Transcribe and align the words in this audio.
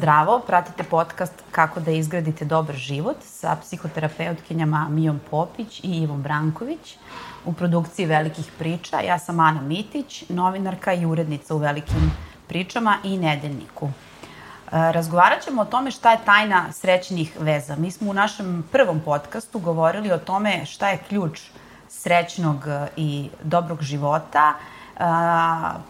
zdravo, 0.00 0.40
pratite 0.46 0.82
podcast 0.82 1.32
Kako 1.52 1.80
da 1.80 1.90
izgradite 1.90 2.44
dobar 2.44 2.76
život 2.76 3.16
sa 3.20 3.56
psihoterapeutkinjama 3.62 4.88
Mijom 4.88 5.20
Popić 5.30 5.80
i 5.84 6.02
Ivom 6.02 6.22
Branković 6.22 6.96
u 7.44 7.52
produkciji 7.52 8.06
Velikih 8.06 8.52
priča. 8.58 9.00
Ja 9.00 9.18
sam 9.18 9.40
Ana 9.40 9.60
Mitić, 9.60 10.24
novinarka 10.28 10.92
i 10.92 11.06
urednica 11.06 11.54
u 11.54 11.58
Velikim 11.58 12.10
pričama 12.48 12.96
i 13.04 13.18
Nedeljniku. 13.18 13.86
E, 13.86 13.90
razgovarat 14.72 15.42
ćemo 15.44 15.62
o 15.62 15.64
tome 15.64 15.90
šta 15.90 16.12
je 16.12 16.24
tajna 16.24 16.72
srećnih 16.72 17.36
veza. 17.38 17.76
Mi 17.76 17.90
smo 17.90 18.10
u 18.10 18.14
našem 18.14 18.64
prvom 18.72 19.00
podcastu 19.00 19.58
govorili 19.58 20.12
o 20.12 20.18
tome 20.18 20.66
šta 20.66 20.88
je 20.88 21.02
ključ 21.08 21.40
srećnog 21.88 22.64
i 22.96 23.28
dobrog 23.42 23.82
života. 23.82 24.54
E, 24.54 25.02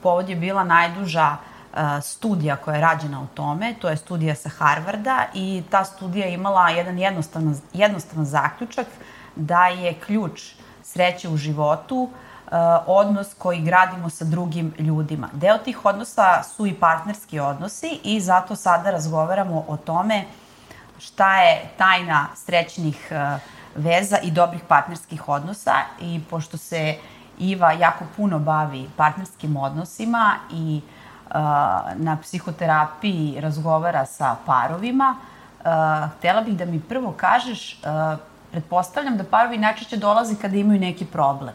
povod 0.02 0.28
je 0.28 0.36
bila 0.36 0.64
najduža 0.64 1.36
studija 2.02 2.56
koja 2.56 2.74
je 2.74 2.80
rađena 2.80 3.22
o 3.22 3.26
tome, 3.34 3.74
to 3.80 3.88
je 3.88 3.96
studija 3.96 4.34
sa 4.34 4.48
Harvarda 4.48 5.26
i 5.34 5.62
ta 5.70 5.84
studija 5.84 6.26
je 6.26 6.34
imala 6.34 6.70
jedan 6.70 6.98
jednostavan, 6.98 7.60
jednostavan 7.72 8.24
zaključak 8.24 8.86
da 9.36 9.66
je 9.66 9.94
ključ 9.94 10.42
sreće 10.82 11.28
u 11.28 11.36
životu 11.36 12.10
odnos 12.86 13.34
koji 13.38 13.60
gradimo 13.60 14.10
sa 14.10 14.24
drugim 14.24 14.74
ljudima. 14.78 15.28
Deo 15.32 15.58
tih 15.58 15.84
odnosa 15.84 16.42
su 16.42 16.66
i 16.66 16.74
partnerski 16.74 17.40
odnosi 17.40 18.00
i 18.04 18.20
zato 18.20 18.56
sada 18.56 18.90
razgovaramo 18.90 19.64
o 19.68 19.76
tome 19.76 20.24
šta 20.98 21.40
je 21.40 21.70
tajna 21.78 22.26
srećnih 22.34 23.12
veza 23.74 24.18
i 24.22 24.30
dobrih 24.30 24.62
partnerskih 24.68 25.28
odnosa 25.28 25.74
i 26.00 26.20
pošto 26.30 26.56
se 26.56 26.96
Iva 27.38 27.72
jako 27.72 28.04
puno 28.16 28.38
bavi 28.38 28.90
partnerskim 28.96 29.56
odnosima 29.56 30.36
i 30.52 30.80
uh, 30.84 30.99
na 31.96 32.18
psihoterapiji 32.22 33.40
razgovara 33.40 34.06
sa 34.06 34.36
parovima, 34.46 35.16
htela 36.18 36.40
bih 36.40 36.56
da 36.56 36.64
mi 36.64 36.80
prvo 36.80 37.12
kažeš, 37.12 37.82
pretpostavljam 38.50 39.16
da 39.16 39.24
parovi 39.24 39.58
najčešće 39.58 39.96
dolaze 39.96 40.34
kada 40.42 40.56
imaju 40.56 40.80
neki 40.80 41.06
problem 41.06 41.54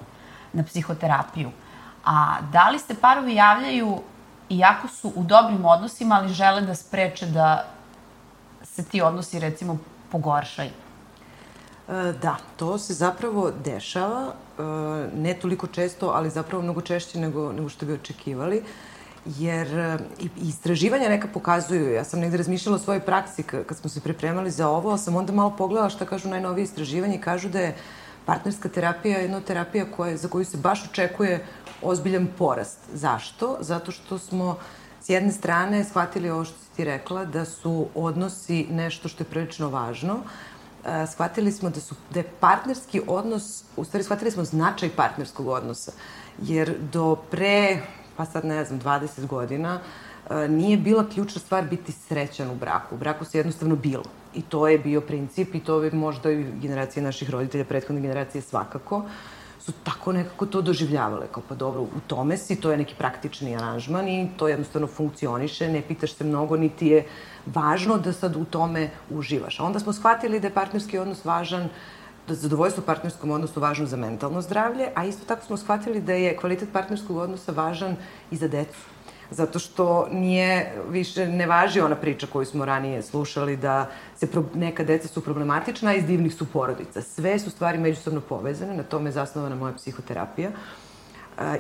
na 0.54 0.64
psihoterapiju. 0.64 1.52
A 2.06 2.38
da 2.52 2.70
li 2.70 2.80
se 2.80 2.96
parovi 2.96 3.36
javljaju 3.36 4.02
iako 4.50 4.88
su 4.88 5.12
u 5.16 5.24
dobrim 5.24 5.66
odnosima, 5.66 6.16
ali 6.16 6.34
žele 6.34 6.62
da 6.62 6.76
spreče 6.76 7.26
da 7.26 7.66
se 8.64 8.86
ti 8.86 9.02
odnosi 9.02 9.40
recimo 9.40 9.78
pogoršaju? 10.12 10.70
E, 11.90 12.14
da, 12.22 12.36
to 12.58 12.78
se 12.78 12.94
zapravo 12.94 13.52
dešava, 13.52 14.28
e, 14.28 14.64
ne 15.16 15.34
toliko 15.34 15.68
često, 15.68 16.12
ali 16.16 16.30
zapravo 16.30 16.64
mnogo 16.64 16.82
češće 16.82 17.20
nego, 17.20 17.52
nego 17.52 17.70
što 17.70 17.86
bi 17.86 17.94
očekivali. 17.94 18.58
Uh, 18.58 18.66
jer 19.26 19.80
e, 19.80 19.98
istraživanja 20.38 21.10
neka 21.10 21.28
pokazuju, 21.34 21.94
ja 21.94 22.04
sam 22.04 22.20
negde 22.20 22.38
razmišljala 22.38 22.76
o 22.76 22.80
svojoj 22.80 23.00
praksi 23.00 23.44
kad 23.44 23.78
smo 23.78 23.90
se 23.90 24.02
pripremali 24.02 24.52
za 24.52 24.70
ovo, 24.70 24.90
ali 24.90 25.00
sam 25.00 25.16
onda 25.16 25.34
malo 25.34 25.56
pogledala 25.58 25.90
šta 25.90 26.06
kažu 26.06 26.30
najnovije 26.30 26.64
istraživanje 26.64 27.16
i 27.16 27.22
kažu 27.22 27.50
da 27.50 27.60
je 27.60 27.76
partnerska 28.26 28.70
terapija 28.70 29.20
jedna 29.20 29.42
terapija 29.42 29.86
koja, 29.92 30.18
za 30.18 30.28
koju 30.28 30.46
se 30.46 30.58
baš 30.58 30.86
očekuje 30.90 31.46
ozbiljan 31.82 32.28
porast. 32.38 32.80
Zašto? 32.94 33.58
Zato 33.60 33.92
što 33.92 34.20
smo 34.20 34.58
s 35.02 35.10
jedne 35.10 35.32
strane 35.32 35.84
shvatili 35.84 36.30
ovo 36.30 36.46
što 36.46 36.60
si 36.60 36.76
ti 36.76 36.84
rekla, 36.84 37.26
da 37.26 37.46
su 37.46 37.88
odnosi 37.96 38.68
nešto 38.70 39.08
što 39.08 39.24
je 39.24 39.30
prilično 39.30 39.70
važno, 39.70 40.20
e, 40.86 41.08
shvatili 41.08 41.52
smo 41.52 41.70
da, 41.70 41.80
su, 41.80 41.96
da 42.14 42.20
je 42.20 42.30
partnerski 42.40 43.02
odnos, 43.08 43.64
u 43.78 43.84
stvari 43.84 44.04
shvatili 44.04 44.32
smo 44.32 44.44
značaj 44.44 44.90
partnerskog 44.90 45.48
odnosa, 45.48 45.92
jer 46.42 46.78
do 46.92 47.16
pre 47.32 47.82
pa 48.18 48.26
sad 48.26 48.46
ne 48.46 48.66
znam, 48.66 48.80
20 48.80 49.28
godina, 49.28 49.80
e, 50.30 50.48
nije 50.48 50.78
bila 50.78 51.10
ključna 51.10 51.42
stvar 51.42 51.64
biti 51.64 51.92
srećan 51.92 52.50
u 52.50 52.56
braku. 52.56 52.96
U 52.96 52.98
braku 52.98 53.26
se 53.26 53.38
jednostavno 53.38 53.76
bilo. 53.76 54.04
I 54.34 54.42
to 54.42 54.68
je 54.68 54.80
bio 54.80 55.02
princip 55.02 55.56
i 55.56 55.60
to 55.60 55.84
je 55.84 55.92
možda 55.92 56.32
i 56.32 56.46
generacije 56.62 57.04
naših 57.04 57.30
roditelja, 57.30 57.66
prethodne 57.66 58.02
generacije 58.02 58.42
svakako, 58.42 59.04
su 59.60 59.72
tako 59.84 60.12
nekako 60.12 60.46
to 60.46 60.62
doživljavale. 60.62 61.28
Kao 61.32 61.44
pa 61.50 61.56
dobro, 61.56 61.82
u 61.82 62.00
tome 62.08 62.38
si, 62.38 62.56
to 62.56 62.72
je 62.72 62.78
neki 62.78 62.96
praktični 62.98 63.56
aranžman 63.56 64.08
i 64.08 64.30
to 64.38 64.48
jednostavno 64.48 64.88
funkcioniše, 64.88 65.68
ne 65.68 65.82
pitaš 65.82 66.14
se 66.14 66.24
mnogo, 66.24 66.58
niti 66.58 66.88
je 66.88 67.06
važno 67.46 67.98
da 67.98 68.14
sad 68.14 68.36
u 68.36 68.46
tome 68.46 68.90
uživaš. 69.10 69.60
A 69.60 69.64
onda 69.64 69.80
smo 69.80 69.94
shvatili 69.94 70.40
da 70.40 70.48
je 70.48 70.54
partnerski 70.54 70.98
odnos 70.98 71.26
važan 71.26 71.64
uh, 71.64 71.72
da 72.28 72.34
zadovoljstvo 72.36 72.82
u 72.84 72.86
partnerskom 72.86 73.32
odnosu 73.32 73.60
važno 73.60 73.86
za 73.86 73.98
mentalno 73.98 74.42
zdravlje, 74.42 74.90
a 74.96 75.06
isto 75.06 75.26
tako 75.26 75.46
smo 75.46 75.58
shvatili 75.58 76.02
da 76.02 76.14
je 76.14 76.38
kvalitet 76.38 76.70
partnerskog 76.74 77.18
odnosa 77.18 77.52
važan 77.52 77.96
i 78.32 78.36
za 78.36 78.48
decu. 78.48 78.96
Zato 79.32 79.60
što 79.60 80.08
nije, 80.12 80.74
više 80.90 81.28
ne 81.28 81.48
važi 81.48 81.82
ona 81.82 81.96
priča 81.96 82.28
koju 82.28 82.46
smo 82.46 82.66
ranije 82.66 83.02
slušali 83.02 83.58
da 83.58 83.90
se 84.16 84.28
pro, 84.32 84.44
neka 84.54 84.84
deca 84.84 85.08
su 85.08 85.22
problematična, 85.22 85.90
a 85.90 85.94
iz 85.94 86.06
divnih 86.06 86.36
su 86.36 86.46
porodica. 86.46 87.02
Sve 87.02 87.40
su 87.40 87.50
stvari 87.50 87.78
međusobno 87.78 88.22
povezane, 88.22 88.78
na 88.78 88.84
tome 88.84 89.10
je 89.10 89.14
zasnovana 89.14 89.56
moja 89.56 89.74
psihoterapija. 89.74 90.52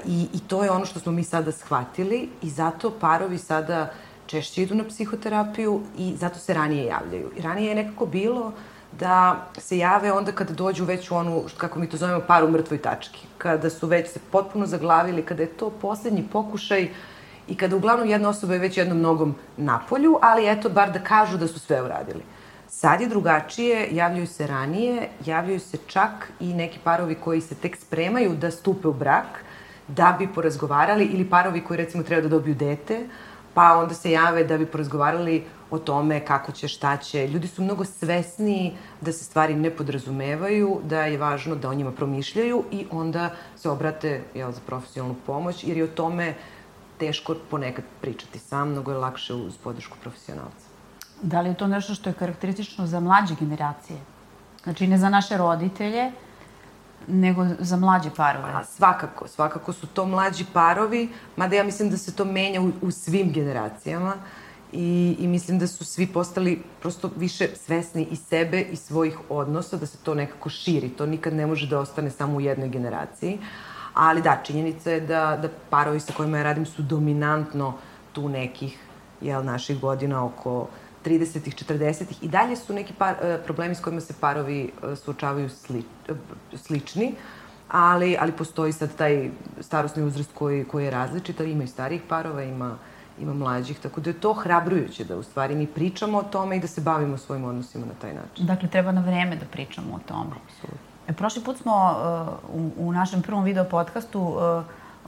I, 0.05 0.27
I 0.33 0.39
to 0.39 0.63
je 0.63 0.71
ono 0.71 0.85
što 0.85 0.99
smo 0.99 1.11
mi 1.11 1.23
sada 1.23 1.51
shvatili 1.51 2.29
i 2.41 2.49
zato 2.49 2.91
parovi 2.99 3.37
sada 3.37 3.91
češće 4.25 4.63
idu 4.63 4.75
na 4.75 4.83
psihoterapiju 4.83 5.81
i 5.97 6.15
zato 6.15 6.39
se 6.39 6.53
ranije 6.53 6.85
javljaju. 6.85 7.31
I 7.37 7.41
ranije 7.41 7.69
je 7.69 7.75
nekako 7.75 8.05
bilo 8.05 8.47
uh, 8.47 8.53
da 8.99 9.45
se 9.57 9.77
jave 9.77 10.11
onda 10.11 10.31
kada 10.31 10.53
dođu 10.53 10.85
već 10.85 11.11
u 11.11 11.15
onu, 11.15 11.43
kako 11.57 11.79
mi 11.79 11.89
to 11.89 11.97
zovemo, 11.97 12.21
par 12.27 12.43
u 12.43 12.49
mrtvoj 12.51 12.77
tački. 12.77 13.27
Kada 13.37 13.69
su 13.69 13.87
već 13.87 14.09
se 14.11 14.19
potpuno 14.31 14.65
zaglavili, 14.65 15.25
kada 15.25 15.43
je 15.43 15.49
to 15.49 15.69
poslednji 15.69 16.27
pokušaj 16.31 16.89
i 17.47 17.57
kada 17.57 17.75
uglavnom 17.75 18.09
jedna 18.09 18.29
osoba 18.29 18.53
je 18.53 18.59
već 18.59 18.77
jednom 18.77 19.01
nogom 19.01 19.35
na 19.57 19.81
polju, 19.89 20.19
ali 20.21 20.49
eto, 20.49 20.69
bar 20.69 20.91
da 20.91 20.99
kažu 20.99 21.37
da 21.37 21.47
su 21.47 21.59
sve 21.59 21.81
uradili. 21.81 22.23
Sad 22.67 23.01
je 23.01 23.07
drugačije, 23.07 23.87
javljaju 23.91 24.27
se 24.27 24.47
ranije, 24.47 25.09
javljaju 25.25 25.59
se 25.59 25.77
čak 25.87 26.31
i 26.39 26.53
neki 26.53 26.79
parovi 26.83 27.15
koji 27.15 27.41
se 27.41 27.55
tek 27.55 27.77
spremaju 27.77 28.35
da 28.35 28.51
stupe 28.51 28.87
u 28.87 28.93
brak, 28.93 29.43
da 29.87 30.15
bi 30.19 30.27
porazgovarali, 30.27 31.05
ili 31.05 31.29
parovi 31.29 31.61
koji 31.61 31.77
recimo 31.77 32.03
treba 32.03 32.21
da 32.21 32.29
dobiju 32.29 32.55
dete, 32.55 33.07
pa 33.53 33.77
onda 33.77 33.93
se 33.93 34.11
jave 34.11 34.43
da 34.43 34.57
bi 34.57 34.65
porazgovarali 34.65 35.43
o 35.75 35.79
tome 35.79 36.19
kako 36.25 36.51
će, 36.51 36.67
šta 36.67 36.97
će. 36.97 37.27
Ljudi 37.27 37.47
su 37.47 37.63
mnogo 37.63 37.85
svesniji 37.85 38.73
da 39.01 39.11
se 39.11 39.23
stvari 39.23 39.55
ne 39.55 39.69
podrazumevaju, 39.69 40.79
da 40.83 41.05
je 41.05 41.17
važno 41.17 41.55
da 41.55 41.69
o 41.69 41.73
njima 41.73 41.91
promišljaju 41.91 42.63
i 42.71 42.85
onda 42.91 43.29
se 43.55 43.69
obrate 43.69 44.23
jel, 44.33 44.51
za 44.51 44.61
profesionalnu 44.65 45.15
pomoć, 45.25 45.63
jer 45.63 45.77
je 45.77 45.83
o 45.83 45.87
tome 45.87 46.33
teško 46.99 47.35
ponekad 47.51 47.85
pričati 48.01 48.39
sam, 48.39 48.69
mnogo 48.69 48.91
je 48.91 48.97
lakše 48.97 49.33
uz 49.33 49.57
podršku 49.63 49.97
profesionalca. 50.01 50.65
Da 51.21 51.41
li 51.41 51.49
je 51.49 51.57
to 51.57 51.67
nešto 51.67 51.95
što 51.95 52.09
je 52.09 52.13
karakteristično 52.13 52.87
za 52.87 52.99
mlađe 52.99 53.35
generacije? 53.39 53.99
Znači 54.63 54.87
ne 54.87 54.97
za 54.97 55.09
naše 55.09 55.37
roditelje, 55.37 56.11
nego 57.07 57.45
za 57.59 57.77
mlađe 57.77 58.09
parove? 58.17 58.51
A, 58.53 58.63
svakako, 58.63 59.27
svakako 59.27 59.73
su 59.73 59.87
to 59.87 60.05
mlađi 60.05 60.45
parovi, 60.53 61.09
mada 61.35 61.55
ja 61.55 61.63
mislim 61.63 61.89
da 61.89 61.97
se 61.97 62.15
to 62.15 62.25
menja 62.25 62.61
u, 62.61 62.71
u 62.81 62.91
svim 62.91 63.31
generacijama. 63.31 64.15
Uh, 64.15 64.44
i, 64.75 65.15
i 65.19 65.27
mislim 65.27 65.59
da 65.59 65.67
su 65.67 65.85
svi 65.85 66.07
postali 66.07 66.61
prosto 66.81 67.09
više 67.15 67.47
svesni 67.55 68.07
i 68.11 68.15
sebe 68.15 68.61
i 68.61 68.75
svojih 68.75 69.17
odnosa, 69.29 69.77
da 69.77 69.85
se 69.85 69.97
to 69.97 70.13
nekako 70.13 70.49
širi. 70.49 70.89
To 70.89 71.05
nikad 71.05 71.33
ne 71.33 71.45
može 71.45 71.67
da 71.67 71.79
ostane 71.79 72.11
samo 72.11 72.37
u 72.37 72.41
jednoj 72.41 72.69
generaciji. 72.69 73.39
Ali 73.93 74.21
da, 74.21 74.41
činjenica 74.43 74.91
je 74.91 74.99
da, 74.99 75.39
da 75.41 75.49
parovi 75.69 75.99
sa 75.99 76.13
kojima 76.13 76.37
ja 76.37 76.43
radim 76.43 76.65
su 76.65 76.81
dominantno 76.81 77.73
tu 78.13 78.29
nekih 78.29 78.77
jel, 79.21 79.43
naših 79.43 79.79
godina 79.79 80.25
oko 80.25 80.67
30-ih, 81.05 81.55
40-ih 81.55 82.23
i 82.23 82.27
dalje 82.27 82.55
su 82.55 82.73
neki 82.73 82.93
par, 82.93 83.15
e, 83.21 83.37
problemi 83.45 83.75
s 83.75 83.81
kojima 83.81 84.01
se 84.01 84.13
parovi 84.19 84.71
e, 84.83 84.95
suočavaju 84.95 85.49
sli, 85.49 85.83
e, 86.09 86.13
slični, 86.57 87.15
ali, 87.69 88.17
ali 88.19 88.31
postoji 88.31 88.73
sad 88.73 88.95
taj 88.95 89.29
starostni 89.59 90.03
uzrast 90.03 90.31
koji, 90.33 90.65
koji 90.65 90.85
je 90.85 90.91
različit, 90.91 91.39
ima 91.39 91.63
i 91.63 91.67
starijih 91.67 92.01
parova, 92.09 92.43
ima 92.43 92.77
ima 93.19 93.33
mlađih, 93.33 93.79
tako 93.79 94.01
da 94.01 94.09
je 94.09 94.19
to 94.19 94.33
hrabrujuće 94.33 95.03
da 95.03 95.17
u 95.17 95.23
stvari 95.23 95.55
mi 95.55 95.67
pričamo 95.67 96.17
o 96.17 96.23
tome 96.23 96.57
i 96.57 96.59
da 96.59 96.67
se 96.67 96.81
bavimo 96.81 97.17
svojim 97.17 97.45
odnosima 97.45 97.85
na 97.85 97.93
taj 98.01 98.13
način. 98.13 98.45
Dakle, 98.45 98.69
treba 98.69 98.91
na 98.91 99.01
vreme 99.01 99.35
da 99.35 99.45
pričamo 99.45 99.95
o 99.95 99.99
tome. 100.07 100.31
Absolutno. 100.45 100.79
E, 101.07 101.13
prošli 101.13 101.43
put 101.43 101.57
smo 101.57 101.95
uh, 102.51 102.61
u, 102.61 102.87
u 102.87 102.91
našem 102.91 103.21
prvom 103.21 103.43
video 103.43 103.63
podcastu 103.63 104.21
uh, 104.21 104.63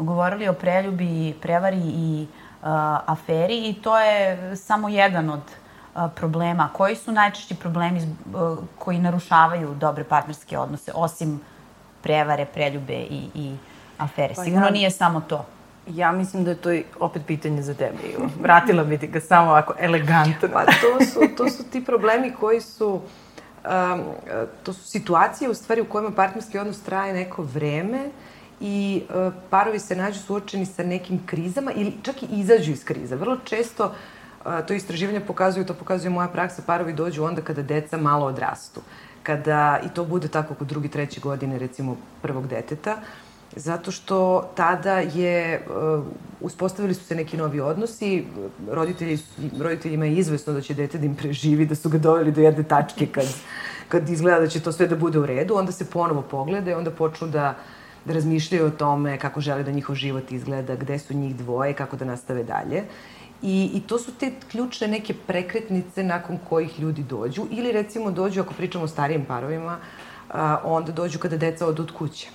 govorili 0.06 0.48
o 0.48 0.54
preljubi, 0.54 1.36
prevari 1.42 1.82
i 1.86 2.28
uh, 2.62 2.68
aferi 3.06 3.70
i 3.70 3.74
to 3.74 4.00
je 4.00 4.56
samo 4.56 4.90
jedan 4.90 5.30
od 5.30 5.42
uh, 5.96 6.02
problema. 6.16 6.70
Koji 6.74 6.96
su 6.96 7.12
najčešći 7.12 7.56
problemi 7.56 8.16
uh, 8.34 8.58
koji 8.80 9.00
narušavaju 9.00 9.76
dobre 9.76 10.04
partnerske 10.04 10.58
odnose, 10.58 10.92
osim 10.96 11.42
prevare, 12.04 12.46
preljube 12.46 12.94
i, 12.94 13.30
i 13.34 13.56
afere? 13.98 14.34
Pa 14.36 14.44
Sigurno 14.44 14.66
ja... 14.66 14.72
nije 14.72 14.92
samo 14.92 15.22
to. 15.22 15.46
Ja 15.90 16.12
mislim 16.12 16.44
da 16.44 16.52
je 16.52 16.58
to 16.58 16.70
opet 17.00 17.22
pitanje 17.28 17.62
za 17.62 17.74
tebe, 17.74 17.98
Ivo. 18.14 18.30
Vratila 18.42 18.84
bi 18.84 18.98
ti 18.98 19.08
ga 19.08 19.20
samo 19.20 19.50
ovako 19.50 19.74
elegantno. 19.80 20.50
Pa 20.54 20.66
to 20.66 21.06
su, 21.06 21.20
to 21.38 21.50
su 21.50 21.64
ti 21.64 21.86
problemi 21.86 22.34
koji 22.40 22.62
su... 22.62 23.02
Um, 23.94 24.04
to 24.64 24.74
su 24.74 24.84
situacije 24.84 25.50
u 25.50 25.54
stvari 25.54 25.82
u 25.82 25.86
kojima 25.86 26.12
partnerski 26.12 26.60
odnos 26.60 26.82
traje 26.82 27.14
neko 27.14 27.44
vreme 27.44 28.00
i 28.60 29.04
uh, 29.10 29.34
parovi 29.50 29.80
se 29.80 29.96
nađu 29.96 30.20
suočeni 30.20 30.66
sa 30.66 30.84
nekim 30.84 31.20
krizama 31.26 31.72
ili 31.72 31.94
čak 32.02 32.24
i 32.24 32.28
izađu 32.32 32.72
iz 32.72 32.86
kriza. 32.86 33.16
Vrlo 33.16 33.38
često 33.44 33.86
uh, 33.86 34.52
to 34.68 34.74
istraživanje 34.74 35.20
pokazuju, 35.20 35.66
to 35.66 35.74
pokazuje 35.74 36.10
moja 36.10 36.28
praksa, 36.28 36.62
parovi 36.66 36.94
dođu 36.94 37.24
onda 37.24 37.42
kada 37.42 37.62
deca 37.62 37.98
malo 37.98 38.26
odrastu. 38.26 38.82
Kada, 39.24 39.80
i 39.86 39.90
to 39.90 40.06
bude 40.06 40.28
tako 40.28 40.54
kod 40.54 40.68
drugi, 40.68 40.88
treći 40.88 41.20
godine, 41.20 41.60
recimo, 41.60 41.98
prvog 42.22 42.48
deteta, 42.48 42.98
zato 43.58 43.92
što 43.92 44.50
tada 44.56 45.00
je, 45.00 45.66
uh, 45.68 46.04
uspostavili 46.42 46.94
su 46.94 47.04
se 47.04 47.16
neki 47.16 47.38
novi 47.38 47.60
odnosi, 47.60 48.26
roditelji, 48.72 49.20
roditeljima 49.60 50.06
je 50.06 50.16
izvesno 50.16 50.54
da 50.54 50.62
će 50.62 50.74
dete 50.74 50.98
da 50.98 51.06
im 51.06 51.16
preživi, 51.16 51.66
da 51.66 51.76
su 51.76 51.90
ga 51.90 51.98
doveli 51.98 52.32
do 52.32 52.42
jedne 52.42 52.64
tačke 52.64 53.06
kad, 53.06 53.26
kad 53.88 54.10
izgleda 54.10 54.40
da 54.40 54.48
će 54.48 54.60
to 54.60 54.72
sve 54.72 54.88
da 54.88 54.96
bude 54.96 55.20
u 55.20 55.26
redu, 55.26 55.56
onda 55.56 55.72
se 55.72 55.90
ponovo 55.90 56.22
pogleda 56.22 56.72
i 56.72 56.74
onda 56.74 56.92
počnu 56.92 57.28
da, 57.28 57.56
da 58.06 58.14
razmišljaju 58.14 58.66
o 58.66 58.70
tome 58.70 59.18
kako 59.20 59.42
žele 59.42 59.64
da 59.64 59.72
njihov 59.72 59.96
život 59.96 60.32
izgleda, 60.32 60.76
gde 60.76 61.00
su 61.00 61.14
njih 61.14 61.36
dvoje, 61.36 61.74
kako 61.74 61.98
da 61.98 62.06
nastave 62.06 62.44
dalje. 62.44 62.84
I, 63.42 63.72
I 63.74 63.82
to 63.88 64.00
su 64.00 64.12
te 64.20 64.32
ključne 64.52 64.88
neke 64.88 65.14
prekretnice 65.28 66.04
nakon 66.04 66.40
kojih 66.50 66.80
ljudi 66.80 67.04
dođu. 67.04 67.46
Ili 67.52 67.72
recimo 67.72 68.12
dođu, 68.12 68.42
ako 68.42 68.54
pričamo 68.54 68.84
o 68.84 68.88
starijim 68.88 69.26
parovima, 69.26 69.78
onda 70.64 70.92
dođu 70.92 71.20
kada 71.20 71.38
deca 71.38 71.68
odu 71.68 71.84
od 71.84 71.92
kuće. 71.92 72.30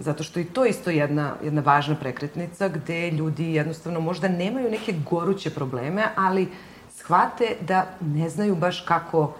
Zato 0.00 0.22
što 0.22 0.40
i 0.40 0.44
to 0.44 0.64
je 0.64 0.70
isto 0.70 0.90
jedna, 0.90 1.34
jedna 1.42 1.60
važna 1.60 1.94
prekretnica 1.94 2.68
gde 2.68 3.10
ljudi 3.10 3.54
jednostavno 3.54 4.00
možda 4.00 4.28
nemaju 4.28 4.70
neke 4.70 4.94
goruće 5.10 5.50
probleme, 5.50 6.04
ali 6.16 6.48
shvate 6.90 7.56
da 7.60 7.86
ne 8.00 8.28
znaju 8.28 8.54
baš 8.56 8.80
kako 8.80 9.32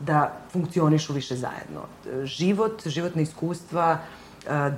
da 0.00 0.36
funkcionišu 0.52 1.12
više 1.12 1.36
zajedno. 1.36 1.80
Život, 2.24 2.86
životne 2.86 3.22
iskustva, 3.22 3.98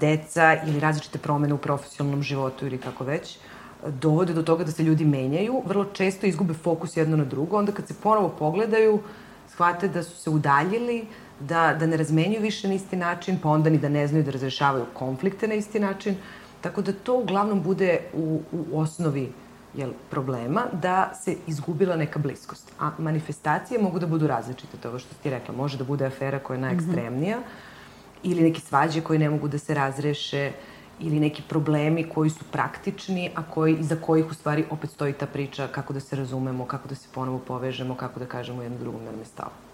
deca 0.00 0.56
ili 0.66 0.80
različite 0.80 1.18
promene 1.18 1.54
u 1.54 1.58
profesionalnom 1.58 2.22
životu 2.22 2.66
ili 2.66 2.78
kako 2.78 3.04
već, 3.04 3.38
dovode 3.86 4.32
do 4.32 4.42
toga 4.42 4.64
da 4.64 4.70
se 4.70 4.82
ljudi 4.82 5.04
menjaju, 5.04 5.62
vrlo 5.66 5.84
često 5.84 6.26
izgube 6.26 6.54
fokus 6.54 6.96
jedno 6.96 7.16
na 7.16 7.24
drugo, 7.24 7.58
onda 7.58 7.72
kad 7.72 7.88
se 7.88 7.94
ponovo 8.02 8.28
pogledaju, 8.28 9.00
shvate 9.48 9.88
da 9.88 10.02
su 10.02 10.16
se 10.16 10.30
udaljili, 10.30 11.06
da, 11.40 11.76
da 11.80 11.86
ne 11.86 11.96
razmenjuju 11.96 12.40
više 12.40 12.68
na 12.68 12.74
isti 12.74 12.96
način, 12.96 13.38
pa 13.42 13.48
onda 13.48 13.70
ni 13.70 13.78
da 13.78 13.88
ne 13.88 14.06
znaju 14.06 14.24
da 14.24 14.30
razrešavaju 14.30 14.84
konflikte 14.94 15.48
na 15.48 15.54
isti 15.54 15.80
način. 15.80 16.16
Tako 16.60 16.82
da 16.82 16.92
to 16.92 17.18
uglavnom 17.18 17.62
bude 17.62 17.98
u, 18.14 18.40
u 18.52 18.80
osnovi 18.80 19.32
jel, 19.74 19.90
problema 20.10 20.62
da 20.72 21.12
se 21.24 21.36
izgubila 21.46 21.96
neka 21.96 22.18
bliskost. 22.18 22.72
A 22.78 22.90
manifestacije 22.98 23.80
mogu 23.82 23.98
da 23.98 24.06
budu 24.06 24.26
različite, 24.26 24.76
to 24.76 24.98
što 24.98 25.14
ti 25.22 25.30
rekla. 25.30 25.54
Može 25.54 25.78
da 25.78 25.84
bude 25.84 26.06
afera 26.06 26.38
koja 26.38 26.56
je 26.56 26.60
najekstremnija, 26.60 27.38
mm 27.38 27.42
-hmm. 27.42 28.30
ili 28.30 28.42
neki 28.42 28.60
svađe 28.60 29.00
koji 29.00 29.18
ne 29.18 29.30
mogu 29.30 29.48
da 29.48 29.58
se 29.58 29.74
razreše, 29.74 30.52
ili 31.00 31.20
neki 31.20 31.42
problemi 31.48 32.04
koji 32.08 32.30
su 32.30 32.44
praktični, 32.52 33.30
a 33.34 33.42
koji, 33.42 33.76
iza 33.76 33.96
kojih 33.96 34.30
u 34.30 34.34
stvari 34.34 34.64
opet 34.70 34.90
stoji 34.90 35.12
ta 35.12 35.26
priča 35.26 35.68
kako 35.68 35.92
da 35.92 36.00
se 36.00 36.16
razumemo, 36.16 36.66
kako 36.66 36.88
da 36.88 36.94
se 36.94 37.08
ponovo 37.14 37.38
povežemo, 37.38 37.94
kako 37.94 38.20
da 38.20 38.26
kažemo 38.26 38.62
jedno 38.62 38.78
drugom 38.78 39.04
da 39.04 39.10
nam 39.10 39.20
je 39.20 39.26
stalo. 39.26 39.71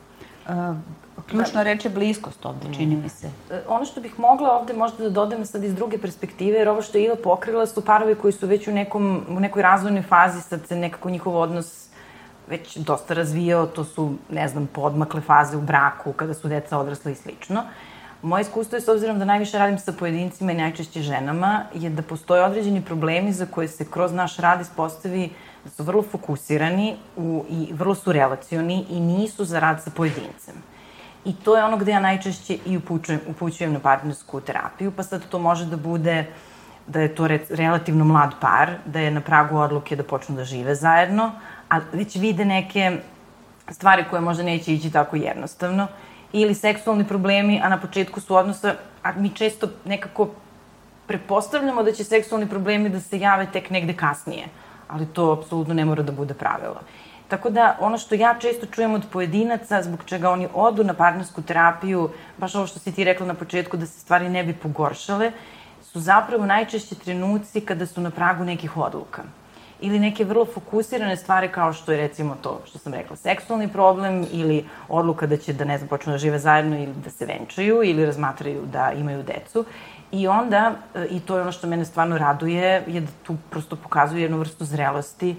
Uh, 0.48 0.76
ključna 1.26 1.62
reč 1.62 1.84
je 1.84 1.90
bliskost 1.90 2.46
ovde, 2.46 2.66
čini 2.76 2.96
mi 2.96 3.08
se. 3.08 3.26
Uh, 3.26 3.56
ono 3.68 3.84
što 3.84 4.00
bih 4.00 4.18
mogla 4.18 4.52
ovde 4.52 4.72
možda 4.72 5.04
da 5.04 5.10
dodam 5.10 5.44
sad 5.46 5.64
iz 5.64 5.74
druge 5.74 5.98
perspektive, 5.98 6.58
jer 6.58 6.68
ovo 6.68 6.82
što 6.82 6.98
je 6.98 7.04
Iva 7.04 7.16
pokrila 7.24 7.66
su 7.66 7.84
parovi 7.84 8.14
koji 8.14 8.32
su 8.32 8.46
već 8.46 8.68
u, 8.68 8.72
nekom, 8.72 9.24
u 9.28 9.40
nekoj 9.40 9.62
razvojnoj 9.62 10.02
fazi, 10.02 10.40
sad 10.40 10.66
se 10.66 10.76
nekako 10.76 11.10
njihov 11.10 11.36
odnos 11.36 11.88
već 12.48 12.76
dosta 12.76 13.14
razvijao, 13.14 13.66
to 13.66 13.84
su, 13.84 14.14
ne 14.30 14.48
znam, 14.48 14.66
podmakle 14.66 15.20
faze 15.20 15.56
u 15.56 15.60
braku, 15.60 16.12
kada 16.12 16.34
su 16.34 16.48
deca 16.48 16.78
odrasla 16.78 17.10
i 17.10 17.14
slično. 17.14 17.62
Moje 18.22 18.42
iskustvo 18.42 18.76
je, 18.76 18.80
s 18.80 18.88
obzirom 18.88 19.18
da 19.18 19.24
najviše 19.24 19.58
radim 19.58 19.78
sa 19.78 19.92
pojedincima 19.92 20.52
i 20.52 20.54
najčešće 20.54 21.02
ženama, 21.02 21.62
je 21.74 21.90
da 21.90 22.02
postoje 22.02 22.44
određeni 22.44 22.82
problemi 22.84 23.32
za 23.32 23.46
koje 23.46 23.68
se 23.68 23.84
kroz 23.90 24.12
naš 24.12 24.36
rad 24.36 24.60
ispostavi 24.60 25.24
uh, 25.24 25.30
da 25.68 25.70
su 25.70 25.84
vrlo 25.84 26.02
fokusirani 26.02 26.96
u, 27.16 27.44
i 27.50 27.68
vrlo 27.72 27.94
su 27.94 28.12
relacioni 28.12 28.84
i 28.90 29.00
nisu 29.00 29.44
za 29.44 29.60
rad 29.60 29.82
sa 29.82 29.90
pojedincem. 29.90 30.54
I 31.24 31.34
to 31.34 31.56
je 31.56 31.64
ono 31.64 31.76
gde 31.76 31.92
ja 31.92 32.00
najčešće 32.00 32.58
i 32.66 32.76
upućujem, 32.76 33.20
upućujem 33.26 33.72
na 33.72 33.80
partnersku 33.80 34.40
terapiju, 34.40 34.92
pa 34.96 35.02
sad 35.02 35.28
to 35.28 35.38
može 35.38 35.66
da 35.66 35.76
bude 35.76 36.26
da 36.86 37.00
je 37.00 37.14
to 37.14 37.26
re, 37.28 37.40
relativno 37.50 38.04
mlad 38.04 38.30
par, 38.40 38.70
da 38.86 39.00
je 39.00 39.10
na 39.10 39.20
pragu 39.20 39.58
odluke 39.58 39.96
da 39.96 40.02
počnu 40.02 40.36
da 40.36 40.44
žive 40.44 40.74
zajedno, 40.74 41.32
a 41.70 41.80
već 41.92 42.16
vide 42.16 42.44
neke 42.44 43.00
stvari 43.70 44.04
koje 44.10 44.20
možda 44.20 44.42
neće 44.42 44.74
ići 44.74 44.90
tako 44.90 45.16
jednostavno, 45.16 45.86
ili 46.32 46.54
seksualni 46.54 47.04
problemi, 47.04 47.60
a 47.64 47.68
na 47.68 47.80
početku 47.80 48.20
su 48.20 48.36
odnosa, 48.36 48.74
a 49.02 49.12
mi 49.12 49.30
često 49.30 49.68
nekako 49.84 50.28
prepostavljamo 51.06 51.82
da 51.82 51.92
će 51.92 52.04
seksualni 52.04 52.48
problemi 52.48 52.88
da 52.88 53.00
se 53.00 53.18
jave 53.18 53.46
tek 53.52 53.70
negde 53.70 53.92
kasnije 53.96 54.48
ali 54.88 55.06
to 55.06 55.32
apsolutno 55.32 55.74
ne 55.74 55.84
mora 55.84 56.02
da 56.02 56.12
bude 56.12 56.34
pravilo. 56.34 56.80
Tako 57.28 57.50
da, 57.50 57.76
ono 57.80 57.98
što 57.98 58.14
ja 58.14 58.34
često 58.40 58.66
čujem 58.66 58.94
od 58.94 59.04
pojedinaca, 59.12 59.82
zbog 59.82 60.04
čega 60.04 60.30
oni 60.30 60.48
odu 60.54 60.84
na 60.84 60.94
partnersku 60.94 61.42
terapiju, 61.42 62.10
baš 62.38 62.54
ovo 62.54 62.66
što 62.66 62.78
si 62.78 62.92
ti 62.92 63.04
rekla 63.04 63.26
na 63.26 63.34
početku, 63.34 63.76
da 63.76 63.86
se 63.86 64.00
stvari 64.00 64.28
ne 64.28 64.44
bi 64.44 64.54
pogoršale, 64.54 65.32
su 65.82 66.00
zapravo 66.00 66.46
najčešće 66.46 66.94
trenuci 66.94 67.60
kada 67.60 67.86
su 67.86 68.00
na 68.00 68.10
pragu 68.10 68.44
nekih 68.44 68.76
odluka. 68.76 69.22
Ili 69.80 69.98
neke 69.98 70.24
vrlo 70.24 70.44
fokusirane 70.44 71.16
stvari 71.16 71.48
kao 71.48 71.72
što 71.72 71.92
je 71.92 71.98
recimo 71.98 72.36
to 72.42 72.60
što 72.66 72.78
sam 72.78 72.94
rekla, 72.94 73.16
seksualni 73.16 73.68
problem 73.68 74.26
ili 74.32 74.64
odluka 74.88 75.26
da 75.26 75.36
će 75.36 75.52
da 75.52 75.64
ne 75.64 75.78
znam 75.78 75.88
počnu 75.88 76.12
da 76.12 76.18
žive 76.18 76.38
zajedno 76.38 76.76
ili 76.76 76.94
da 77.04 77.10
se 77.10 77.26
venčaju 77.26 77.82
ili 77.84 78.06
razmatraju 78.06 78.62
da 78.72 78.92
imaju 78.92 79.22
decu. 79.22 79.64
I 80.12 80.28
onda, 80.28 80.72
e, 80.94 81.06
i 81.10 81.20
to 81.20 81.36
je 81.36 81.42
ono 81.42 81.52
što 81.52 81.66
mene 81.66 81.84
stvarno 81.84 82.18
raduje, 82.18 82.84
je 82.86 83.00
da 83.00 83.12
tu 83.22 83.36
prosto 83.50 83.76
pokazuje 83.76 84.22
jednu 84.22 84.38
vrstu 84.38 84.64
zrelosti, 84.64 85.36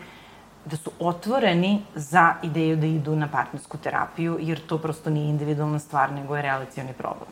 da 0.66 0.78
su 0.78 0.92
otvoreni 1.00 1.82
za 1.96 2.34
ideju 2.44 2.76
da 2.76 2.86
idu 2.86 3.16
na 3.16 3.28
partnersku 3.28 3.78
terapiju, 3.78 4.38
jer 4.42 4.60
to 4.68 4.78
prosto 4.78 5.10
nije 5.10 5.30
individualna 5.30 5.80
stvar, 5.80 6.12
nego 6.12 6.36
je 6.36 6.42
relacijani 6.42 6.94
problem. 6.94 7.30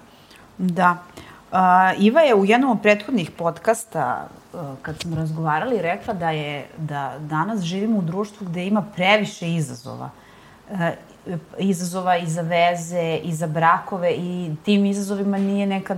Da. 0.57 0.91
Uh, 0.91 1.26
Iva 1.99 2.21
je 2.21 2.35
u 2.35 2.45
jednom 2.45 2.71
od 2.71 2.81
prethodnih 2.81 3.31
podcasta, 3.31 4.27
uh, 4.53 4.59
kad 4.81 4.99
smo 5.01 5.15
razgovarali, 5.15 5.81
rekla 5.81 6.13
da 6.13 6.29
je 6.29 6.67
da 6.77 7.13
danas 7.19 7.61
živimo 7.61 7.99
u 7.99 8.01
društvu 8.01 8.47
gde 8.47 8.65
ima 8.67 8.81
previše 8.95 9.53
izazova. 9.53 10.09
Uh, 10.69 10.79
izazova 11.59 12.17
i 12.17 12.27
za 12.27 12.41
veze, 12.41 13.19
i 13.23 13.33
za 13.33 13.47
brakove 13.47 14.11
i 14.11 14.51
tim 14.65 14.85
izazovima 14.85 15.37
nije 15.37 15.67
nekad 15.67 15.97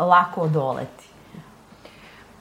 lako 0.00 0.40
odoleti? 0.40 1.04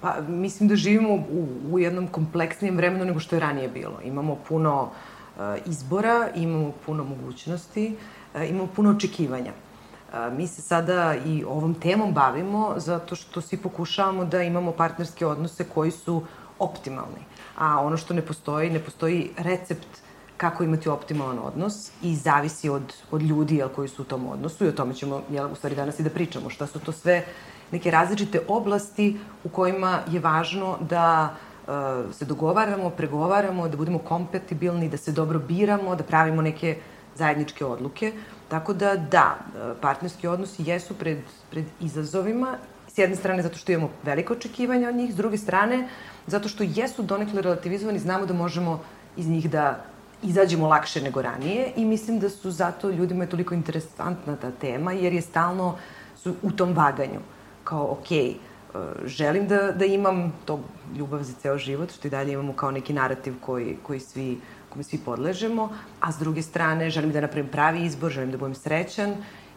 Pa, 0.02 0.16
mislim 0.28 0.70
da 0.70 0.76
živimo 0.76 1.14
u, 1.14 1.48
u 1.72 1.80
jednom 1.80 2.08
kompleksnijem 2.08 2.78
vremenu 2.78 3.06
nego 3.06 3.20
što 3.20 3.36
je 3.36 3.40
ranije 3.40 3.68
bilo. 3.68 4.02
Imamo 4.04 4.36
puno 4.36 4.82
uh, 4.82 5.42
izbora, 5.66 6.28
imamo 6.36 6.72
puno 6.86 7.04
mogućnosti, 7.04 7.96
uh, 8.36 8.50
imamo 8.50 8.68
puno 8.76 8.90
očekivanja. 8.90 9.52
Uh, 10.08 10.38
mi 10.38 10.48
se 10.48 10.62
sada 10.62 11.16
i 11.26 11.44
ovom 11.44 11.74
temom 11.74 12.14
bavimo 12.14 12.74
zato 12.78 13.16
što 13.16 13.42
svi 13.42 13.58
pokušavamo 13.58 14.26
da 14.26 14.44
imamo 14.44 14.72
partnerske 14.72 15.26
odnose 15.26 15.64
koji 15.64 15.92
su 15.92 16.24
optimalni. 16.60 17.26
A 17.58 17.82
ono 17.82 17.98
što 17.98 18.14
ne 18.14 18.22
postoji, 18.22 18.70
ne 18.70 18.80
postoji 18.80 19.32
recept 19.38 19.88
kako 20.38 20.64
imati 20.64 20.90
optimalan 20.90 21.40
odnos 21.40 21.92
i 22.02 22.16
zavisi 22.16 22.70
od, 22.70 22.94
od 23.12 23.22
ljudi 23.22 23.56
jel, 23.56 23.70
koji 23.70 23.88
su 23.88 24.02
u 24.02 24.06
tom 24.06 24.28
odnosu 24.28 24.66
i 24.66 24.68
o 24.68 24.72
tome 24.72 24.94
ćemo 24.94 25.22
jel, 25.30 25.52
u 25.52 25.56
stvari 25.56 25.76
danas 25.76 26.00
i 26.00 26.04
da 26.04 26.10
pričamo. 26.10 26.50
Šta 26.50 26.68
su 26.68 26.80
to 26.80 26.92
sve 26.92 27.26
neke 27.72 27.92
različite 27.92 28.42
oblasti 28.48 29.20
u 29.44 29.50
kojima 29.50 30.00
je 30.12 30.20
važno 30.20 30.78
da 30.90 31.36
uh, 31.68 31.74
se 32.14 32.26
dogovaramo, 32.26 32.90
pregovaramo, 32.90 33.68
da 33.68 33.78
budemo 33.78 34.00
kompatibilni, 34.00 34.90
da 34.90 34.98
se 34.98 35.12
dobro 35.12 35.40
biramo, 35.40 35.96
da 35.96 36.04
pravimo 36.04 36.42
neke 36.42 36.78
zajedničke 37.18 37.66
odluke. 37.66 38.14
Tako 38.48 38.74
da, 38.74 38.96
da, 38.96 39.38
partnerski 39.82 40.28
odnosi 40.28 40.64
jesu 40.66 40.94
pred, 40.94 41.18
pred 41.52 41.66
izazovima, 41.82 42.58
s 42.88 42.98
jedne 42.98 43.16
strane 43.16 43.44
zato 43.44 43.58
što 43.58 43.72
imamo 43.72 43.90
velike 44.04 44.34
očekivanja 44.34 44.90
od 44.90 44.96
njih, 44.96 45.14
s 45.14 45.16
druge 45.16 45.38
strane 45.38 45.88
zato 46.28 46.50
što 46.50 46.64
jesu 46.64 47.04
donekle 47.04 47.42
relativizovani, 47.42 48.00
znamo 48.00 48.26
da 48.26 48.34
možemo 48.34 48.80
iz 49.18 49.28
njih 49.28 49.50
da 49.50 49.84
izađemo 50.24 50.68
lakše 50.68 51.02
nego 51.02 51.22
ranije 51.22 51.72
i 51.76 51.86
mislim 51.86 52.20
da 52.20 52.30
su 52.30 52.52
zato 52.52 52.90
ljudima 52.90 53.24
je 53.24 53.30
toliko 53.30 53.54
interesantna 53.54 54.36
ta 54.36 54.52
tema 54.52 54.94
jer 54.94 55.14
je 55.14 55.22
stalno 55.22 55.76
su 56.16 56.36
u 56.42 56.52
tom 56.52 56.74
vaganju. 56.74 57.20
Kao, 57.64 57.92
ok, 57.92 58.12
e, 58.12 58.34
želim 59.06 59.48
da, 59.48 59.72
da 59.72 59.86
imam 59.86 60.34
to 60.46 60.60
ljubav 60.98 61.24
za 61.24 61.34
ceo 61.42 61.58
život, 61.58 61.92
što 61.92 62.08
i 62.08 62.12
dalje 62.12 62.34
imamo 62.34 62.54
kao 62.54 62.72
neki 62.72 62.94
narativ 62.94 63.34
koji, 63.42 63.78
koji 63.84 64.00
svi, 64.00 64.40
kome 64.70 64.84
svi 64.84 64.98
podležemo, 64.98 65.70
a 66.00 66.12
s 66.12 66.18
druge 66.18 66.42
strane 66.42 66.90
želim 66.90 67.12
da 67.12 67.22
napravim 67.22 67.52
pravi 67.52 67.86
izbor, 67.86 68.12
želim 68.12 68.32
da 68.32 68.38
budem 68.38 68.56
srećan 68.56 69.16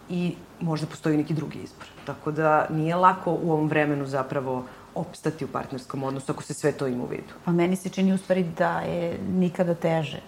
i 0.09 0.35
možda 0.61 0.87
postoji 0.87 1.17
neki 1.17 1.35
drugi 1.35 1.59
izbor. 1.59 1.87
Tako 2.05 2.33
da 2.33 2.67
nije 2.71 2.97
lako 2.97 3.33
u 3.43 3.53
ovom 3.53 3.69
vremenu 3.69 4.07
zapravo 4.07 4.65
opstati 4.95 5.45
u 5.45 5.49
partnerskom 5.49 6.03
odnosu 6.03 6.33
ako 6.33 6.43
se 6.43 6.55
sve 6.55 6.73
to 6.73 6.87
ima 6.87 7.05
u 7.05 7.07
vidu. 7.07 7.35
Pa 7.45 7.53
meni 7.53 7.77
se 7.77 7.89
čini 7.89 8.13
u 8.13 8.19
stvari 8.19 8.45
da 8.59 8.81
je 8.81 9.19
nikada 9.19 9.75
teže 9.75 10.21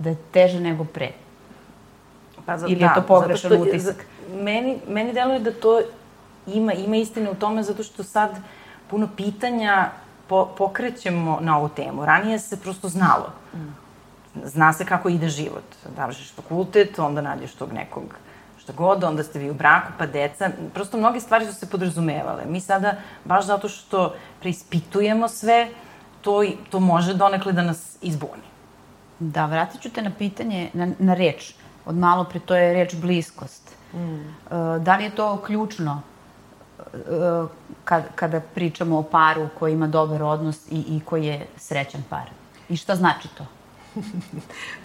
da 0.00 0.10
je 0.10 0.16
teže 0.32 0.60
nego 0.60 0.84
pre? 0.84 1.12
Pa 2.46 2.58
za, 2.58 2.66
Ili 2.66 2.80
da, 2.80 2.86
je 2.86 2.94
to 2.94 3.02
pogrešan 3.02 3.50
što, 3.50 3.60
utisak? 3.60 4.06
Meni, 4.34 4.78
meni 4.88 5.12
deluje 5.12 5.40
da 5.40 5.52
to 5.52 5.80
ima, 6.46 6.72
ima 6.72 6.96
istine 6.96 7.30
u 7.30 7.34
tome 7.34 7.62
zato 7.62 7.82
što 7.82 8.02
sad 8.02 8.38
puno 8.90 9.08
pitanja 9.16 9.90
po, 10.28 10.48
pokrećemo 10.58 11.38
na 11.40 11.58
ovu 11.58 11.68
temu. 11.68 12.04
Ranije 12.04 12.38
se 12.38 12.56
prosto 12.56 12.88
znalo. 12.88 13.32
Mm. 13.54 13.58
Zna 14.44 14.72
se 14.72 14.84
kako 14.84 15.08
ide 15.08 15.28
život. 15.28 15.64
Završiš 15.96 16.32
fakultet, 16.32 16.98
onda 16.98 17.20
nađeš 17.20 17.54
tog 17.54 17.72
nekog 17.72 18.04
šta 18.70 18.72
god, 18.72 19.04
onda 19.04 19.22
ste 19.22 19.38
vi 19.38 19.50
u 19.50 19.54
braku, 19.54 19.92
pa 19.98 20.06
deca. 20.06 20.50
Prosto 20.74 20.98
mnoge 20.98 21.20
stvari 21.20 21.46
su 21.46 21.54
se 21.54 21.70
podrazumevale. 21.70 22.44
Mi 22.46 22.60
sada, 22.60 22.94
baš 23.24 23.46
zato 23.46 23.68
što 23.68 24.14
preispitujemo 24.40 25.28
sve, 25.28 25.68
to, 26.20 26.44
to 26.70 26.80
može 26.80 27.14
donekle 27.14 27.52
da 27.52 27.62
nas 27.62 27.96
izbuni. 28.02 28.42
Da, 29.18 29.46
vratit 29.46 29.80
ću 29.80 29.90
te 29.90 30.02
na 30.02 30.10
pitanje, 30.18 30.70
na, 30.72 30.88
na 30.98 31.14
reč. 31.14 31.54
Od 31.86 31.96
malo 31.96 32.24
pre 32.24 32.40
to 32.40 32.56
je 32.56 32.74
reč 32.74 32.94
bliskost. 32.94 33.74
Mm. 33.94 34.34
Da 34.80 34.96
li 34.96 35.04
je 35.04 35.10
to 35.10 35.36
ključno 35.46 36.02
e, 36.78 36.98
kad, 37.84 38.04
kada 38.14 38.40
pričamo 38.40 38.98
o 38.98 39.02
paru 39.02 39.48
koji 39.58 39.72
ima 39.72 39.86
dobar 39.86 40.22
odnos 40.22 40.66
i, 40.70 40.96
i 40.96 41.00
koji 41.04 41.26
je 41.26 41.46
srećan 41.56 42.02
par? 42.10 42.30
I 42.68 42.76
šta 42.76 42.96
znači 42.96 43.28
to? 43.28 43.46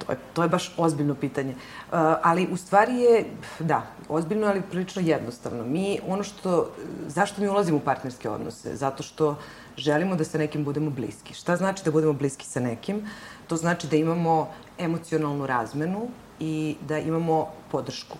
To, 0.05 0.11
je, 0.11 0.17
to 0.33 0.43
je 0.43 0.49
baš 0.49 0.73
ozbiljno 0.77 1.15
pitanje. 1.15 1.51
Uh, 1.51 1.97
ali 2.23 2.47
u 2.51 2.57
stvari 2.57 2.95
je, 2.95 3.25
da, 3.59 3.87
ozbiljno, 4.09 4.47
ali 4.47 4.61
prilično 4.61 5.01
jednostavno. 5.01 5.63
Mi, 5.63 5.99
ono 6.07 6.23
što, 6.23 6.71
zašto 7.07 7.41
mi 7.41 7.47
ulazimo 7.47 7.77
u 7.77 7.81
partnerske 7.81 8.29
odnose? 8.29 8.75
Zato 8.75 9.03
što 9.03 9.37
želimo 9.77 10.15
da 10.15 10.23
sa 10.23 10.37
nekim 10.37 10.63
budemo 10.63 10.89
bliski. 10.89 11.33
Šta 11.33 11.55
znači 11.55 11.83
da 11.85 11.91
budemo 11.91 12.13
bliski 12.13 12.45
sa 12.45 12.59
nekim? 12.59 13.07
To 13.47 13.57
znači 13.57 13.87
da 13.87 13.95
imamo 13.95 14.49
emocionalnu 14.77 15.45
razmenu 15.45 16.07
i 16.39 16.75
da 16.87 16.97
imamo 16.97 17.47
podršku. 17.71 18.17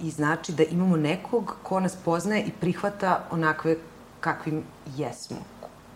I 0.00 0.10
znači 0.10 0.52
da 0.52 0.62
imamo 0.62 0.96
nekog 0.96 1.56
ko 1.62 1.80
nas 1.80 1.96
poznaje 2.04 2.44
i 2.44 2.52
prihvata 2.60 3.24
onakve 3.30 3.76
kakvim 4.20 4.62
jesmo. 4.96 5.36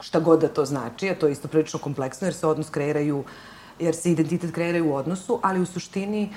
Šta 0.00 0.20
god 0.20 0.40
da 0.40 0.48
to 0.48 0.64
znači, 0.64 1.10
a 1.10 1.14
to 1.14 1.26
je 1.26 1.32
isto 1.32 1.48
prilično 1.48 1.78
kompleksno 1.78 2.26
jer 2.26 2.34
se 2.34 2.46
odnos 2.46 2.70
kreiraju 2.70 3.18
uh, 3.18 3.26
jer 3.80 3.94
se 3.94 4.10
identitet 4.10 4.52
kreira 4.54 4.84
u 4.84 4.94
odnosu, 4.94 5.40
ali 5.42 5.60
u 5.60 5.66
suštini 5.66 6.30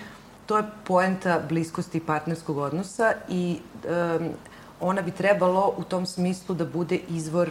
to 0.46 0.58
je 0.58 0.64
poenta 0.84 1.42
bliskosti 1.50 1.98
i 1.98 2.02
partnerskog 2.02 2.58
odnosa 2.58 3.14
i 3.30 3.60
um, 4.20 4.30
ona 4.80 5.02
bi 5.02 5.12
trebalo 5.12 5.74
u 5.78 5.84
tom 5.84 6.06
smislu 6.06 6.56
da 6.56 6.66
bude 6.66 7.00
izvor 7.10 7.50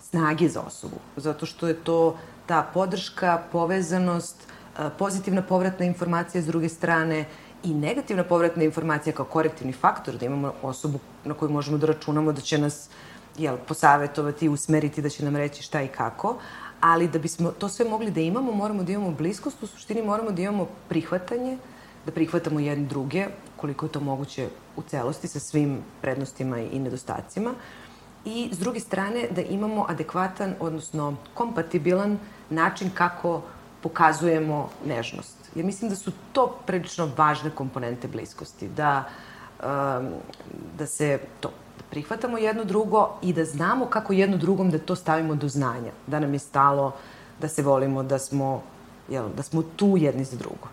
snage 0.00 0.48
za 0.48 0.60
osobu, 0.60 0.96
zato 1.16 1.46
što 1.46 1.68
je 1.68 1.74
to 1.74 2.16
ta 2.46 2.70
podrška, 2.74 3.42
povezanost, 3.52 4.36
uh, 4.78 4.84
pozitivna 4.98 5.42
povratna 5.42 5.86
informacija 5.86 6.42
s 6.42 6.46
druge 6.46 6.68
strane 6.68 7.24
i 7.64 7.74
negativna 7.74 8.24
povratna 8.24 8.64
informacija 8.64 9.12
kao 9.12 9.24
korektivni 9.24 9.72
faktor, 9.72 10.16
da 10.16 10.26
imamo 10.26 10.52
osobu 10.62 10.98
na 11.24 11.34
koju 11.34 11.50
možemo 11.50 11.78
da 11.78 11.86
računamo 11.86 12.32
da 12.32 12.40
će 12.40 12.58
nas 12.58 12.88
jel, 13.38 13.56
posavetovati, 13.68 14.48
usmeriti, 14.48 15.02
da 15.02 15.08
će 15.08 15.24
nam 15.24 15.36
reći 15.36 15.62
šta 15.62 15.82
i 15.82 15.88
kako, 15.88 16.36
ali 16.84 17.08
da 17.08 17.18
bismo 17.18 17.50
to 17.50 17.68
sve 17.68 17.88
mogli 17.88 18.10
da 18.10 18.20
imamo, 18.20 18.52
moramo 18.52 18.82
da 18.82 18.92
imamo 18.92 19.10
bliskost, 19.10 19.62
u 19.62 19.66
suštini 19.66 20.02
moramo 20.02 20.30
da 20.30 20.42
imamo 20.42 20.66
prihvatanje, 20.88 21.56
da 22.06 22.12
prihvatamo 22.12 22.60
jedne 22.60 22.84
druge, 22.84 23.26
koliko 23.56 23.86
je 23.86 23.92
to 23.92 24.00
moguće 24.00 24.48
u 24.76 24.82
celosti, 24.82 25.28
sa 25.28 25.40
svim 25.40 25.78
prednostima 26.02 26.58
i 26.60 26.78
nedostacima. 26.78 27.54
I, 28.24 28.48
s 28.52 28.58
druge 28.58 28.80
strane, 28.80 29.28
da 29.30 29.40
imamo 29.40 29.86
adekvatan, 29.88 30.54
odnosno 30.60 31.16
kompatibilan 31.34 32.18
način 32.50 32.90
kako 32.94 33.42
pokazujemo 33.82 34.68
nežnost. 34.86 35.36
Jer 35.54 35.64
mislim 35.64 35.90
da 35.90 35.96
su 35.96 36.12
to 36.32 36.58
prilično 36.66 37.10
važne 37.16 37.50
komponente 37.50 38.08
bliskosti. 38.08 38.68
Da, 38.68 39.08
um, 39.60 40.08
da 40.78 40.86
se 40.86 41.18
to 41.40 41.50
prihvatamo 41.90 42.38
jedno 42.38 42.64
drugo 42.64 43.18
i 43.22 43.32
da 43.32 43.44
znamo 43.44 43.86
kako 43.86 44.12
jedno 44.12 44.36
drugom 44.36 44.70
da 44.70 44.78
to 44.78 44.96
stavimo 44.96 45.34
do 45.34 45.48
znanja. 45.48 45.92
Da 46.06 46.20
nam 46.20 46.32
je 46.32 46.38
stalo, 46.38 46.92
da 47.40 47.48
se 47.48 47.62
volimo, 47.62 48.02
da 48.02 48.18
smo, 48.18 48.62
jel, 49.08 49.28
da 49.36 49.42
smo 49.42 49.62
tu 49.62 49.96
jedni 49.96 50.24
za 50.24 50.36
drugo. 50.36 50.68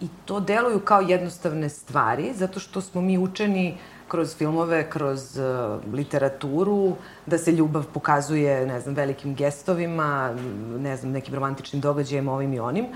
I 0.00 0.08
to 0.24 0.40
deluju 0.40 0.80
kao 0.80 1.00
jednostavne 1.00 1.68
stvari, 1.68 2.32
zato 2.34 2.60
što 2.60 2.80
smo 2.80 3.00
mi 3.00 3.18
učeni 3.18 3.76
kroz 4.08 4.36
filmove, 4.36 4.90
kroz 4.90 5.38
uh, 5.38 5.94
literaturu, 5.94 6.96
da 7.26 7.38
se 7.38 7.52
ljubav 7.52 7.86
pokazuje, 7.94 8.66
ne 8.66 8.80
znam, 8.80 8.94
velikim 8.94 9.34
gestovima, 9.34 10.34
ne 10.78 10.96
znam, 10.96 11.12
nekim 11.12 11.34
romantičnim 11.34 11.80
događajem, 11.80 12.28
ovim 12.28 12.52
i 12.52 12.60
onim, 12.60 12.86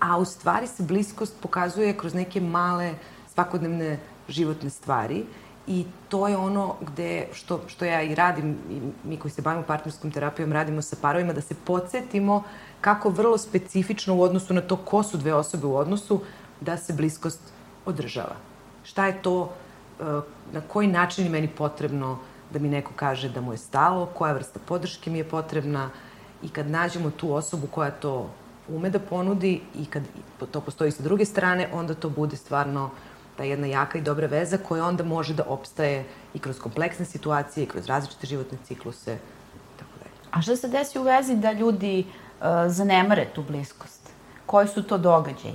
a 0.00 0.18
u 0.18 0.24
stvari 0.24 0.66
se 0.66 0.82
bliskost 0.82 1.34
pokazuje 1.42 1.96
kroz 1.96 2.14
neke 2.14 2.40
male, 2.40 2.94
svakodnevne 3.34 3.98
životne 4.28 4.70
stvari 4.70 5.24
I 5.66 5.84
to 6.08 6.28
je 6.28 6.36
ono 6.36 6.74
gde, 6.80 7.26
što, 7.32 7.60
što 7.66 7.84
ja 7.84 8.02
i 8.02 8.14
radim, 8.14 8.58
i 8.70 8.80
mi 9.04 9.16
koji 9.16 9.32
se 9.32 9.42
bavimo 9.42 9.64
partnerskom 9.66 10.10
terapijom, 10.10 10.52
radimo 10.52 10.82
sa 10.82 10.96
parovima, 11.02 11.32
da 11.32 11.40
se 11.40 11.54
podsjetimo 11.64 12.42
kako 12.80 13.10
vrlo 13.10 13.38
specifično 13.38 14.14
u 14.14 14.22
odnosu 14.22 14.54
na 14.54 14.60
to 14.60 14.76
ko 14.76 15.02
su 15.02 15.16
dve 15.16 15.34
osobe 15.34 15.66
u 15.66 15.76
odnosu, 15.76 16.20
da 16.60 16.76
se 16.76 16.92
bliskost 16.92 17.40
održava. 17.86 18.36
Šta 18.84 19.06
je 19.06 19.22
to, 19.22 19.52
e, 20.00 20.04
na 20.52 20.60
koji 20.68 20.88
način 20.88 21.24
je 21.24 21.30
meni 21.30 21.48
potrebno 21.48 22.18
da 22.52 22.58
mi 22.58 22.68
neko 22.68 22.92
kaže 22.96 23.28
da 23.28 23.40
mu 23.40 23.52
je 23.52 23.58
stalo, 23.58 24.06
koja 24.06 24.32
vrsta 24.32 24.60
podrške 24.66 25.10
mi 25.10 25.18
je 25.18 25.28
potrebna 25.28 25.90
i 26.42 26.48
kad 26.48 26.70
nađemo 26.70 27.10
tu 27.10 27.32
osobu 27.34 27.66
koja 27.66 27.90
to 27.90 28.30
ume 28.68 28.90
da 28.90 28.98
ponudi 28.98 29.60
i 29.74 29.86
kad 29.86 30.02
to 30.50 30.60
postoji 30.60 30.90
sa 30.90 31.02
druge 31.02 31.24
strane, 31.24 31.68
onda 31.72 31.94
to 31.94 32.10
bude 32.10 32.36
stvarno 32.36 32.84
uh, 32.84 33.13
ta 33.36 33.44
jedna 33.44 33.66
jaka 33.66 33.98
i 33.98 34.02
dobra 34.02 34.26
veza 34.26 34.58
koja 34.58 34.86
onda 34.86 35.04
može 35.04 35.34
da 35.34 35.42
opstaje 35.46 36.04
i 36.34 36.38
kroz 36.38 36.58
kompleksne 36.58 37.04
situacije 37.04 37.64
i 37.64 37.68
kroz 37.68 37.86
različite 37.86 38.26
životne 38.26 38.58
cikluse. 38.64 39.18
Tako 39.78 39.90
da. 39.98 40.38
A 40.38 40.42
šta 40.42 40.56
se 40.56 40.68
desi 40.68 40.98
u 40.98 41.02
vezi 41.02 41.36
da 41.36 41.52
ljudi 41.52 42.04
uh, 42.06 42.46
zanemare 42.66 43.26
tu 43.34 43.42
bliskost? 43.42 44.10
Koji 44.46 44.68
su 44.68 44.82
to 44.82 44.98
događaji? 44.98 45.54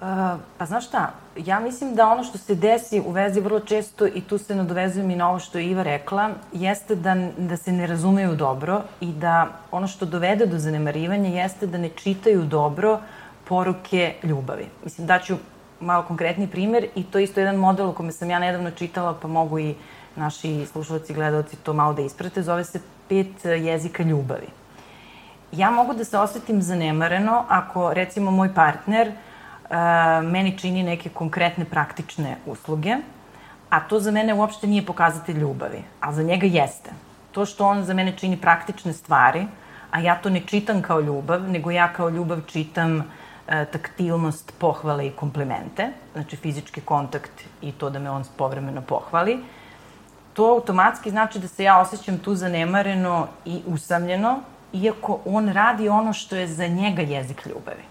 Uh, 0.00 0.06
pa 0.58 0.66
znaš 0.66 0.86
šta, 0.86 1.12
ja 1.36 1.60
mislim 1.60 1.94
da 1.94 2.08
ono 2.08 2.24
što 2.24 2.38
se 2.38 2.54
desi 2.54 3.00
u 3.06 3.10
vezi 3.10 3.40
vrlo 3.40 3.60
često, 3.60 4.06
i 4.06 4.20
tu 4.20 4.38
se 4.38 4.54
nadovezujem 4.54 5.10
i 5.10 5.16
na 5.16 5.28
ovo 5.28 5.38
što 5.38 5.58
je 5.58 5.66
Iva 5.66 5.82
rekla, 5.82 6.30
jeste 6.52 6.94
da, 6.94 7.14
da 7.38 7.56
se 7.56 7.72
ne 7.72 7.86
razumeju 7.86 8.34
dobro 8.34 8.82
i 9.00 9.12
da 9.12 9.48
ono 9.70 9.86
što 9.86 10.06
dovede 10.06 10.46
do 10.46 10.58
zanemarivanja 10.58 11.28
jeste 11.28 11.66
da 11.66 11.78
ne 11.78 11.88
čitaju 11.88 12.42
dobro 12.42 13.00
poruke 13.48 14.14
ljubavi. 14.22 14.66
Mislim, 14.84 15.06
daću 15.06 15.36
malo 15.80 16.02
konkretni 16.02 16.48
primer 16.48 16.86
i 16.94 17.04
to 17.04 17.18
je 17.18 17.24
isto 17.24 17.40
jedan 17.40 17.56
model 17.56 17.88
o 17.88 17.92
kome 17.92 18.12
sam 18.12 18.30
ja 18.30 18.38
nedavno 18.38 18.70
čitala, 18.70 19.14
pa 19.22 19.28
mogu 19.28 19.58
i 19.58 19.74
naši 20.16 20.66
slušalci 20.66 21.12
i 21.12 21.16
gledalci 21.16 21.56
to 21.56 21.72
malo 21.72 21.92
da 21.92 22.02
isprate. 22.02 22.42
Zove 22.42 22.64
se 22.64 22.80
Pet 23.08 23.44
jezika 23.44 24.02
ljubavi. 24.02 24.46
Ja 25.52 25.70
mogu 25.70 25.94
da 25.94 26.04
se 26.04 26.18
osetim 26.18 26.62
zanemareno 26.62 27.44
ako, 27.48 27.94
recimo, 27.94 28.30
moj 28.30 28.54
partner 28.54 29.08
uh, 29.08 29.76
meni 30.30 30.58
čini 30.58 30.82
neke 30.82 31.08
konkretne 31.08 31.64
praktične 31.64 32.36
usluge, 32.46 32.96
a 33.70 33.80
to 33.80 34.00
za 34.00 34.10
mene 34.10 34.34
uopšte 34.34 34.66
nije 34.66 34.86
pokazatelj 34.86 35.38
ljubavi, 35.38 35.82
a 36.00 36.12
za 36.12 36.22
njega 36.22 36.46
jeste. 36.46 36.90
To 37.32 37.46
što 37.46 37.66
on 37.66 37.82
za 37.84 37.94
mene 37.94 38.12
čini 38.16 38.36
praktične 38.36 38.92
stvari, 38.92 39.46
a 39.90 40.00
ja 40.00 40.14
to 40.14 40.30
ne 40.30 40.40
čitam 40.46 40.82
kao 40.82 41.00
ljubav, 41.00 41.50
nego 41.50 41.70
ja 41.70 41.92
kao 41.92 42.08
ljubav 42.08 42.40
čitam 42.46 43.04
taktilnost, 43.50 44.52
pohvale 44.58 45.06
i 45.06 45.10
komplimente, 45.10 45.88
znači 46.12 46.36
fizički 46.36 46.80
kontakt 46.80 47.32
i 47.62 47.72
to 47.72 47.90
da 47.90 47.98
me 47.98 48.10
on 48.10 48.24
povremeno 48.36 48.82
pohvali, 48.82 49.38
to 50.32 50.44
automatski 50.44 51.10
znači 51.10 51.38
da 51.38 51.48
se 51.48 51.64
ja 51.64 51.80
osjećam 51.80 52.18
tu 52.18 52.34
zanemareno 52.34 53.26
i 53.44 53.62
usamljeno, 53.66 54.40
iako 54.72 55.18
on 55.24 55.48
radi 55.48 55.88
ono 55.88 56.12
što 56.12 56.36
je 56.36 56.46
za 56.46 56.66
njega 56.66 57.02
jezik 57.02 57.46
ljubavi. 57.46 57.82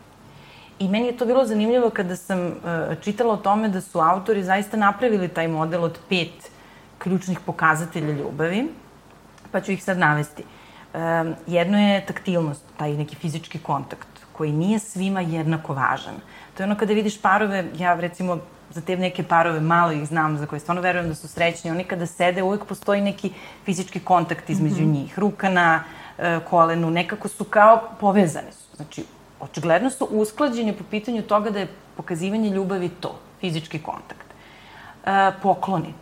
I 0.79 0.87
meni 0.87 1.07
je 1.07 1.17
to 1.17 1.25
bilo 1.25 1.45
zanimljivo 1.45 1.89
kada 1.89 2.15
sam 2.15 2.47
uh, 2.47 2.53
čitala 3.01 3.33
o 3.33 3.37
tome 3.37 3.69
da 3.69 3.81
su 3.81 3.99
autori 3.99 4.43
zaista 4.43 4.77
napravili 4.77 5.27
taj 5.27 5.47
model 5.47 5.83
od 5.83 5.99
pet 6.09 6.51
ključnih 6.97 7.39
pokazatelja 7.39 8.13
ljubavi, 8.13 8.69
pa 9.51 9.61
ću 9.61 9.71
ih 9.71 9.83
sad 9.83 9.97
navesti. 9.97 10.43
Um, 10.93 11.35
jedno 11.47 11.79
je 11.79 12.05
taktilnost, 12.05 12.63
taj 12.77 12.93
neki 12.93 13.15
fizički 13.15 13.59
kontakt 13.59 14.18
koji 14.39 14.51
nije 14.51 14.79
svima 14.79 15.21
jednako 15.21 15.73
važan. 15.73 16.15
To 16.55 16.63
je 16.63 16.65
ono 16.65 16.75
kada 16.79 16.93
vidiš 16.93 17.17
parove, 17.21 17.65
ja 17.77 17.93
recimo 17.99 18.37
za 18.71 18.81
te 18.81 18.95
neke 18.97 19.23
parove 19.23 19.59
malo 19.59 19.91
ih 19.91 20.05
znam, 20.07 20.37
za 20.37 20.45
koje 20.45 20.59
stvarno 20.59 20.81
verujem 20.81 21.09
da 21.09 21.15
su 21.15 21.27
srećni, 21.27 21.71
oni 21.71 21.83
kada 21.83 22.05
sede 22.05 22.43
uvek 22.43 22.63
postoji 22.65 23.01
neki 23.01 23.33
fizički 23.65 23.99
kontakt 23.99 24.49
između 24.49 24.83
mm 24.83 24.87
-hmm. 24.87 24.93
njih, 24.93 25.19
ruka 25.19 25.49
na 25.49 25.83
e, 26.17 26.39
kolenu, 26.49 26.91
nekako 26.91 27.27
su 27.27 27.43
kao 27.43 27.81
povezani 27.99 28.51
su. 28.51 28.75
Znači, 28.75 29.03
očigledno 29.39 29.89
su 29.89 30.07
usklađeni 30.11 30.73
po 30.73 30.83
pitanju 30.91 31.21
toga 31.21 31.49
da 31.49 31.59
je 31.59 31.67
pokazivanje 31.97 32.49
ljubavi 32.49 32.89
to, 32.89 33.19
fizički 33.41 33.79
kontakt. 33.79 34.27
E, 35.05 35.31
pokloni. 35.41 35.93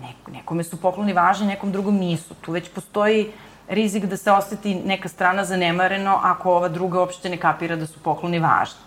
Nek, 0.00 0.16
nekome 0.32 0.64
su 0.64 0.76
pokloni 0.76 1.12
važni, 1.12 1.46
nekom 1.46 1.72
drugom 1.72 1.96
nisu. 1.96 2.34
Tu 2.44 2.52
već 2.52 2.68
postoji 2.68 3.32
rizik 3.68 4.04
da 4.04 4.16
se 4.16 4.32
oseti 4.32 4.74
neka 4.74 5.08
strana 5.08 5.44
zanemareno 5.44 6.20
ako 6.22 6.52
ova 6.52 6.68
druga 6.68 7.00
uopšte 7.00 7.28
ne 7.28 7.36
kapira 7.36 7.76
da 7.76 7.86
su 7.86 8.00
pokloni 8.02 8.38
važni. 8.38 8.80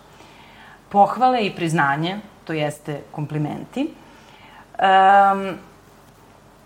Pohvale 0.89 1.45
i 1.45 1.55
priznanje, 1.55 2.19
to 2.43 2.53
jeste 2.53 3.01
komplimenti. 3.11 3.93
Um, 4.81 5.57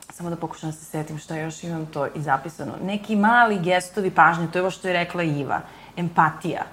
samo 0.10 0.30
da 0.30 0.36
pokušam 0.36 0.70
da 0.70 0.76
se 0.76 0.86
setim 0.86 1.18
šta 1.18 1.36
još 1.36 1.64
imam 1.64 1.86
to 1.86 2.08
i 2.16 2.22
zapisano. 2.22 2.74
Neki 2.84 3.16
mali 3.16 3.60
gestovi 3.60 4.12
pažnje, 4.12 4.48
to 4.52 4.58
je 4.58 4.62
ovo 4.62 4.72
što 4.72 4.88
je 4.88 4.94
rekla 4.94 5.24
Iva. 5.24 5.62
Empatija. 5.98 6.64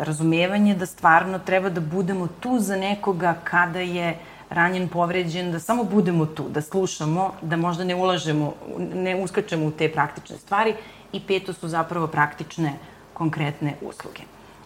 razumevanje 0.00 0.74
da 0.74 0.86
stvarno 0.86 1.38
treba 1.38 1.68
da 1.70 1.80
budemo 1.80 2.26
tu 2.40 2.58
za 2.58 2.76
nekoga 2.76 3.34
kada 3.44 3.80
je 3.80 4.18
ranjen, 4.52 4.88
povređen, 4.88 5.52
da 5.52 5.60
samo 5.60 5.84
budemo 5.84 6.26
tu, 6.26 6.48
da 6.48 6.60
slušamo, 6.60 7.32
da 7.42 7.56
možda 7.56 7.84
ne 7.84 7.94
ulažemo, 7.94 8.54
ne 8.94 9.16
uskačemo 9.16 9.66
u 9.66 9.70
te 9.70 9.88
praktične 9.92 10.38
stvari 10.38 10.74
i 11.12 11.20
peto 11.26 11.52
su 11.52 11.68
zapravo 11.68 12.06
praktične, 12.06 12.72
konkretne 13.14 13.74
usluge. 13.82 14.22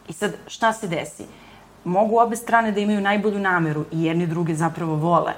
I 0.08 0.12
sad, 0.12 0.36
šta 0.46 0.72
se 0.72 0.88
desi? 0.88 1.24
Mogu 1.84 2.18
obe 2.18 2.36
strane 2.36 2.72
da 2.72 2.80
imaju 2.80 3.00
najbolju 3.00 3.38
nameru 3.38 3.84
i 3.92 4.04
jedni 4.04 4.26
druge 4.26 4.54
zapravo 4.54 4.94
vole, 4.94 5.32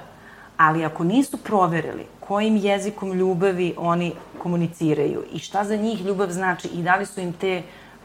ali 0.57 0.85
ako 0.85 1.03
nisu 1.03 1.37
proverili 1.37 2.05
kojim 2.19 2.55
jezikom 2.55 3.13
ljubavi 3.13 3.73
oni 3.77 4.13
komuniciraju 4.41 5.23
i 5.33 5.39
šta 5.39 5.63
za 5.63 5.75
njih 5.75 6.05
ljubav 6.05 6.31
znači 6.31 6.67
i 6.67 6.83
da 6.83 6.95
li 6.95 7.05
su 7.05 7.21
im 7.21 7.33
te 7.33 7.61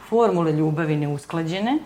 formule 0.09 0.53
ljubavi 0.53 0.97
neusklađene, 0.97 1.79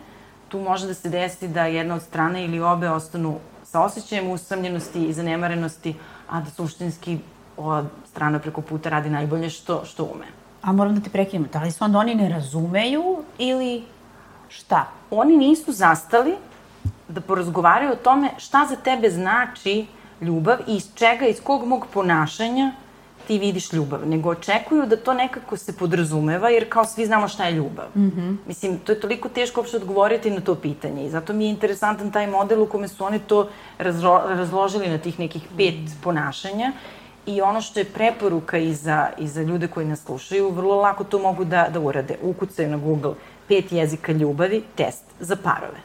tu 0.48 0.60
može 0.60 0.86
da 0.86 0.94
se 0.94 1.08
desi 1.08 1.48
da 1.48 1.64
jedna 1.66 1.94
od 1.94 2.02
strane 2.02 2.44
ili 2.44 2.60
obe 2.60 2.90
ostanu 2.90 3.38
sa 3.70 3.80
osjećajem 3.80 4.30
usamljenosti 4.30 5.04
i 5.04 5.12
zanemarenosti, 5.12 5.94
a 6.28 6.40
da 6.40 6.50
suštinski 6.50 7.18
ova 7.56 7.84
strana 8.10 8.38
preko 8.38 8.60
puta 8.60 8.88
radi 8.88 9.10
najbolje 9.10 9.50
što, 9.50 9.84
što 9.84 10.04
ume. 10.04 10.26
A 10.62 10.72
moram 10.72 10.94
da 10.94 11.00
te 11.00 11.10
prekinem, 11.10 11.48
da 11.52 11.62
li 11.62 11.70
se 11.70 11.84
onda 11.84 11.98
oni 11.98 12.14
ne 12.14 12.28
razumeju 12.28 13.24
ili 13.38 13.84
šta? 14.48 14.86
Oni 15.10 15.36
nisu 15.36 15.72
zastali 15.72 16.34
da 17.08 17.20
porazgovaraju 17.20 17.92
o 17.92 18.02
tome 18.04 18.30
šta 18.38 18.66
za 18.68 18.76
tebe 18.76 19.10
znači 19.10 19.86
ljubav 20.20 20.58
i 20.66 20.76
iz 20.76 20.88
čega, 20.94 21.26
iz 21.26 21.40
kog 21.44 21.66
mog 21.66 21.86
ponašanja 21.92 22.72
ti 23.28 23.38
vidiš 23.38 23.72
ljubav, 23.72 24.08
nego 24.08 24.30
očekuju 24.30 24.86
da 24.86 24.96
to 24.96 25.14
nekako 25.14 25.56
se 25.56 25.72
podrazumeva, 25.76 26.48
jer 26.48 26.68
kao 26.68 26.84
svi 26.84 27.06
znamo 27.06 27.28
šta 27.28 27.44
je 27.44 27.52
ljubav. 27.52 27.86
Mm 27.94 28.00
-hmm. 28.00 28.36
Mislim, 28.46 28.78
to 28.78 28.92
je 28.92 29.00
toliko 29.00 29.28
teško 29.28 29.60
uopšte 29.60 29.76
odgovoriti 29.76 30.30
na 30.30 30.40
to 30.40 30.54
pitanje 30.54 31.04
i 31.06 31.10
zato 31.10 31.32
mi 31.32 31.44
je 31.44 31.50
interesantan 31.50 32.12
taj 32.12 32.26
model 32.26 32.62
u 32.62 32.66
kome 32.66 32.88
su 32.88 33.04
oni 33.04 33.18
to 33.18 33.48
razlo, 33.78 34.22
razložili 34.26 34.88
na 34.88 34.98
tih 34.98 35.18
nekih 35.18 35.42
pet 35.56 35.74
mm 35.74 35.86
-hmm. 35.86 36.02
ponašanja 36.02 36.72
i 37.26 37.40
ono 37.40 37.60
što 37.60 37.80
je 37.80 37.84
preporuka 37.84 38.58
i 38.58 38.74
za, 38.74 39.08
i 39.18 39.28
za 39.28 39.42
ljude 39.42 39.68
koji 39.68 39.86
nas 39.86 40.00
slušaju, 40.00 40.50
vrlo 40.50 40.80
lako 40.80 41.04
to 41.04 41.18
mogu 41.18 41.44
da, 41.44 41.68
da 41.72 41.80
urade. 41.80 42.16
Ukucaju 42.22 42.70
na 42.70 42.76
Google 42.76 43.14
pet 43.48 43.72
jezika 43.72 44.12
ljubavi, 44.12 44.62
test 44.74 45.04
za 45.20 45.36
parove. 45.36 45.80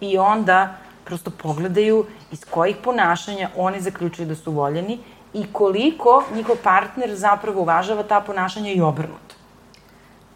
I 0.00 0.18
onda 0.18 0.76
prosto 1.04 1.30
pogledaju 1.30 2.04
iz 2.32 2.44
kojih 2.44 2.76
ponašanja 2.84 3.50
oni 3.56 3.80
zaključuju 3.80 4.28
da 4.28 4.34
su 4.34 4.52
voljeni 4.52 4.98
i 5.34 5.46
koliko 5.52 6.24
njihov 6.34 6.56
partner 6.62 7.14
zapravo 7.14 7.60
uvažava 7.60 8.02
ta 8.02 8.20
ponašanja 8.20 8.72
i 8.72 8.80
obrnuto. 8.80 9.34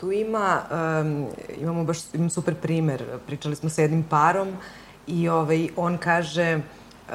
Tu 0.01 0.13
ima, 0.13 0.61
um, 1.01 1.27
imamo 1.61 1.85
baš 1.85 1.99
imam 2.13 2.31
super 2.31 2.55
primer, 2.55 3.05
pričali 3.27 3.57
smo 3.57 3.69
sa 3.69 3.83
jednim 3.83 4.03
parom 4.03 4.49
i 5.07 5.29
ovaj, 5.29 5.69
on 5.77 5.99
kaže, 5.99 6.61
uh, 7.09 7.15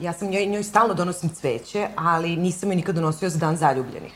ja 0.00 0.12
sam 0.12 0.28
njoj, 0.28 0.46
njoj 0.46 0.62
stalno 0.62 0.94
donosim 0.94 1.30
cveće, 1.30 1.88
ali 1.96 2.36
nisam 2.36 2.68
joj 2.68 2.76
nikad 2.76 2.94
donosio 2.94 3.28
za 3.28 3.38
dan 3.38 3.56
zaljubljenih. 3.56 4.12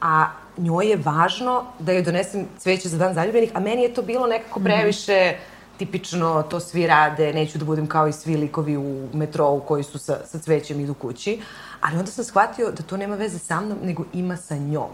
A 0.00 0.26
njoj 0.58 0.86
je 0.86 0.96
važno 0.96 1.64
da 1.78 1.92
joj 1.92 2.02
donesem 2.02 2.46
cveće 2.58 2.88
za 2.88 2.98
dan 2.98 3.14
zaljubljenih, 3.14 3.50
a 3.54 3.60
meni 3.60 3.82
je 3.82 3.94
to 3.94 4.02
bilo 4.02 4.26
nekako 4.26 4.60
mhm. 4.60 4.66
previše 4.66 5.34
tipično, 5.76 6.42
to 6.42 6.60
svi 6.60 6.86
rade, 6.86 7.32
neću 7.32 7.58
da 7.58 7.64
budem 7.64 7.86
kao 7.86 8.08
i 8.08 8.12
svi 8.12 8.36
likovi 8.36 8.76
u 8.76 9.08
metrou 9.12 9.60
koji 9.60 9.82
su 9.82 9.98
sa, 9.98 10.18
sa 10.26 10.38
cvećem 10.38 10.80
idu 10.80 10.94
kući. 10.94 11.40
Ali 11.82 11.98
onda 11.98 12.10
sam 12.10 12.24
shvatio 12.24 12.70
da 12.70 12.82
to 12.82 12.96
nema 12.96 13.14
veze 13.14 13.38
sa 13.38 13.60
mnom, 13.60 13.78
nego 13.82 14.04
ima 14.12 14.36
sa 14.36 14.56
njom. 14.56 14.90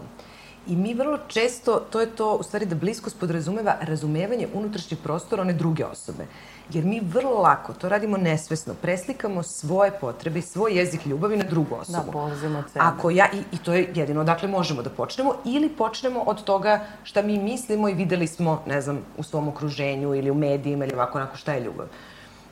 I 0.67 0.75
mi 0.75 0.93
vrlo 0.93 1.17
često, 1.27 1.79
to 1.89 2.01
je 2.01 2.15
to, 2.15 2.35
u 2.35 2.43
stvari 2.43 2.65
da 2.65 2.75
bliskost 2.75 3.19
podrazumeva 3.19 3.75
razumevanje 3.81 4.47
unutrašnjeg 4.53 4.99
prostora 5.03 5.41
one 5.41 5.53
druge 5.53 5.85
osobe. 5.85 6.25
Jer 6.69 6.85
mi 6.85 6.99
vrlo 6.99 7.41
lako, 7.41 7.73
to 7.73 7.89
radimo 7.89 8.17
nesvesno, 8.17 8.73
preslikamo 8.81 9.43
svoje 9.43 9.91
potrebe 9.91 10.39
i 10.39 10.41
svoj 10.41 10.77
jezik 10.77 11.05
ljubavi 11.05 11.37
na 11.37 11.43
drugu 11.43 11.75
osobu. 11.75 12.05
Da, 12.05 12.11
polazimo 12.11 12.59
od 12.59 12.65
sebe. 12.73 12.85
Ako 12.85 13.09
ja, 13.09 13.27
i, 13.33 13.55
i 13.55 13.57
to 13.57 13.73
je 13.73 13.89
jedino 13.95 14.21
odakle 14.21 14.47
možemo 14.47 14.81
da 14.81 14.89
počnemo, 14.89 15.33
ili 15.45 15.69
počnemo 15.69 16.19
od 16.19 16.43
toga 16.43 16.85
šta 17.03 17.21
mi 17.21 17.39
mislimo 17.39 17.89
i 17.89 17.93
videli 17.93 18.27
smo, 18.27 18.63
ne 18.67 18.81
znam, 18.81 18.99
u 19.17 19.23
svom 19.23 19.47
okruženju 19.47 20.15
ili 20.15 20.31
u 20.31 20.35
medijima 20.35 20.85
ili 20.85 20.93
ovako 20.93 21.17
onako 21.17 21.37
šta 21.37 21.53
je 21.53 21.63
ljubav. 21.63 21.87